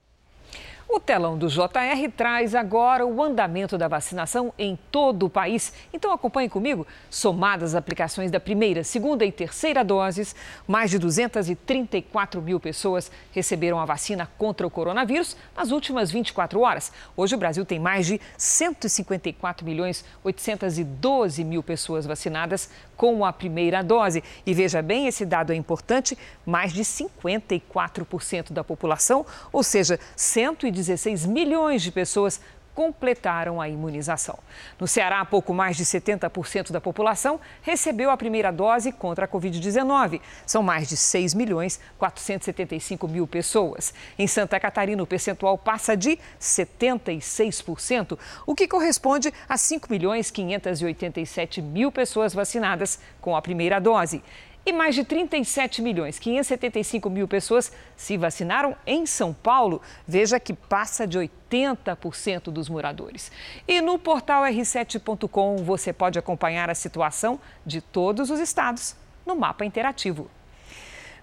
O 0.89 1.01
telão 1.01 1.39
do 1.39 1.49
JR 1.49 2.11
traz 2.17 2.55
agora 2.55 3.07
o 3.07 3.23
andamento 3.23 3.79
da 3.79 3.89
vacinação 3.89 4.53
em 4.59 4.79
todo 4.91 5.27
o 5.27 5.31
país. 5.31 5.73
Então 5.93 6.13
acompanhe 6.13 6.49
comigo. 6.49 6.87
Somadas 7.09 7.71
as 7.71 7.75
aplicações 7.75 8.31
da 8.31 8.39
primeira, 8.39 8.85
segunda 8.85 9.25
e 9.25 9.33
terceira 9.33 9.85
doses, 9.85 10.35
mais 10.67 10.91
de 10.91 10.99
234 10.99 12.43
mil 12.43 12.61
pessoas 12.61 13.11
receberam 13.31 13.81
a 13.81 13.85
vacina 13.85 14.29
contra 14.37 14.67
o 14.67 14.71
coronavírus 14.71 15.37
nas 15.57 15.71
últimas 15.71 16.11
24 16.11 16.61
horas. 16.61 16.93
Hoje 17.17 17.35
o 17.35 17.39
Brasil 17.39 17.65
tem 17.65 17.79
mais 17.79 18.07
de 18.07 18.21
154 18.37 19.65
milhões 19.65 20.05
812 20.23 21.45
mil 21.45 21.63
pessoas 21.63 22.07
vacinadas 22.07 22.71
com 23.03 23.25
a 23.25 23.33
primeira 23.33 23.83
dose. 23.83 24.23
E 24.47 24.55
veja 24.55 24.81
bem, 24.81 25.09
esse 25.09 25.27
dado 25.27 25.53
é 25.53 25.57
importante: 25.57 26.17
mais 26.47 26.73
de 26.73 26.83
54% 26.83 28.53
da 28.53 28.63
população, 28.63 29.27
ou 29.51 29.65
seja, 29.65 29.99
119 30.15 30.93
16 30.93 31.27
milhões 31.27 31.83
de 31.83 31.91
pessoas 31.91 32.41
completaram 32.75 33.61
a 33.61 33.69
imunização. 33.69 34.39
No 34.79 34.87
Ceará, 34.89 35.25
pouco 35.25 35.53
mais 35.53 35.77
de 35.77 35.85
70% 35.85 36.73
da 36.73 36.81
população 36.81 37.41
recebeu 37.63 38.11
a 38.11 38.17
primeira 38.17 38.51
dose 38.51 38.93
contra 38.93 39.25
a 39.27 39.29
Covid-19. 39.29 40.21
São 40.47 40.63
mais 40.63 40.89
de 40.89 40.97
6 40.97 41.35
milhões 41.35 41.79
475 41.99 43.07
mil 43.09 43.27
pessoas. 43.27 43.93
Em 44.19 44.27
Santa 44.27 44.59
Catarina, 44.59 45.03
o 45.03 45.07
percentual 45.07 45.59
passa 45.59 45.97
de 45.97 46.19
76%, 46.41 48.19
o 48.47 48.55
que 48.55 48.69
corresponde 48.69 49.33
a 49.49 49.57
5 49.57 49.89
milhões 49.91 50.31
587 50.31 51.61
mil 51.61 51.93
pessoas 51.93 52.33
vacinadas 52.33 52.99
com 53.21 53.37
a 53.37 53.43
primeira 53.43 53.81
dose. 53.81 54.23
E 54.65 54.73
mais 54.73 54.95
de 54.95 55.03
37 55.03 55.83
milhões, 55.83 56.21
575 56.21 57.11
mil 57.11 57.27
pessoas 57.27 57.73
se 57.97 58.17
vacinaram 58.17 58.77
em 58.87 59.05
São 59.07 59.33
Paulo. 59.33 59.83
Veja 60.07 60.39
que 60.39 60.53
passa 60.53 61.05
de 61.05 61.19
80% 61.19 62.45
dos 62.45 62.69
moradores. 62.69 63.33
E 63.67 63.81
no 63.81 63.99
portal 63.99 64.45
r7.com 64.45 65.57
você 65.57 65.93
pode 65.93 66.17
acompanhar 66.17 66.71
a 66.71 66.77
situação 66.77 67.41
de 67.67 67.81
todos 67.81 68.31
os 68.31 68.39
estados 68.39 68.95
no 69.27 69.35
mapa 69.35 69.65
interativo. 69.65 70.31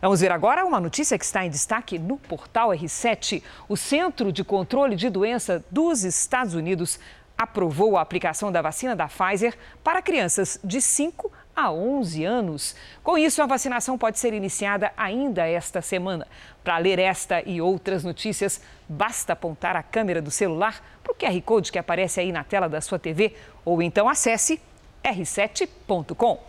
Vamos 0.01 0.19
ver 0.21 0.31
agora 0.31 0.65
uma 0.65 0.79
notícia 0.79 1.17
que 1.17 1.25
está 1.25 1.45
em 1.45 1.49
destaque 1.49 1.97
no 1.97 2.17
portal 2.17 2.69
R7. 2.69 3.41
O 3.67 3.77
Centro 3.77 4.31
de 4.33 4.43
Controle 4.43 4.95
de 4.95 5.09
Doença 5.09 5.63
dos 5.71 6.03
Estados 6.03 6.53
Unidos 6.53 6.99
aprovou 7.37 7.95
a 7.95 8.01
aplicação 8.01 8.51
da 8.51 8.61
vacina 8.61 8.95
da 8.97 9.07
Pfizer 9.07 9.57
para 9.81 10.01
crianças 10.01 10.59
de 10.61 10.81
5 10.81 11.31
a 11.59 11.71
11 11.71 12.23
anos. 12.23 12.75
Com 13.03 13.17
isso, 13.17 13.41
a 13.41 13.45
vacinação 13.45 13.97
pode 13.97 14.17
ser 14.17 14.33
iniciada 14.33 14.93
ainda 14.95 15.45
esta 15.45 15.81
semana. 15.81 16.25
Para 16.63 16.77
ler 16.77 16.99
esta 16.99 17.41
e 17.41 17.59
outras 17.59 18.01
notícias, 18.01 18.61
basta 18.87 19.33
apontar 19.33 19.75
a 19.75 19.83
câmera 19.83 20.21
do 20.21 20.31
celular 20.31 20.81
para 21.03 21.11
o 21.11 21.15
QR 21.15 21.41
Code 21.41 21.71
que 21.71 21.77
aparece 21.77 22.21
aí 22.21 22.31
na 22.31 22.45
tela 22.45 22.69
da 22.69 22.79
sua 22.79 22.97
TV 22.97 23.35
ou 23.65 23.81
então 23.81 24.07
acesse 24.07 24.61
r7.com. 25.03 26.39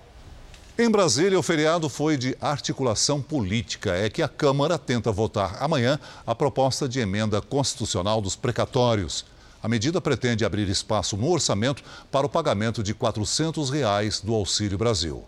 Em 0.79 0.89
Brasília, 0.89 1.39
o 1.39 1.43
feriado 1.43 1.89
foi 1.89 2.17
de 2.17 2.37
articulação 2.41 3.21
política. 3.21 3.93
É 3.93 4.09
que 4.09 4.23
a 4.23 4.29
Câmara 4.29 4.79
tenta 4.79 5.11
votar 5.11 5.61
amanhã 5.61 5.99
a 6.25 6.35
proposta 6.37 6.89
de 6.89 7.01
emenda 7.01 7.41
constitucional 7.43 8.21
dos 8.21 8.37
precatórios. 8.37 9.27
A 9.63 9.69
medida 9.69 10.01
pretende 10.01 10.45
abrir 10.45 10.69
espaço 10.69 11.17
no 11.17 11.31
orçamento 11.31 11.83
para 12.11 12.27
o 12.27 12.31
pagamento 12.31 12.83
de 12.83 12.95
400 12.95 13.71
reais 13.71 14.21
do 14.21 14.35
Auxílio 14.35 14.79
Brasil. 14.79 15.25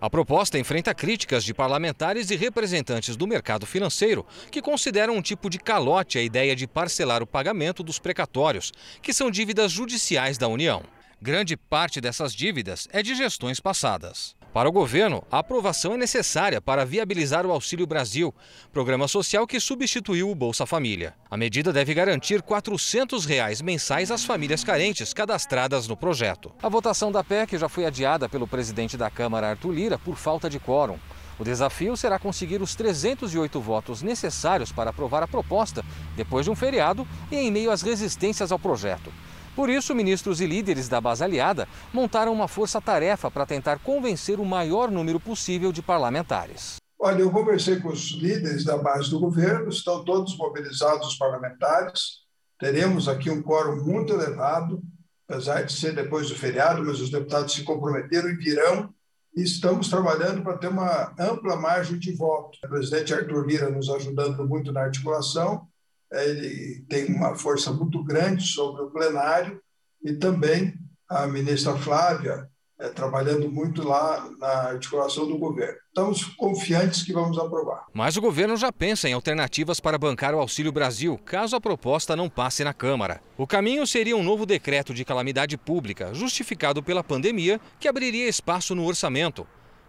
A 0.00 0.08
proposta 0.08 0.56
enfrenta 0.56 0.94
críticas 0.94 1.42
de 1.42 1.52
parlamentares 1.52 2.30
e 2.30 2.36
representantes 2.36 3.16
do 3.16 3.26
mercado 3.26 3.66
financeiro, 3.66 4.24
que 4.48 4.62
consideram 4.62 5.16
um 5.16 5.22
tipo 5.22 5.50
de 5.50 5.58
calote 5.58 6.18
a 6.18 6.22
ideia 6.22 6.54
de 6.54 6.68
parcelar 6.68 7.20
o 7.20 7.26
pagamento 7.26 7.82
dos 7.82 7.98
precatórios, 7.98 8.72
que 9.02 9.12
são 9.12 9.28
dívidas 9.28 9.72
judiciais 9.72 10.38
da 10.38 10.46
União. 10.46 10.84
Grande 11.20 11.56
parte 11.56 12.00
dessas 12.00 12.32
dívidas 12.32 12.86
é 12.92 13.02
de 13.02 13.12
gestões 13.16 13.58
passadas. 13.58 14.37
Para 14.52 14.68
o 14.68 14.72
governo, 14.72 15.22
a 15.30 15.40
aprovação 15.40 15.92
é 15.92 15.96
necessária 15.98 16.60
para 16.60 16.84
viabilizar 16.84 17.44
o 17.44 17.52
Auxílio 17.52 17.86
Brasil, 17.86 18.34
programa 18.72 19.06
social 19.06 19.46
que 19.46 19.60
substituiu 19.60 20.30
o 20.30 20.34
Bolsa 20.34 20.64
Família. 20.64 21.14
A 21.30 21.36
medida 21.36 21.70
deve 21.70 21.92
garantir 21.92 22.40
400 22.40 23.26
reais 23.26 23.60
mensais 23.60 24.10
às 24.10 24.24
famílias 24.24 24.64
carentes 24.64 25.12
cadastradas 25.12 25.86
no 25.86 25.96
projeto. 25.96 26.50
A 26.62 26.68
votação 26.68 27.12
da 27.12 27.22
PEC 27.22 27.58
já 27.58 27.68
foi 27.68 27.84
adiada 27.84 28.26
pelo 28.26 28.48
presidente 28.48 28.96
da 28.96 29.10
Câmara, 29.10 29.50
Arthur 29.50 29.72
Lira, 29.72 29.98
por 29.98 30.16
falta 30.16 30.48
de 30.48 30.58
quórum. 30.58 30.98
O 31.38 31.44
desafio 31.44 31.96
será 31.96 32.18
conseguir 32.18 32.60
os 32.62 32.74
308 32.74 33.60
votos 33.60 34.02
necessários 34.02 34.72
para 34.72 34.90
aprovar 34.90 35.22
a 35.22 35.28
proposta, 35.28 35.84
depois 36.16 36.46
de 36.46 36.50
um 36.50 36.56
feriado 36.56 37.06
e 37.30 37.36
em 37.36 37.50
meio 37.52 37.70
às 37.70 37.82
resistências 37.82 38.50
ao 38.50 38.58
projeto. 38.58 39.12
Por 39.58 39.68
isso, 39.68 39.92
ministros 39.92 40.40
e 40.40 40.46
líderes 40.46 40.88
da 40.88 41.00
base 41.00 41.24
aliada 41.24 41.66
montaram 41.92 42.32
uma 42.32 42.46
força-tarefa 42.46 43.28
para 43.28 43.44
tentar 43.44 43.80
convencer 43.80 44.38
o 44.38 44.44
maior 44.44 44.88
número 44.88 45.18
possível 45.18 45.72
de 45.72 45.82
parlamentares. 45.82 46.76
Olha, 46.96 47.22
eu 47.22 47.30
conversei 47.32 47.80
com 47.80 47.88
os 47.88 48.12
líderes 48.12 48.64
da 48.64 48.78
base 48.78 49.10
do 49.10 49.18
governo, 49.18 49.68
estão 49.68 50.04
todos 50.04 50.38
mobilizados 50.38 51.08
os 51.08 51.18
parlamentares. 51.18 52.18
Teremos 52.56 53.08
aqui 53.08 53.30
um 53.30 53.42
quórum 53.42 53.84
muito 53.84 54.12
elevado, 54.12 54.80
apesar 55.28 55.62
de 55.62 55.72
ser 55.72 55.92
depois 55.92 56.28
do 56.28 56.36
feriado, 56.36 56.84
mas 56.84 57.00
os 57.00 57.10
deputados 57.10 57.52
se 57.52 57.64
comprometeram 57.64 58.28
e 58.28 58.36
virão. 58.36 58.94
E 59.34 59.42
estamos 59.42 59.88
trabalhando 59.88 60.40
para 60.40 60.56
ter 60.56 60.68
uma 60.68 61.12
ampla 61.18 61.56
margem 61.56 61.98
de 61.98 62.12
voto. 62.12 62.56
O 62.64 62.68
presidente 62.68 63.12
Arthur 63.12 63.44
Lira 63.44 63.68
nos 63.68 63.90
ajudando 63.90 64.46
muito 64.46 64.70
na 64.70 64.82
articulação 64.82 65.66
ele 66.12 66.84
tem 66.88 67.06
uma 67.06 67.34
força 67.34 67.72
muito 67.72 68.02
grande 68.02 68.44
sobre 68.46 68.82
o 68.82 68.90
plenário 68.90 69.60
e 70.02 70.14
também 70.14 70.74
a 71.08 71.26
ministra 71.26 71.76
Flávia 71.76 72.48
é, 72.80 72.88
trabalhando 72.90 73.50
muito 73.50 73.82
lá 73.82 74.30
na 74.38 74.70
articulação 74.70 75.26
do 75.26 75.36
governo. 75.36 75.76
Estamos 75.88 76.24
confiantes 76.36 77.02
que 77.02 77.12
vamos 77.12 77.36
aprovar. 77.36 77.86
Mas 77.92 78.16
o 78.16 78.20
governo 78.20 78.56
já 78.56 78.70
pensa 78.70 79.08
em 79.08 79.12
alternativas 79.12 79.80
para 79.80 79.98
bancar 79.98 80.32
o 80.32 80.38
Auxílio 80.38 80.70
Brasil, 80.70 81.18
caso 81.24 81.56
a 81.56 81.60
proposta 81.60 82.14
não 82.14 82.30
passe 82.30 82.62
na 82.62 82.72
Câmara. 82.72 83.20
O 83.36 83.48
caminho 83.48 83.84
seria 83.84 84.16
um 84.16 84.22
novo 84.22 84.46
decreto 84.46 84.94
de 84.94 85.04
calamidade 85.04 85.56
pública, 85.56 86.14
justificado 86.14 86.80
pela 86.80 87.02
pandemia, 87.02 87.60
que 87.80 87.88
abriria 87.88 88.28
espaço 88.28 88.76
no 88.76 88.86
orçamento. 88.86 89.44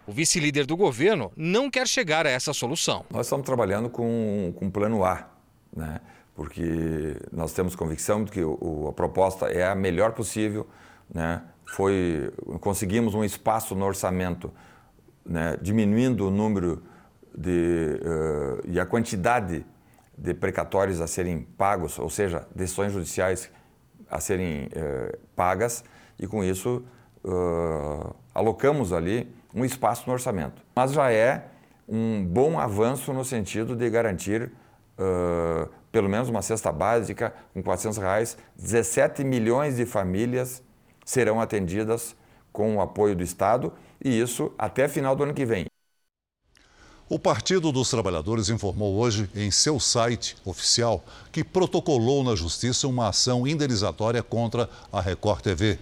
O 0.08 0.12
vice-líder 0.12 0.66
do 0.66 0.76
governo 0.76 1.32
não 1.38 1.70
quer 1.70 1.88
chegar 1.88 2.26
a 2.26 2.32
essa 2.32 2.52
solução. 2.54 3.06
Nós 3.12 3.28
estamos 3.28 3.46
trabalhando 3.46 3.88
com, 3.92 4.52
com 4.58 4.66
um 4.66 4.72
plano 4.72 5.06
A, 5.06 5.30
né? 5.76 6.02
porque 6.36 7.18
nós 7.32 7.54
temos 7.54 7.76
convicção 7.76 8.24
de 8.24 8.32
que 8.32 8.44
o, 8.44 8.88
a 8.90 8.94
proposta 8.94 9.48
é 9.48 9.68
a 9.68 9.76
melhor 9.76 10.14
possível, 10.14 10.68
né? 11.14 11.42
foi 11.66 12.32
conseguimos 12.62 13.14
um 13.14 13.24
espaço 13.24 13.76
no 13.76 13.86
orçamento, 13.86 14.52
né, 15.26 15.58
diminuindo 15.62 16.28
o 16.28 16.32
número 16.32 16.82
de, 17.36 18.00
uh, 18.02 18.62
e 18.68 18.80
a 18.80 18.86
quantidade 18.86 19.66
de 20.18 20.34
precatórios 20.34 21.00
a 21.00 21.08
serem 21.08 21.42
pagos, 21.42 22.00
ou 22.00 22.10
seja, 22.10 22.48
decisões 22.54 22.92
judiciais 22.92 23.50
a 24.10 24.20
serem 24.20 24.66
uh, 24.66 25.18
pagas, 25.36 25.84
e 26.20 26.28
com 26.28 26.44
isso 26.44 26.84
uh, 27.24 28.16
alocamos 28.34 28.92
ali 28.92 29.34
um 29.54 29.64
espaço 29.64 30.04
no 30.08 30.14
orçamento. 30.14 30.62
Mas 30.76 30.92
já 30.92 31.12
é 31.12 31.48
um 31.88 32.26
bom 32.26 32.60
avanço 32.60 33.14
no 33.14 33.24
sentido 33.24 33.76
de 33.76 33.90
garantir 33.90 34.52
pelo 35.92 36.10
menos 36.10 36.30
uma 36.30 36.42
cesta 36.42 36.72
básica 36.72 37.34
com 37.54 37.64
400 37.64 37.98
reais, 37.98 38.38
17 38.58 39.24
milhões 39.24 39.78
de 39.78 39.86
famílias 39.86 40.62
serão 41.06 41.40
atendidas 41.40 42.16
com 42.52 42.76
o 42.76 42.82
apoio 42.82 43.16
do 43.16 43.24
Estado 43.24 43.74
e 44.04 44.20
isso 44.20 44.52
até 44.58 44.88
final 44.88 45.16
do 45.16 45.24
ano 45.24 45.34
que 45.34 45.46
vem. 45.46 45.66
O 47.12 47.18
Partido 47.18 47.72
dos 47.72 47.90
Trabalhadores 47.90 48.50
informou 48.50 48.96
hoje 48.96 49.28
em 49.34 49.50
seu 49.50 49.80
site 49.80 50.38
oficial 50.46 51.04
que 51.32 51.44
protocolou 51.44 52.24
na 52.24 52.36
Justiça 52.36 52.88
uma 52.88 53.10
ação 53.10 53.48
indenizatória 53.48 54.22
contra 54.22 54.70
a 54.94 55.02
Record 55.02 55.42
TV. 55.42 55.80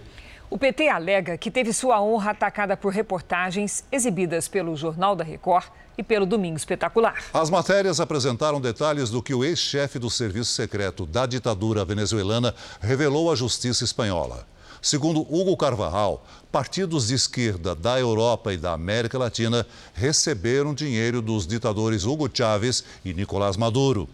O 0.50 0.56
PT 0.56 0.88
alega 0.88 1.36
que 1.36 1.50
teve 1.50 1.74
sua 1.74 2.00
honra 2.00 2.30
atacada 2.30 2.74
por 2.74 2.90
reportagens 2.90 3.84
exibidas 3.92 4.48
pelo 4.48 4.74
Jornal 4.74 5.14
da 5.14 5.22
Record 5.22 5.66
e 5.96 6.02
pelo 6.02 6.24
Domingo 6.24 6.56
Espetacular. 6.56 7.22
As 7.34 7.50
matérias 7.50 8.00
apresentaram 8.00 8.58
detalhes 8.58 9.10
do 9.10 9.22
que 9.22 9.34
o 9.34 9.44
ex-chefe 9.44 9.98
do 9.98 10.08
Serviço 10.08 10.52
Secreto 10.52 11.04
da 11.04 11.26
ditadura 11.26 11.84
venezuelana 11.84 12.54
revelou 12.80 13.30
à 13.30 13.36
justiça 13.36 13.84
espanhola. 13.84 14.46
Segundo 14.80 15.20
Hugo 15.20 15.54
Carvajal, 15.54 16.24
partidos 16.50 17.08
de 17.08 17.14
esquerda 17.14 17.74
da 17.74 18.00
Europa 18.00 18.50
e 18.50 18.56
da 18.56 18.72
América 18.72 19.18
Latina 19.18 19.66
receberam 19.92 20.72
dinheiro 20.72 21.20
dos 21.20 21.46
ditadores 21.46 22.04
Hugo 22.04 22.30
Chávez 22.32 22.84
e 23.04 23.12
Nicolás 23.12 23.58
Maduro. 23.58 24.08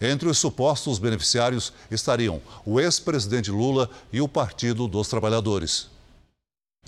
Entre 0.00 0.28
os 0.28 0.38
supostos 0.38 0.98
beneficiários 0.98 1.72
estariam 1.90 2.40
o 2.64 2.80
ex-presidente 2.80 3.50
Lula 3.50 3.88
e 4.12 4.20
o 4.20 4.28
Partido 4.28 4.88
dos 4.88 5.08
Trabalhadores. 5.08 5.88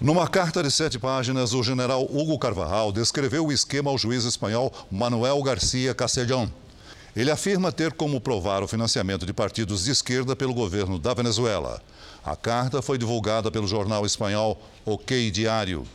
Numa 0.01 0.29
carta 0.29 0.63
de 0.63 0.71
sete 0.71 0.99
páginas, 0.99 1.55
o 1.55 1.63
general 1.63 2.05
Hugo 2.05 2.39
Carvajal 2.39 2.93
descreveu 2.93 3.47
o 3.47 3.53
esquema 3.53 3.91
ao 3.91 3.97
juiz 3.97 4.25
espanhol 4.25 4.71
Manuel 4.91 5.43
Garcia 5.43 5.95
Castellón. 5.95 6.49
Ele 7.17 7.31
afirma 7.31 7.73
ter 7.73 7.95
como 7.95 8.21
provar 8.21 8.63
o 8.63 8.69
financiamento 8.69 9.25
de 9.25 9.33
partidos 9.33 9.85
de 9.85 9.93
esquerda 9.93 10.37
pelo 10.37 10.53
governo 10.53 10.99
da 10.99 11.15
Venezuela. 11.15 11.81
A 12.23 12.37
carta 12.37 12.83
foi 12.83 12.99
divulgada 12.99 13.51
pelo 13.51 13.67
jornal 13.67 14.05
espanhol 14.05 14.61
OK 14.85 15.31
Diário. 15.31 15.87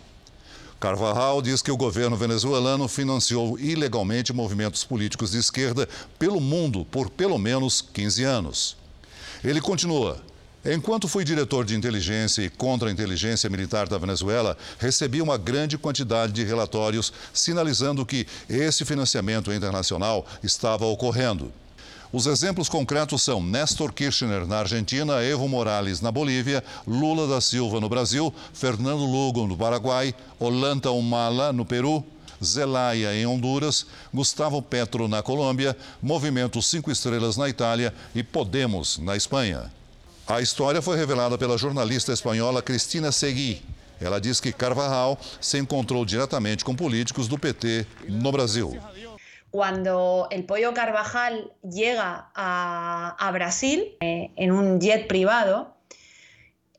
Carvajal 0.82 1.44
diz 1.44 1.62
que 1.62 1.70
o 1.70 1.78
governo 1.78 2.18
venezuelano 2.18 2.88
financiou 2.88 3.56
ilegalmente 3.60 4.34
movimentos 4.34 4.84
políticos 4.84 5.30
de 5.30 5.38
esquerda 5.38 5.88
pelo 6.18 6.42
mundo 6.42 6.84
por 6.84 7.08
pelo 7.08 7.38
menos 7.38 7.84
15 7.94 8.24
anos. 8.24 8.78
Ele 9.44 9.62
continua. 9.62 10.20
Enquanto 10.66 11.08
fui 11.08 11.24
diretor 11.24 11.66
de 11.66 11.76
inteligência 11.76 12.42
e 12.42 12.50
contra-inteligência 12.50 13.48
militar 13.48 13.88
da 13.88 14.00
Venezuela, 14.00 14.58
recebi 14.80 15.22
uma 15.22 15.38
grande 15.38 15.78
quantidade 15.78 16.34
de 16.34 16.44
relatórios 16.44 17.14
sinalizando 17.32 18.04
que 18.04 18.26
esse 18.50 18.84
financiamento 18.84 19.54
internacional 19.54 20.26
estava 20.42 20.86
ocorrendo. 20.88 21.54
Os 22.14 22.26
exemplos 22.26 22.68
concretos 22.68 23.22
são 23.22 23.42
Néstor 23.42 23.94
Kirchner 23.94 24.46
na 24.46 24.58
Argentina, 24.60 25.24
Evo 25.24 25.48
Morales 25.48 26.02
na 26.02 26.12
Bolívia, 26.12 26.62
Lula 26.86 27.26
da 27.26 27.40
Silva 27.40 27.80
no 27.80 27.88
Brasil, 27.88 28.34
Fernando 28.54 29.06
Lugo 29.06 29.48
no 29.48 29.56
Paraguai, 29.56 30.14
Olanta 30.38 30.92
Humala 30.92 31.54
no 31.54 31.66
Peru, 31.66 32.04
Zelaya 32.44 33.16
em 33.16 33.26
Honduras, 33.26 33.86
Gustavo 34.14 34.62
Petro 34.62 35.08
na 35.08 35.24
Colômbia, 35.24 35.78
Movimento 36.02 36.62
Cinco 36.62 36.92
Estrelas 36.92 37.38
na 37.38 37.48
Itália 37.48 37.94
e 38.14 38.22
Podemos 38.22 38.98
na 38.98 39.16
Espanha. 39.16 39.72
A 40.28 40.42
história 40.42 40.82
foi 40.82 40.98
revelada 40.98 41.38
pela 41.38 41.58
jornalista 41.58 42.12
espanhola 42.12 42.62
Cristina 42.62 43.12
Segui. 43.14 43.62
Ela 44.02 44.20
diz 44.20 44.42
que 44.42 44.52
Carvajal 44.52 45.18
se 45.40 45.58
encontrou 45.60 46.04
diretamente 46.04 46.66
com 46.66 46.76
políticos 46.76 47.30
do 47.30 47.40
PT 47.40 47.86
no 48.10 48.32
Brasil. 48.34 48.78
Cuando 49.52 50.30
el 50.32 50.46
pollo 50.46 50.74
Carvajal 50.74 51.52
llega 51.62 52.32
a, 52.34 53.30
Brasil 53.34 53.98
eh, 54.00 54.32
en 54.38 54.52
un 54.54 54.80
jet 54.80 55.08
privado, 55.08 55.76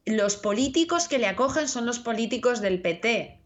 los 0.07 0.37
políticos 0.37 1.07
que 1.07 1.19
le 1.19 1.27
acogen 1.27 1.69
son 1.69 1.85
los 1.87 1.99
políticos 1.99 2.61
del 2.63 2.81
PT. 2.81 3.39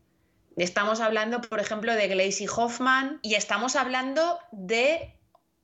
Estamos 0.56 1.00
hablando, 1.00 1.40
por 1.40 1.60
ejemplo, 1.60 1.92
de 1.94 2.08
Gleisi 2.08 2.46
Hoffman 2.46 3.18
y 3.20 3.34
estamos 3.34 3.76
hablando 3.76 4.38
de 4.52 5.14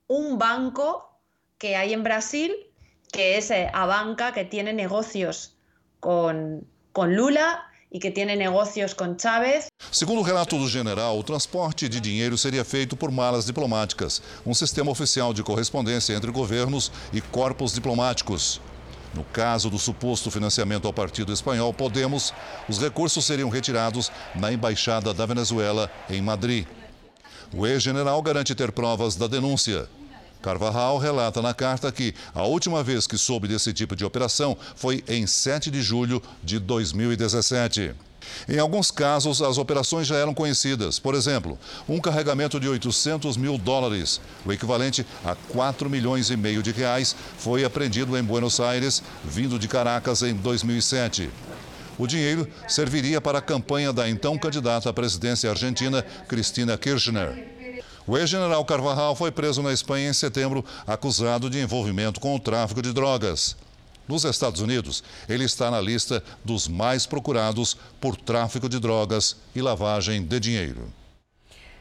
un 0.07 0.37
banco 0.37 1.19
que 1.57 1.77
hay 1.77 1.93
en 1.93 2.03
Brasil, 2.03 2.53
que 3.11 3.37
es 3.37 3.49
eh, 3.49 3.71
Abanca, 3.73 4.33
que 4.33 4.43
tiene 4.43 4.73
negocios 4.73 5.57
con, 6.01 6.67
con 6.91 7.15
Lula 7.15 7.72
e 7.93 7.99
que 7.99 8.09
tem 8.09 8.25
negócios 8.25 8.93
com 8.93 9.15
Chávez. 9.17 9.67
Segundo 9.91 10.19
o 10.19 10.23
relato 10.23 10.57
do 10.57 10.67
general, 10.67 11.19
o 11.19 11.23
transporte 11.23 11.87
de 11.87 11.99
dinheiro 11.99 12.35
seria 12.37 12.65
feito 12.65 12.97
por 12.97 13.11
malas 13.11 13.45
diplomáticas, 13.45 14.21
um 14.43 14.53
sistema 14.53 14.89
oficial 14.89 15.31
de 15.31 15.43
correspondência 15.43 16.13
entre 16.15 16.31
governos 16.31 16.91
e 17.13 17.21
corpos 17.21 17.73
diplomáticos. 17.73 18.59
No 19.13 19.23
caso 19.25 19.69
do 19.69 19.77
suposto 19.77 20.31
financiamento 20.31 20.87
ao 20.87 20.93
partido 20.93 21.31
espanhol 21.31 21.71
Podemos, 21.71 22.33
os 22.67 22.79
recursos 22.79 23.23
seriam 23.23 23.47
retirados 23.47 24.11
na 24.33 24.51
embaixada 24.51 25.13
da 25.13 25.23
Venezuela 25.27 25.91
em 26.09 26.19
Madrid. 26.19 26.65
O 27.55 27.67
ex-general 27.67 28.19
garante 28.23 28.55
ter 28.55 28.71
provas 28.71 29.15
da 29.15 29.27
denúncia. 29.27 29.87
Carvajal 30.43 30.97
relata 30.97 31.41
na 31.41 31.53
carta 31.53 31.89
que 31.89 32.13
a 32.35 32.43
última 32.43 32.83
vez 32.83 33.07
que 33.07 33.17
soube 33.17 33.47
desse 33.47 33.71
tipo 33.71 33.95
de 33.95 34.03
operação 34.03 34.57
foi 34.75 35.01
em 35.07 35.25
7 35.25 35.71
de 35.71 35.81
julho 35.81 36.21
de 36.43 36.59
2017. 36.59 37.95
Em 38.47 38.59
alguns 38.59 38.91
casos, 38.91 39.41
as 39.41 39.57
operações 39.57 40.05
já 40.05 40.15
eram 40.17 40.33
conhecidas. 40.33 40.99
Por 40.99 41.15
exemplo, 41.15 41.57
um 41.87 41.99
carregamento 41.99 42.59
de 42.59 42.67
800 42.67 43.37
mil 43.37 43.57
dólares, 43.57 44.19
o 44.45 44.51
equivalente 44.51 45.05
a 45.23 45.33
4 45.33 45.89
milhões 45.89 46.29
e 46.29 46.35
meio 46.35 46.61
de 46.61 46.71
reais, 46.71 47.15
foi 47.37 47.63
apreendido 47.63 48.17
em 48.17 48.23
Buenos 48.23 48.59
Aires, 48.59 49.01
vindo 49.23 49.57
de 49.57 49.69
Caracas 49.69 50.23
em 50.23 50.33
2007. 50.33 51.29
O 51.97 52.05
dinheiro 52.05 52.47
serviria 52.67 53.21
para 53.21 53.37
a 53.37 53.41
campanha 53.41 53.93
da 53.93 54.09
então 54.09 54.37
candidata 54.37 54.89
à 54.89 54.93
presidência 54.93 55.49
argentina, 55.49 56.01
Cristina 56.27 56.77
Kirchner. 56.77 57.52
O 58.05 58.17
ex-general 58.17 58.65
Carvajal 58.65 59.15
foi 59.15 59.31
preso 59.31 59.61
na 59.61 59.71
Espanha 59.71 60.09
em 60.09 60.13
setembro, 60.13 60.65
acusado 60.85 61.49
de 61.49 61.61
envolvimento 61.61 62.19
com 62.19 62.35
o 62.35 62.39
tráfico 62.39 62.81
de 62.81 62.91
drogas. 62.91 63.55
Nos 64.05 64.25
Estados 64.25 64.59
Unidos, 64.59 65.01
ele 65.29 65.45
está 65.45 65.71
na 65.71 65.79
lista 65.79 66.21
dos 66.43 66.67
mais 66.67 67.05
procurados 67.05 67.77
por 68.01 68.17
tráfico 68.17 68.67
de 68.67 68.77
drogas 68.77 69.37
e 69.55 69.61
lavagem 69.61 70.21
de 70.21 70.37
dinheiro. 70.37 70.91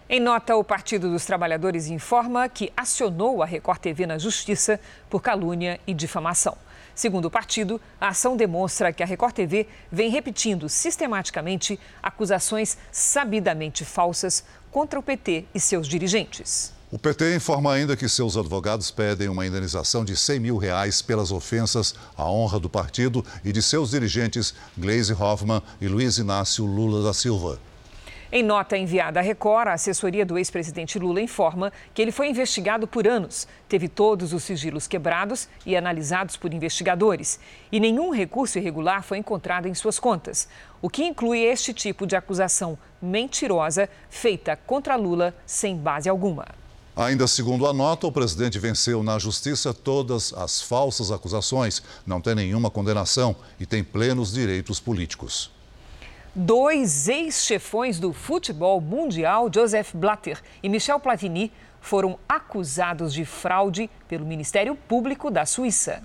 Em 0.08 0.20
nota, 0.20 0.54
o 0.54 0.62
Partido 0.62 1.10
dos 1.10 1.24
Trabalhadores 1.24 1.88
informa 1.88 2.48
que 2.48 2.72
acionou 2.76 3.42
a 3.42 3.46
Record 3.46 3.80
TV 3.80 4.06
na 4.06 4.18
Justiça 4.18 4.78
por 5.10 5.22
calúnia 5.22 5.80
e 5.86 5.92
difamação. 5.92 6.56
Segundo 6.94 7.24
o 7.24 7.30
partido, 7.30 7.80
a 8.00 8.08
ação 8.08 8.36
demonstra 8.36 8.92
que 8.92 9.02
a 9.02 9.06
Record 9.06 9.34
TV 9.34 9.66
vem 9.90 10.10
repetindo 10.10 10.68
sistematicamente 10.68 11.80
acusações 12.02 12.76
sabidamente 12.92 13.84
falsas 13.84 14.44
contra 14.72 14.98
o 14.98 15.02
PT 15.02 15.44
e 15.54 15.60
seus 15.60 15.86
dirigentes. 15.86 16.72
O 16.90 16.98
PT 16.98 17.36
informa 17.36 17.72
ainda 17.72 17.96
que 17.96 18.08
seus 18.08 18.36
advogados 18.36 18.90
pedem 18.90 19.28
uma 19.28 19.46
indenização 19.46 20.04
de 20.04 20.16
100 20.16 20.40
mil 20.40 20.56
reais 20.56 21.00
pelas 21.00 21.30
ofensas 21.30 21.94
à 22.16 22.28
honra 22.28 22.58
do 22.58 22.68
partido 22.68 23.24
e 23.44 23.52
de 23.52 23.62
seus 23.62 23.90
dirigentes 23.90 24.52
Gleisi 24.76 25.12
Hoffmann 25.12 25.62
e 25.80 25.88
Luiz 25.88 26.18
Inácio 26.18 26.66
Lula 26.66 27.02
da 27.02 27.14
Silva. 27.14 27.58
Em 28.34 28.42
nota 28.42 28.78
enviada 28.78 29.20
à 29.20 29.22
Record, 29.22 29.68
a 29.68 29.74
assessoria 29.74 30.24
do 30.24 30.38
ex-presidente 30.38 30.98
Lula 30.98 31.20
informa 31.20 31.70
que 31.92 32.00
ele 32.00 32.10
foi 32.10 32.30
investigado 32.30 32.86
por 32.86 33.06
anos, 33.06 33.46
teve 33.68 33.88
todos 33.88 34.32
os 34.32 34.42
sigilos 34.42 34.86
quebrados 34.86 35.50
e 35.66 35.76
analisados 35.76 36.34
por 36.34 36.54
investigadores, 36.54 37.38
e 37.70 37.78
nenhum 37.78 38.10
recurso 38.10 38.58
irregular 38.58 39.02
foi 39.02 39.18
encontrado 39.18 39.68
em 39.68 39.74
suas 39.74 39.98
contas, 39.98 40.48
o 40.80 40.88
que 40.88 41.04
inclui 41.04 41.40
este 41.40 41.74
tipo 41.74 42.06
de 42.06 42.16
acusação 42.16 42.78
mentirosa 43.02 43.86
feita 44.08 44.56
contra 44.56 44.96
Lula 44.96 45.34
sem 45.44 45.76
base 45.76 46.08
alguma. 46.08 46.46
Ainda 46.96 47.26
segundo 47.26 47.66
a 47.66 47.72
nota, 47.74 48.06
o 48.06 48.12
presidente 48.12 48.58
venceu 48.58 49.02
na 49.02 49.18
justiça 49.18 49.74
todas 49.74 50.32
as 50.32 50.62
falsas 50.62 51.10
acusações, 51.10 51.82
não 52.06 52.18
tem 52.18 52.34
nenhuma 52.34 52.70
condenação 52.70 53.36
e 53.60 53.66
tem 53.66 53.84
plenos 53.84 54.32
direitos 54.32 54.80
políticos. 54.80 55.50
Dois 56.34 57.08
ex-chefões 57.08 58.00
do 58.00 58.10
futebol 58.10 58.80
mundial, 58.80 59.50
Joseph 59.54 59.94
Blatter 59.94 60.40
e 60.62 60.68
Michel 60.68 60.98
Platini, 60.98 61.52
foram 61.78 62.18
acusados 62.26 63.12
de 63.12 63.26
fraude 63.26 63.90
pelo 64.08 64.24
Ministério 64.24 64.74
Público 64.74 65.30
da 65.30 65.44
Suíça. 65.44 66.02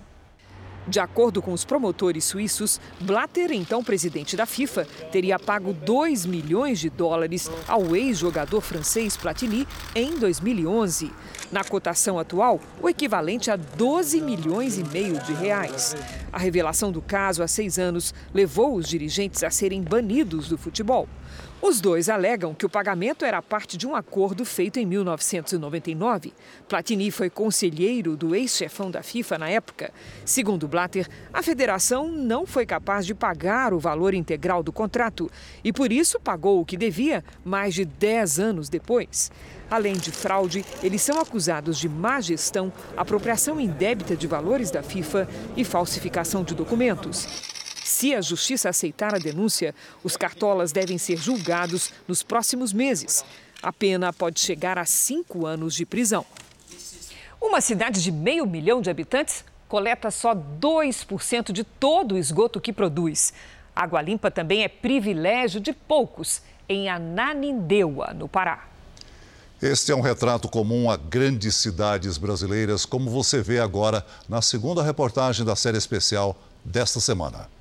De 0.87 1.01
acordo 1.01 1.41
com 1.41 1.51
os 1.51 1.65
promotores 1.65 2.23
suíços, 2.23 2.79
Blatter, 3.01 3.51
então 3.51 3.83
presidente 3.83 4.37
da 4.37 4.45
FIFA, 4.45 4.87
teria 5.11 5.37
pago 5.37 5.73
2 5.73 6.25
milhões 6.25 6.79
de 6.79 6.89
dólares 6.89 7.51
ao 7.67 7.93
ex-jogador 7.93 8.61
francês 8.61 9.17
Platini 9.17 9.67
em 9.93 10.17
2011. 10.17 11.11
Na 11.51 11.63
cotação 11.63 12.17
atual, 12.17 12.61
o 12.81 12.87
equivalente 12.87 13.51
a 13.51 13.57
12 13.57 14.21
milhões 14.21 14.77
e 14.77 14.83
meio 14.85 15.19
de 15.23 15.33
reais. 15.33 15.93
A 16.31 16.37
revelação 16.37 16.89
do 16.89 17.01
caso 17.01 17.43
há 17.43 17.47
seis 17.47 17.77
anos 17.77 18.13
levou 18.33 18.75
os 18.75 18.87
dirigentes 18.87 19.43
a 19.43 19.49
serem 19.49 19.81
banidos 19.81 20.47
do 20.47 20.57
futebol. 20.57 21.07
Os 21.59 21.81
dois 21.81 22.07
alegam 22.07 22.53
que 22.53 22.67
o 22.67 22.69
pagamento 22.69 23.25
era 23.25 23.41
parte 23.41 23.77
de 23.77 23.87
um 23.87 23.95
acordo 23.95 24.45
feito 24.45 24.79
em 24.79 24.85
1999. 24.85 26.31
Platini 26.69 27.09
foi 27.09 27.31
conselheiro 27.31 28.15
do 28.15 28.35
ex-chefão 28.35 28.91
da 28.91 29.01
FIFA 29.01 29.39
na 29.39 29.49
época. 29.49 29.91
Segundo 30.23 30.67
Blatter, 30.67 31.09
a 31.33 31.41
federação 31.41 32.09
não 32.09 32.45
foi 32.45 32.63
capaz 32.63 33.07
de 33.07 33.15
pagar 33.15 33.73
o 33.73 33.79
valor 33.79 34.13
integral 34.13 34.61
do 34.61 34.71
contrato 34.71 35.31
e, 35.63 35.73
por 35.73 35.91
isso, 35.91 36.19
pagou 36.19 36.61
o 36.61 36.65
que 36.65 36.77
devia 36.77 37.23
mais 37.43 37.73
de 37.73 37.85
10 37.85 38.39
anos 38.39 38.69
depois. 38.69 39.31
Além 39.69 39.93
de 39.93 40.11
fraude, 40.11 40.63
eles 40.83 41.01
são 41.01 41.19
acusados 41.19 41.79
de 41.79 41.89
má 41.89 42.21
gestão, 42.21 42.71
apropriação 42.95 43.59
indébita 43.59 44.15
de 44.15 44.27
valores 44.27 44.69
da 44.69 44.83
FIFA 44.83 45.27
e 45.57 45.63
falsificação 45.63 46.43
de 46.43 46.53
documentos. 46.53 47.56
Se 47.97 48.13
a 48.13 48.21
justiça 48.21 48.69
aceitar 48.69 49.15
a 49.15 49.17
denúncia, 49.17 49.73
os 50.03 50.15
cartolas 50.15 50.71
devem 50.71 50.99
ser 50.99 51.17
julgados 51.17 51.91
nos 52.07 52.21
próximos 52.21 52.71
meses. 52.71 53.25
A 53.59 53.73
pena 53.73 54.13
pode 54.13 54.39
chegar 54.39 54.77
a 54.77 54.85
cinco 54.85 55.47
anos 55.47 55.73
de 55.73 55.83
prisão. 55.83 56.23
Uma 57.41 57.59
cidade 57.59 58.03
de 58.03 58.11
meio 58.11 58.45
milhão 58.45 58.83
de 58.83 58.91
habitantes 58.91 59.43
coleta 59.67 60.11
só 60.11 60.35
2% 60.35 61.51
de 61.51 61.63
todo 61.63 62.13
o 62.13 62.19
esgoto 62.19 62.61
que 62.61 62.71
produz. 62.71 63.33
Água 63.75 63.99
limpa 63.99 64.29
também 64.29 64.63
é 64.63 64.67
privilégio 64.67 65.59
de 65.59 65.73
poucos 65.73 66.43
em 66.69 66.89
Ananindeua, 66.89 68.13
no 68.13 68.27
Pará. 68.27 68.67
Este 69.59 69.91
é 69.91 69.95
um 69.95 70.01
retrato 70.01 70.47
comum 70.47 70.91
a 70.91 70.97
grandes 70.97 71.55
cidades 71.55 72.19
brasileiras, 72.19 72.85
como 72.85 73.09
você 73.09 73.41
vê 73.41 73.59
agora 73.59 74.05
na 74.29 74.39
segunda 74.39 74.83
reportagem 74.83 75.43
da 75.43 75.55
série 75.55 75.79
especial 75.79 76.39
desta 76.63 76.99
semana. 76.99 77.56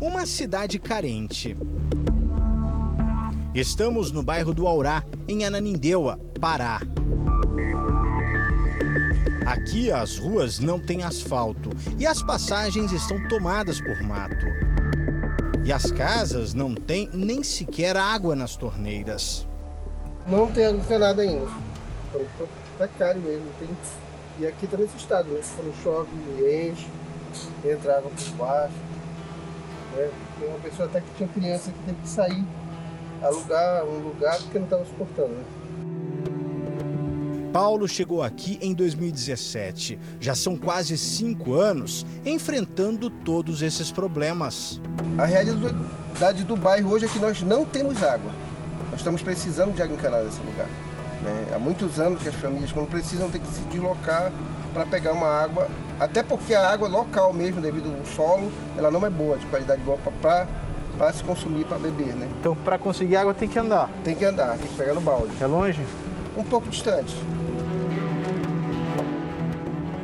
Uma 0.00 0.26
cidade 0.26 0.78
carente. 0.78 1.56
Estamos 3.54 4.10
no 4.10 4.22
bairro 4.22 4.54
do 4.54 4.66
Aurá, 4.66 5.04
em 5.28 5.44
Ananindeua, 5.44 6.18
Pará. 6.40 6.80
Aqui 9.44 9.90
as 9.90 10.16
ruas 10.16 10.58
não 10.58 10.78
têm 10.78 11.02
asfalto 11.02 11.70
e 11.98 12.06
as 12.06 12.22
passagens 12.22 12.92
estão 12.92 13.28
tomadas 13.28 13.80
por 13.80 14.02
mato. 14.02 14.46
E 15.64 15.72
as 15.72 15.90
casas 15.90 16.54
não 16.54 16.74
têm 16.74 17.10
nem 17.12 17.42
sequer 17.42 17.96
água 17.96 18.34
nas 18.34 18.56
torneiras. 18.56 19.46
Não 20.26 20.50
tem, 20.50 20.72
nada 20.98 21.22
ainda. 21.22 21.46
Tá 22.78 22.88
caro 22.98 23.20
mesmo. 23.20 23.46
Tem... 23.58 23.68
E 24.38 24.46
aqui 24.46 24.66
tá 24.66 24.76
nesse 24.76 24.96
estado, 24.96 25.28
né? 25.28 25.40
Quando 25.56 25.74
chove, 25.82 26.10
enche, 26.40 26.86
entra 27.64 27.98
água 27.98 28.10
por 28.10 28.36
baixo. 28.36 28.74
Né? 29.96 30.10
Tem 30.38 30.48
uma 30.48 30.58
pessoa 30.58 30.88
até 30.88 31.00
que 31.00 31.06
tinha 31.16 31.28
criança 31.28 31.70
que 31.70 31.78
teve 31.84 32.00
que 32.00 32.08
sair, 32.08 32.44
alugar 33.22 33.84
um 33.84 33.98
lugar 33.98 34.38
porque 34.38 34.58
não 34.58 34.64
estava 34.64 34.84
suportando, 34.84 35.34
né? 35.34 35.44
Paulo 37.52 37.86
chegou 37.86 38.22
aqui 38.22 38.58
em 38.62 38.72
2017. 38.72 39.98
Já 40.18 40.34
são 40.34 40.56
quase 40.56 40.96
cinco 40.96 41.52
anos 41.52 42.06
enfrentando 42.24 43.10
todos 43.10 43.60
esses 43.60 43.92
problemas. 43.92 44.80
A 45.18 45.26
realidade 45.26 46.44
do 46.44 46.56
bairro 46.56 46.90
hoje 46.90 47.04
é 47.04 47.08
que 47.08 47.18
nós 47.18 47.42
não 47.42 47.66
temos 47.66 48.02
água. 48.02 48.32
Nós 48.92 49.00
estamos 49.00 49.22
precisando 49.22 49.74
de 49.74 49.82
água 49.82 49.96
encanada 49.96 50.24
nesse 50.24 50.40
lugar. 50.42 50.66
Né? 51.22 51.46
Há 51.54 51.58
muitos 51.58 51.98
anos 51.98 52.22
que 52.22 52.28
as 52.28 52.34
famílias, 52.34 52.70
quando 52.70 52.90
precisam, 52.90 53.30
têm 53.30 53.40
que 53.40 53.46
se 53.46 53.62
deslocar 53.62 54.30
para 54.74 54.84
pegar 54.84 55.12
uma 55.12 55.28
água, 55.28 55.66
até 55.98 56.22
porque 56.22 56.54
a 56.54 56.68
água 56.68 56.88
local 56.88 57.32
mesmo, 57.32 57.58
devido 57.58 57.90
ao 57.98 58.04
solo, 58.04 58.52
ela 58.76 58.90
não 58.90 59.04
é 59.06 59.08
boa, 59.08 59.38
de 59.38 59.46
qualidade 59.46 59.80
boa 59.80 59.98
para 60.20 61.12
se 61.12 61.24
consumir, 61.24 61.64
para 61.64 61.78
beber. 61.78 62.14
Né? 62.14 62.28
Então, 62.38 62.54
para 62.54 62.76
conseguir 62.76 63.16
água, 63.16 63.32
tem 63.32 63.48
que 63.48 63.58
andar? 63.58 63.88
Tem 64.04 64.14
que 64.14 64.26
andar, 64.26 64.58
tem 64.58 64.68
que 64.68 64.74
pegar 64.74 64.92
no 64.92 65.00
balde. 65.00 65.32
É 65.40 65.46
longe? 65.46 65.80
Um 66.36 66.44
pouco 66.44 66.68
distante. 66.68 67.16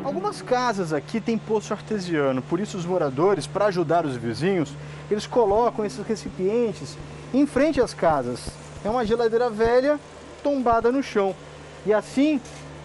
Algumas 0.03 0.41
casas 0.41 0.95
aqui 0.95 1.21
têm 1.21 1.37
poço 1.37 1.75
artesiano, 1.75 2.41
por 2.41 2.59
isso 2.59 2.79
os 2.79 2.87
moradores, 2.87 3.47
para 3.47 3.67
ajudar 3.67 4.07
os 4.07 4.17
vizinhos, 4.17 4.73
eles 5.11 5.27
colocam 5.27 5.85
esses 5.85 6.07
recipientes 6.07 6.97
em 7.35 7.47
frente 7.47 7.83
às 7.83 7.93
casas. 7.93 8.49
É 8.85 8.91
uma 8.91 9.05
geladeira 9.05 9.51
velha 9.51 9.99
tombada 10.43 10.91
no 10.93 11.03
chão. 11.03 11.35
E 11.85 11.93
assim, 11.93 12.41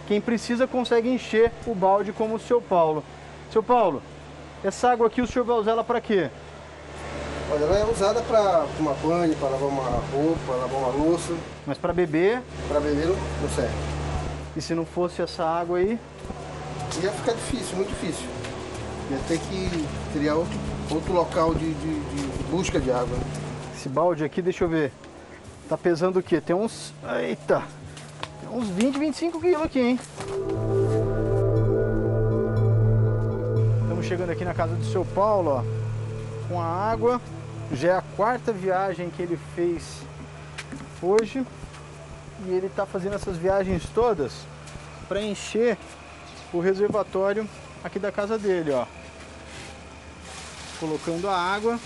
quem 0.07 0.19
precisa 0.19 0.67
consegue 0.67 1.09
encher 1.09 1.51
o 1.65 1.73
balde 1.73 2.11
como 2.11 2.35
o 2.35 2.39
seu 2.39 2.61
Paulo. 2.61 3.03
Seu 3.51 3.63
Paulo, 3.63 4.01
essa 4.63 4.89
água 4.89 5.07
aqui 5.07 5.21
o 5.21 5.27
senhor 5.27 5.45
vai 5.45 5.57
usar 5.57 5.71
ela 5.71 5.83
para 5.83 6.01
quê? 6.01 6.29
Olha, 7.51 7.65
ela 7.65 7.79
é 7.79 7.85
usada 7.85 8.21
para 8.21 8.65
tomar 8.77 8.93
banho, 8.95 9.35
para 9.35 9.49
lavar 9.49 9.69
uma 9.69 9.83
roupa, 10.11 10.53
lavar 10.53 10.79
uma 10.79 10.87
louça. 10.87 11.33
Mas 11.67 11.77
para 11.77 11.93
beber? 11.93 12.41
Para 12.67 12.79
beber 12.79 13.07
não, 13.07 13.49
serve. 13.49 13.73
E 14.55 14.61
se 14.61 14.73
não 14.73 14.85
fosse 14.85 15.21
essa 15.21 15.43
água 15.43 15.77
aí? 15.77 15.99
ia 17.01 17.11
ficar 17.11 17.33
difícil, 17.33 17.75
muito 17.75 17.89
difícil. 17.89 18.27
Ia 19.11 19.19
ter 19.27 19.39
que 19.39 19.87
criar 20.13 20.35
outro, 20.35 20.57
outro 20.89 21.13
local 21.13 21.53
de, 21.53 21.73
de, 21.73 21.99
de 21.99 22.43
busca 22.49 22.79
de 22.79 22.91
água. 22.91 23.17
Esse 23.75 23.89
balde 23.89 24.23
aqui, 24.23 24.41
deixa 24.41 24.63
eu 24.63 24.69
ver. 24.69 24.91
Tá 25.69 25.77
pesando 25.77 26.19
o 26.19 26.23
quê? 26.23 26.41
Tem 26.41 26.55
uns. 26.55 26.93
Eita! 27.21 27.63
Tem 28.41 28.49
uns 28.49 28.67
20, 28.69 28.99
25 28.99 29.39
quilos 29.39 29.63
aqui, 29.63 29.79
hein? 29.79 29.99
Estamos 33.81 34.05
chegando 34.05 34.29
aqui 34.31 34.43
na 34.43 34.53
casa 34.53 34.75
do 34.75 34.85
seu 34.85 35.05
Paulo, 35.05 35.51
ó. 35.51 35.63
Com 36.47 36.61
a 36.61 36.65
água. 36.65 37.21
Já 37.71 37.93
é 37.93 37.97
a 37.97 38.03
quarta 38.15 38.51
viagem 38.51 39.09
que 39.09 39.21
ele 39.21 39.39
fez 39.55 40.01
hoje. 41.01 41.45
E 42.45 42.49
ele 42.49 42.69
tá 42.69 42.85
fazendo 42.85 43.15
essas 43.15 43.37
viagens 43.37 43.83
todas 43.95 44.33
para 45.07 45.21
encher 45.21 45.77
o 46.51 46.59
reservatório 46.59 47.47
aqui 47.83 47.99
da 47.99 48.11
casa 48.11 48.37
dele, 48.37 48.71
ó. 48.71 48.85
Colocando 50.79 51.29
a 51.29 51.37
água 51.37 51.79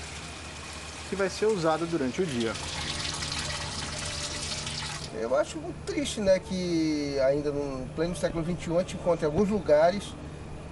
que 1.09 1.15
vai 1.15 1.29
ser 1.29 1.45
usada 1.45 1.85
durante 1.85 2.21
o 2.21 2.25
dia. 2.25 2.51
Eu 5.19 5.35
acho 5.35 5.57
muito 5.59 5.77
triste, 5.85 6.21
né, 6.21 6.39
que 6.39 7.17
ainda 7.19 7.51
no 7.51 7.87
pleno 7.95 8.15
século 8.15 8.43
XXI 8.43 8.75
a 8.75 8.79
gente 8.79 8.95
encontra 8.95 9.27
em 9.27 9.31
alguns 9.31 9.49
lugares 9.49 10.03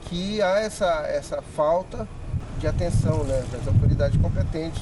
que 0.08 0.42
há 0.42 0.60
essa, 0.60 0.86
essa 1.08 1.42
falta 1.42 2.08
de 2.60 2.68
atenção 2.68 3.24
né, 3.24 3.44
das 3.52 3.68
autoridades 3.68 4.20
competentes. 4.22 4.82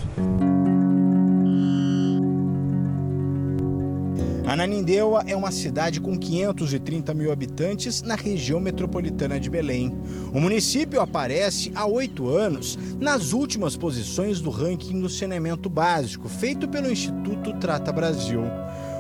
Ananindeua 4.46 5.24
é 5.26 5.36
uma 5.36 5.52
cidade 5.52 6.00
com 6.00 6.16
530 6.18 7.14
mil 7.14 7.32
habitantes 7.32 8.02
na 8.02 8.14
região 8.14 8.60
metropolitana 8.60 9.40
de 9.40 9.50
Belém. 9.50 9.98
O 10.34 10.40
município 10.40 11.02
aparece 11.02 11.72
há 11.74 11.86
oito 11.86 12.28
anos 12.30 12.78
nas 13.00 13.32
últimas 13.32 13.76
posições 13.76 14.42
do 14.42 14.50
ranking 14.50 15.02
do 15.02 15.10
saneamento 15.10 15.70
básico, 15.70 16.30
feito 16.30 16.68
pelo 16.68 16.92
Instituto 16.92 17.54
Trata 17.54 17.92
Brasil. 17.92 18.44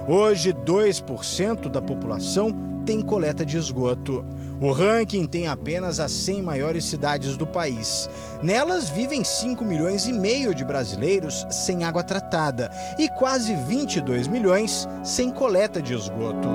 Hoje, 0.07 0.51
2% 0.51 1.69
da 1.69 1.81
população 1.81 2.51
tem 2.85 3.01
coleta 3.01 3.45
de 3.45 3.57
esgoto. 3.57 4.25
O 4.61 4.71
ranking 4.71 5.25
tem 5.25 5.47
apenas 5.47 5.99
as 5.99 6.11
100 6.11 6.41
maiores 6.41 6.83
cidades 6.85 7.37
do 7.37 7.47
país. 7.47 8.09
Nelas 8.41 8.89
vivem 8.89 9.23
5 9.23 9.63
milhões 9.63 10.05
e 10.05 10.13
meio 10.13 10.53
de 10.53 10.65
brasileiros 10.65 11.45
sem 11.49 11.85
água 11.85 12.03
tratada 12.03 12.69
e 12.99 13.07
quase 13.17 13.55
22 13.67 14.27
milhões 14.27 14.87
sem 15.03 15.31
coleta 15.31 15.81
de 15.81 15.93
esgoto. 15.93 16.49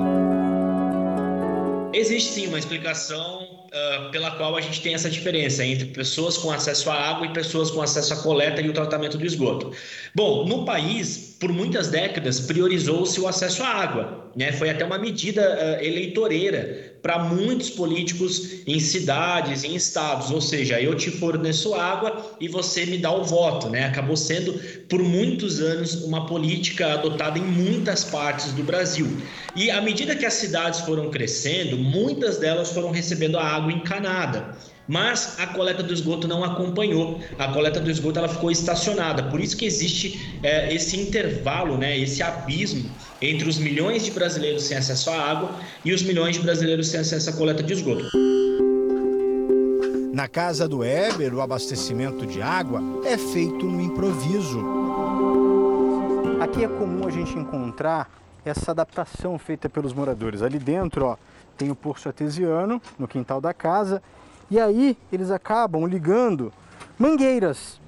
Existe 1.91 2.31
sim 2.33 2.47
uma 2.47 2.59
explicação 2.59 3.43
uh, 3.43 4.11
pela 4.11 4.31
qual 4.31 4.55
a 4.55 4.61
gente 4.61 4.79
tem 4.81 4.93
essa 4.93 5.09
diferença 5.09 5.65
entre 5.65 5.85
pessoas 5.85 6.37
com 6.37 6.51
acesso 6.51 6.91
à 6.91 6.95
água 6.95 7.25
e 7.25 7.33
pessoas 7.33 7.71
com 7.71 7.81
acesso 7.81 8.13
à 8.13 8.17
coleta 8.17 8.61
e 8.61 8.69
o 8.69 8.73
tratamento 8.73 9.17
do 9.17 9.25
esgoto. 9.25 9.71
Bom, 10.13 10.45
no 10.45 10.65
país, 10.65 11.28
por 11.39 11.53
muitas 11.53 11.87
décadas, 11.87 12.41
priorizou-se 12.41 13.19
o 13.21 13.27
acesso 13.27 13.63
à 13.63 13.67
água. 13.67 14.29
Né? 14.35 14.51
Foi 14.51 14.69
até 14.69 14.83
uma 14.83 14.97
medida 14.97 15.41
uh, 15.41 15.83
eleitoreira 15.83 16.97
para 17.01 17.17
muitos 17.19 17.69
políticos 17.69 18.57
em 18.67 18.77
cidades, 18.79 19.63
em 19.63 19.73
estados, 19.73 20.31
ou 20.31 20.41
seja, 20.41 20.81
eu 20.81 20.93
te 20.95 21.09
forneço 21.09 21.73
água 21.73 22.35
e 22.41 22.47
você 22.49 22.85
me 22.85 22.97
dá 22.97 23.09
o 23.09 23.23
voto, 23.23 23.69
né? 23.69 23.85
Acabou 23.85 24.17
sendo 24.17 24.53
por 24.89 25.01
muitos 25.01 25.61
anos 25.61 26.03
uma 26.03 26.25
política 26.25 26.93
adotada 26.93 27.39
em 27.39 27.41
muitas 27.41 28.03
partes 28.03 28.51
do 28.51 28.63
Brasil. 28.63 29.07
E 29.55 29.71
à 29.71 29.81
medida 29.81 30.13
que 30.13 30.25
as 30.25 30.33
cidades 30.33 30.81
foram 30.81 31.09
crescendo, 31.09 31.77
muitas 31.77 32.37
delas 32.37 32.71
foram 32.71 32.91
recebendo 32.91 33.37
a 33.37 33.43
água 33.43 33.71
encanada 33.71 34.57
mas 34.89 35.39
a 35.39 35.45
coleta 35.45 35.83
do 35.83 35.93
esgoto 35.93 36.27
não 36.27 36.43
acompanhou. 36.43 37.21
A 37.37 37.49
coleta 37.49 37.79
do 37.79 37.91
esgoto 37.91 38.17
ela 38.17 38.27
ficou 38.27 38.49
estacionada. 38.49 39.21
Por 39.21 39.39
isso 39.39 39.55
que 39.55 39.63
existe 39.63 40.39
é, 40.41 40.73
esse 40.73 40.99
intervalo, 40.99 41.77
né, 41.77 41.95
esse 41.95 42.23
abismo 42.23 42.89
entre 43.21 43.47
os 43.47 43.59
milhões 43.59 44.03
de 44.03 44.09
brasileiros 44.09 44.63
sem 44.63 44.75
acesso 44.75 45.11
à 45.11 45.15
água 45.15 45.51
e 45.85 45.93
os 45.93 46.01
milhões 46.01 46.37
de 46.37 46.41
brasileiros 46.41 46.87
sem 46.87 47.01
acesso 47.01 47.29
à 47.29 47.33
coleta 47.33 47.61
de 47.61 47.71
esgoto. 47.71 48.09
Na 50.11 50.27
casa 50.27 50.67
do 50.67 50.83
Eber, 50.83 51.35
o 51.35 51.41
abastecimento 51.41 52.25
de 52.25 52.41
água 52.41 52.81
é 53.05 53.15
feito 53.15 53.67
no 53.67 53.79
improviso. 53.79 54.65
Aqui 56.41 56.63
é 56.63 56.67
comum 56.67 57.07
a 57.07 57.11
gente 57.11 57.37
encontrar 57.37 58.09
essa 58.43 58.71
adaptação 58.71 59.37
feita 59.37 59.69
pelos 59.69 59.93
moradores. 59.93 60.41
Ali 60.41 60.57
dentro, 60.57 61.05
ó, 61.05 61.17
tem 61.55 61.69
o 61.69 61.75
poço 61.75 62.07
artesiano 62.07 62.81
no 62.97 63.07
quintal 63.07 63.39
da 63.39 63.53
casa 63.53 64.01
e 64.49 64.59
aí 64.59 64.97
eles 65.11 65.31
acabam 65.31 65.85
ligando 65.85 66.51
mangueiras. 66.97 67.79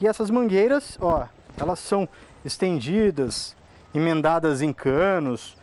E 0.00 0.06
essas 0.06 0.30
mangueiras, 0.30 0.96
ó, 1.00 1.26
elas 1.58 1.78
são 1.78 2.08
estendidas, 2.44 3.56
emendadas 3.94 4.62
em 4.62 4.72
canos 4.72 5.56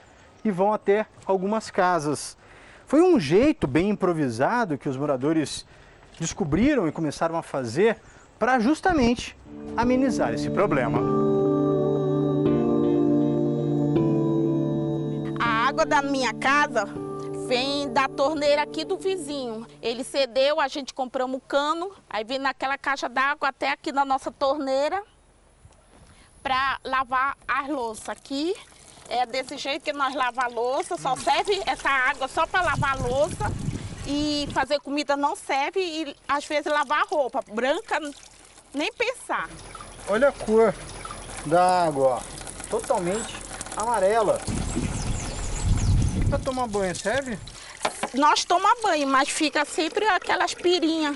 e 0.43 0.51
vão 0.51 0.73
até 0.73 1.05
algumas 1.25 1.71
casas. 1.71 2.37
Foi 2.85 3.01
um 3.01 3.19
jeito 3.19 3.67
bem 3.67 3.89
improvisado 3.89 4.77
que 4.77 4.87
os 4.87 4.95
moradores 4.95 5.65
descobriram 6.19 6.87
e 6.87 6.91
começaram 6.91 7.37
a 7.37 7.41
fazer 7.41 7.97
para 8.37 8.59
justamente 8.59 9.35
amenizar 9.75 10.33
esse 10.33 10.49
problema. 10.49 10.99
A 15.39 15.67
água 15.67 15.85
da 15.85 16.01
minha 16.01 16.33
casa 16.33 17.06
vem 17.47 17.91
da 17.93 18.09
torneira 18.09 18.63
aqui 18.63 18.83
do 18.83 18.97
vizinho. 18.97 19.65
Ele 19.81 20.03
cedeu, 20.03 20.59
a 20.59 20.67
gente 20.67 20.93
compramos 20.93 21.37
um 21.37 21.39
cano, 21.39 21.93
aí 22.09 22.23
vem 22.23 22.37
naquela 22.37 22.77
caixa 22.77 23.07
d'água 23.07 23.47
até 23.47 23.71
aqui 23.71 23.91
na 23.91 24.03
nossa 24.03 24.29
torneira 24.29 25.01
para 26.43 26.77
lavar 26.83 27.37
as 27.47 27.69
louças. 27.69 28.09
Aqui 28.09 28.53
é 29.07 29.25
desse 29.25 29.57
jeito 29.57 29.83
que 29.83 29.93
nós 29.93 30.13
lavamos 30.13 30.43
a 30.43 30.47
louça, 30.47 30.97
só 30.97 31.15
serve 31.15 31.61
essa 31.65 31.89
água 31.89 32.27
só 32.27 32.45
para 32.45 32.61
lavar 32.61 32.97
a 32.97 33.07
louça 33.07 33.45
e 34.05 34.47
fazer 34.53 34.79
comida 34.81 35.15
não 35.15 35.33
serve 35.33 35.79
e 35.79 36.15
às 36.27 36.45
vezes 36.45 36.71
lavar 36.71 37.05
roupa. 37.07 37.41
Branca, 37.49 37.97
nem 38.73 38.91
pensar. 38.91 39.49
Olha 40.09 40.29
a 40.29 40.31
cor 40.33 40.75
da 41.45 41.85
água, 41.85 42.19
totalmente 42.69 43.33
amarela. 43.77 44.37
Para 46.29 46.39
tomar 46.39 46.67
banho, 46.67 46.93
serve? 46.93 47.37
Nós 48.13 48.43
tomamos 48.43 48.81
banho, 48.81 49.07
mas 49.07 49.29
fica 49.29 49.63
sempre 49.63 50.05
aquelas 50.05 50.53
pirinhas. 50.53 51.15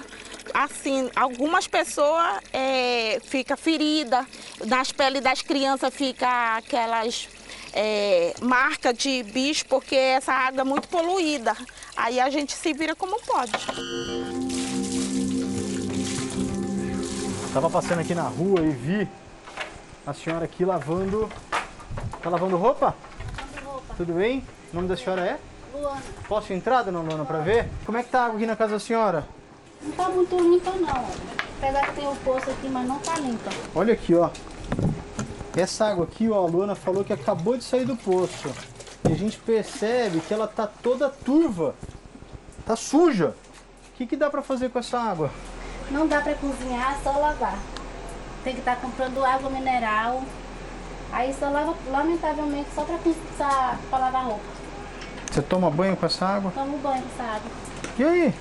Assim, 0.54 1.10
algumas 1.16 1.68
pessoas 1.68 2.40
é, 2.54 3.20
fica 3.24 3.58
ferida, 3.58 4.26
nas 4.66 4.92
peles 4.92 5.22
das 5.22 5.42
crianças 5.42 5.94
fica 5.94 6.58
aquelas 6.58 7.28
é, 7.74 8.34
marcas 8.42 8.98
de 8.98 9.24
bicho, 9.24 9.66
porque 9.68 9.96
essa 9.96 10.34
água 10.34 10.62
é 10.62 10.64
muito 10.64 10.88
poluída. 10.88 11.56
Aí 11.96 12.20
a 12.20 12.30
gente 12.30 12.54
se 12.54 12.74
vira 12.74 12.96
como 12.96 13.22
pode. 13.22 13.52
Estava 17.48 17.70
passando 17.70 18.00
aqui 18.00 18.16
na 18.16 18.24
rua 18.24 18.62
e 18.62 18.70
vi 18.72 19.10
a 20.08 20.14
senhora 20.14 20.46
aqui 20.46 20.64
lavando. 20.64 21.30
Tá 22.22 22.30
lavando 22.30 22.56
roupa? 22.56 22.96
Lavando 23.38 23.70
roupa. 23.70 23.94
Tudo 23.96 24.14
bem? 24.14 24.44
O 24.72 24.76
nome 24.76 24.88
da 24.88 24.96
senhora 24.96 25.22
é? 25.22 25.40
Luana. 25.74 26.02
Posso 26.28 26.54
entrar, 26.54 26.84
dona 26.84 27.02
Luana, 27.02 27.26
para 27.26 27.40
ver? 27.40 27.68
Como 27.86 27.98
é 27.98 28.04
que 28.04 28.10
tá 28.10 28.22
a 28.22 28.26
água 28.26 28.38
aqui 28.38 28.46
na 28.46 28.56
casa 28.56 28.74
da 28.74 28.80
senhora? 28.80 29.28
Não 29.82 29.92
tá 29.92 30.08
muito 30.10 30.38
limpa 30.38 30.72
não. 30.72 31.06
Apesar 31.58 31.88
que 31.88 31.96
tem 31.96 32.08
o 32.08 32.16
poço 32.18 32.50
aqui, 32.50 32.70
mas 32.70 32.88
não 32.88 33.00
tá 33.00 33.20
limpa. 33.20 33.50
Olha 33.76 33.94
aqui, 33.94 34.16
ó. 34.16 34.30
Essa 35.56 35.88
água 35.88 36.06
aqui, 36.06 36.30
ó, 36.30 36.38
a 36.38 36.48
Luana 36.48 36.76
falou 36.76 37.04
que 37.04 37.12
acabou 37.12 37.58
de 37.58 37.66
sair 37.66 37.84
do 37.84 37.98
poço. 37.98 38.50
E 39.10 39.12
a 39.12 39.16
gente 39.16 39.38
percebe 39.40 40.22
que 40.22 40.34
ela 40.34 40.48
tá 40.48 40.66
toda 40.66 41.10
turva. 41.10 41.76
Tá 42.66 42.78
suja. 42.78 43.36
O 43.94 43.98
que, 43.98 44.08
que 44.08 44.16
dá 44.16 44.30
para 44.30 44.42
fazer 44.42 44.70
com 44.70 44.80
essa 44.80 44.98
água? 44.98 45.30
Não 45.90 46.08
dá 46.08 46.22
para 46.22 46.36
cozinhar, 46.36 46.98
só 47.04 47.12
lavar. 47.12 47.60
Tem 48.44 48.54
que 48.54 48.60
estar 48.60 48.76
tá 48.76 48.82
comprando 48.82 49.24
água 49.26 49.50
mineral. 49.50 50.24
Aí 51.12 51.36
só 51.38 51.50
lava, 51.50 51.76
lamentavelmente, 51.90 52.70
só 52.74 52.86
para 52.86 54.00
lavar 54.00 54.26
roupa. 54.26 54.61
Você 55.32 55.42
toma 55.42 55.70
banho 55.70 55.96
com 55.96 56.06
essa 56.06 56.26
água? 56.26 56.52
Tomo 56.54 56.78
banho 56.80 57.02
com 57.02 57.10
essa 57.14 57.24
água. 57.24 57.52
E 57.98 58.04
aí? 58.04 58.34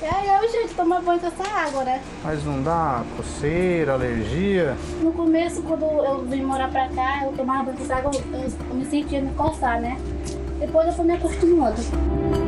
E 0.00 0.04
aí 0.04 0.28
eu, 0.28 0.48
gente, 0.48 0.74
tomar 0.74 1.02
banho 1.02 1.18
com 1.18 1.26
essa 1.26 1.42
água, 1.42 1.82
né? 1.82 2.00
Mas 2.22 2.44
não 2.44 2.62
dá 2.62 3.02
coceira, 3.16 3.94
alergia? 3.94 4.76
No 5.02 5.12
começo, 5.12 5.60
quando 5.62 5.84
eu 5.84 6.24
vim 6.24 6.42
morar 6.42 6.70
pra 6.70 6.88
cá, 6.88 7.24
eu 7.24 7.32
tomava 7.32 7.64
banho 7.64 7.76
com 7.78 7.82
essa 7.82 7.96
água, 7.96 8.12
eu, 8.14 8.52
eu 8.70 8.74
me 8.76 8.84
sentia 8.84 9.20
me 9.20 9.34
coçar, 9.34 9.80
né? 9.80 9.98
Depois 10.60 10.86
eu 10.86 10.92
fui 10.92 11.04
me 11.04 11.14
acostumando. 11.14 12.47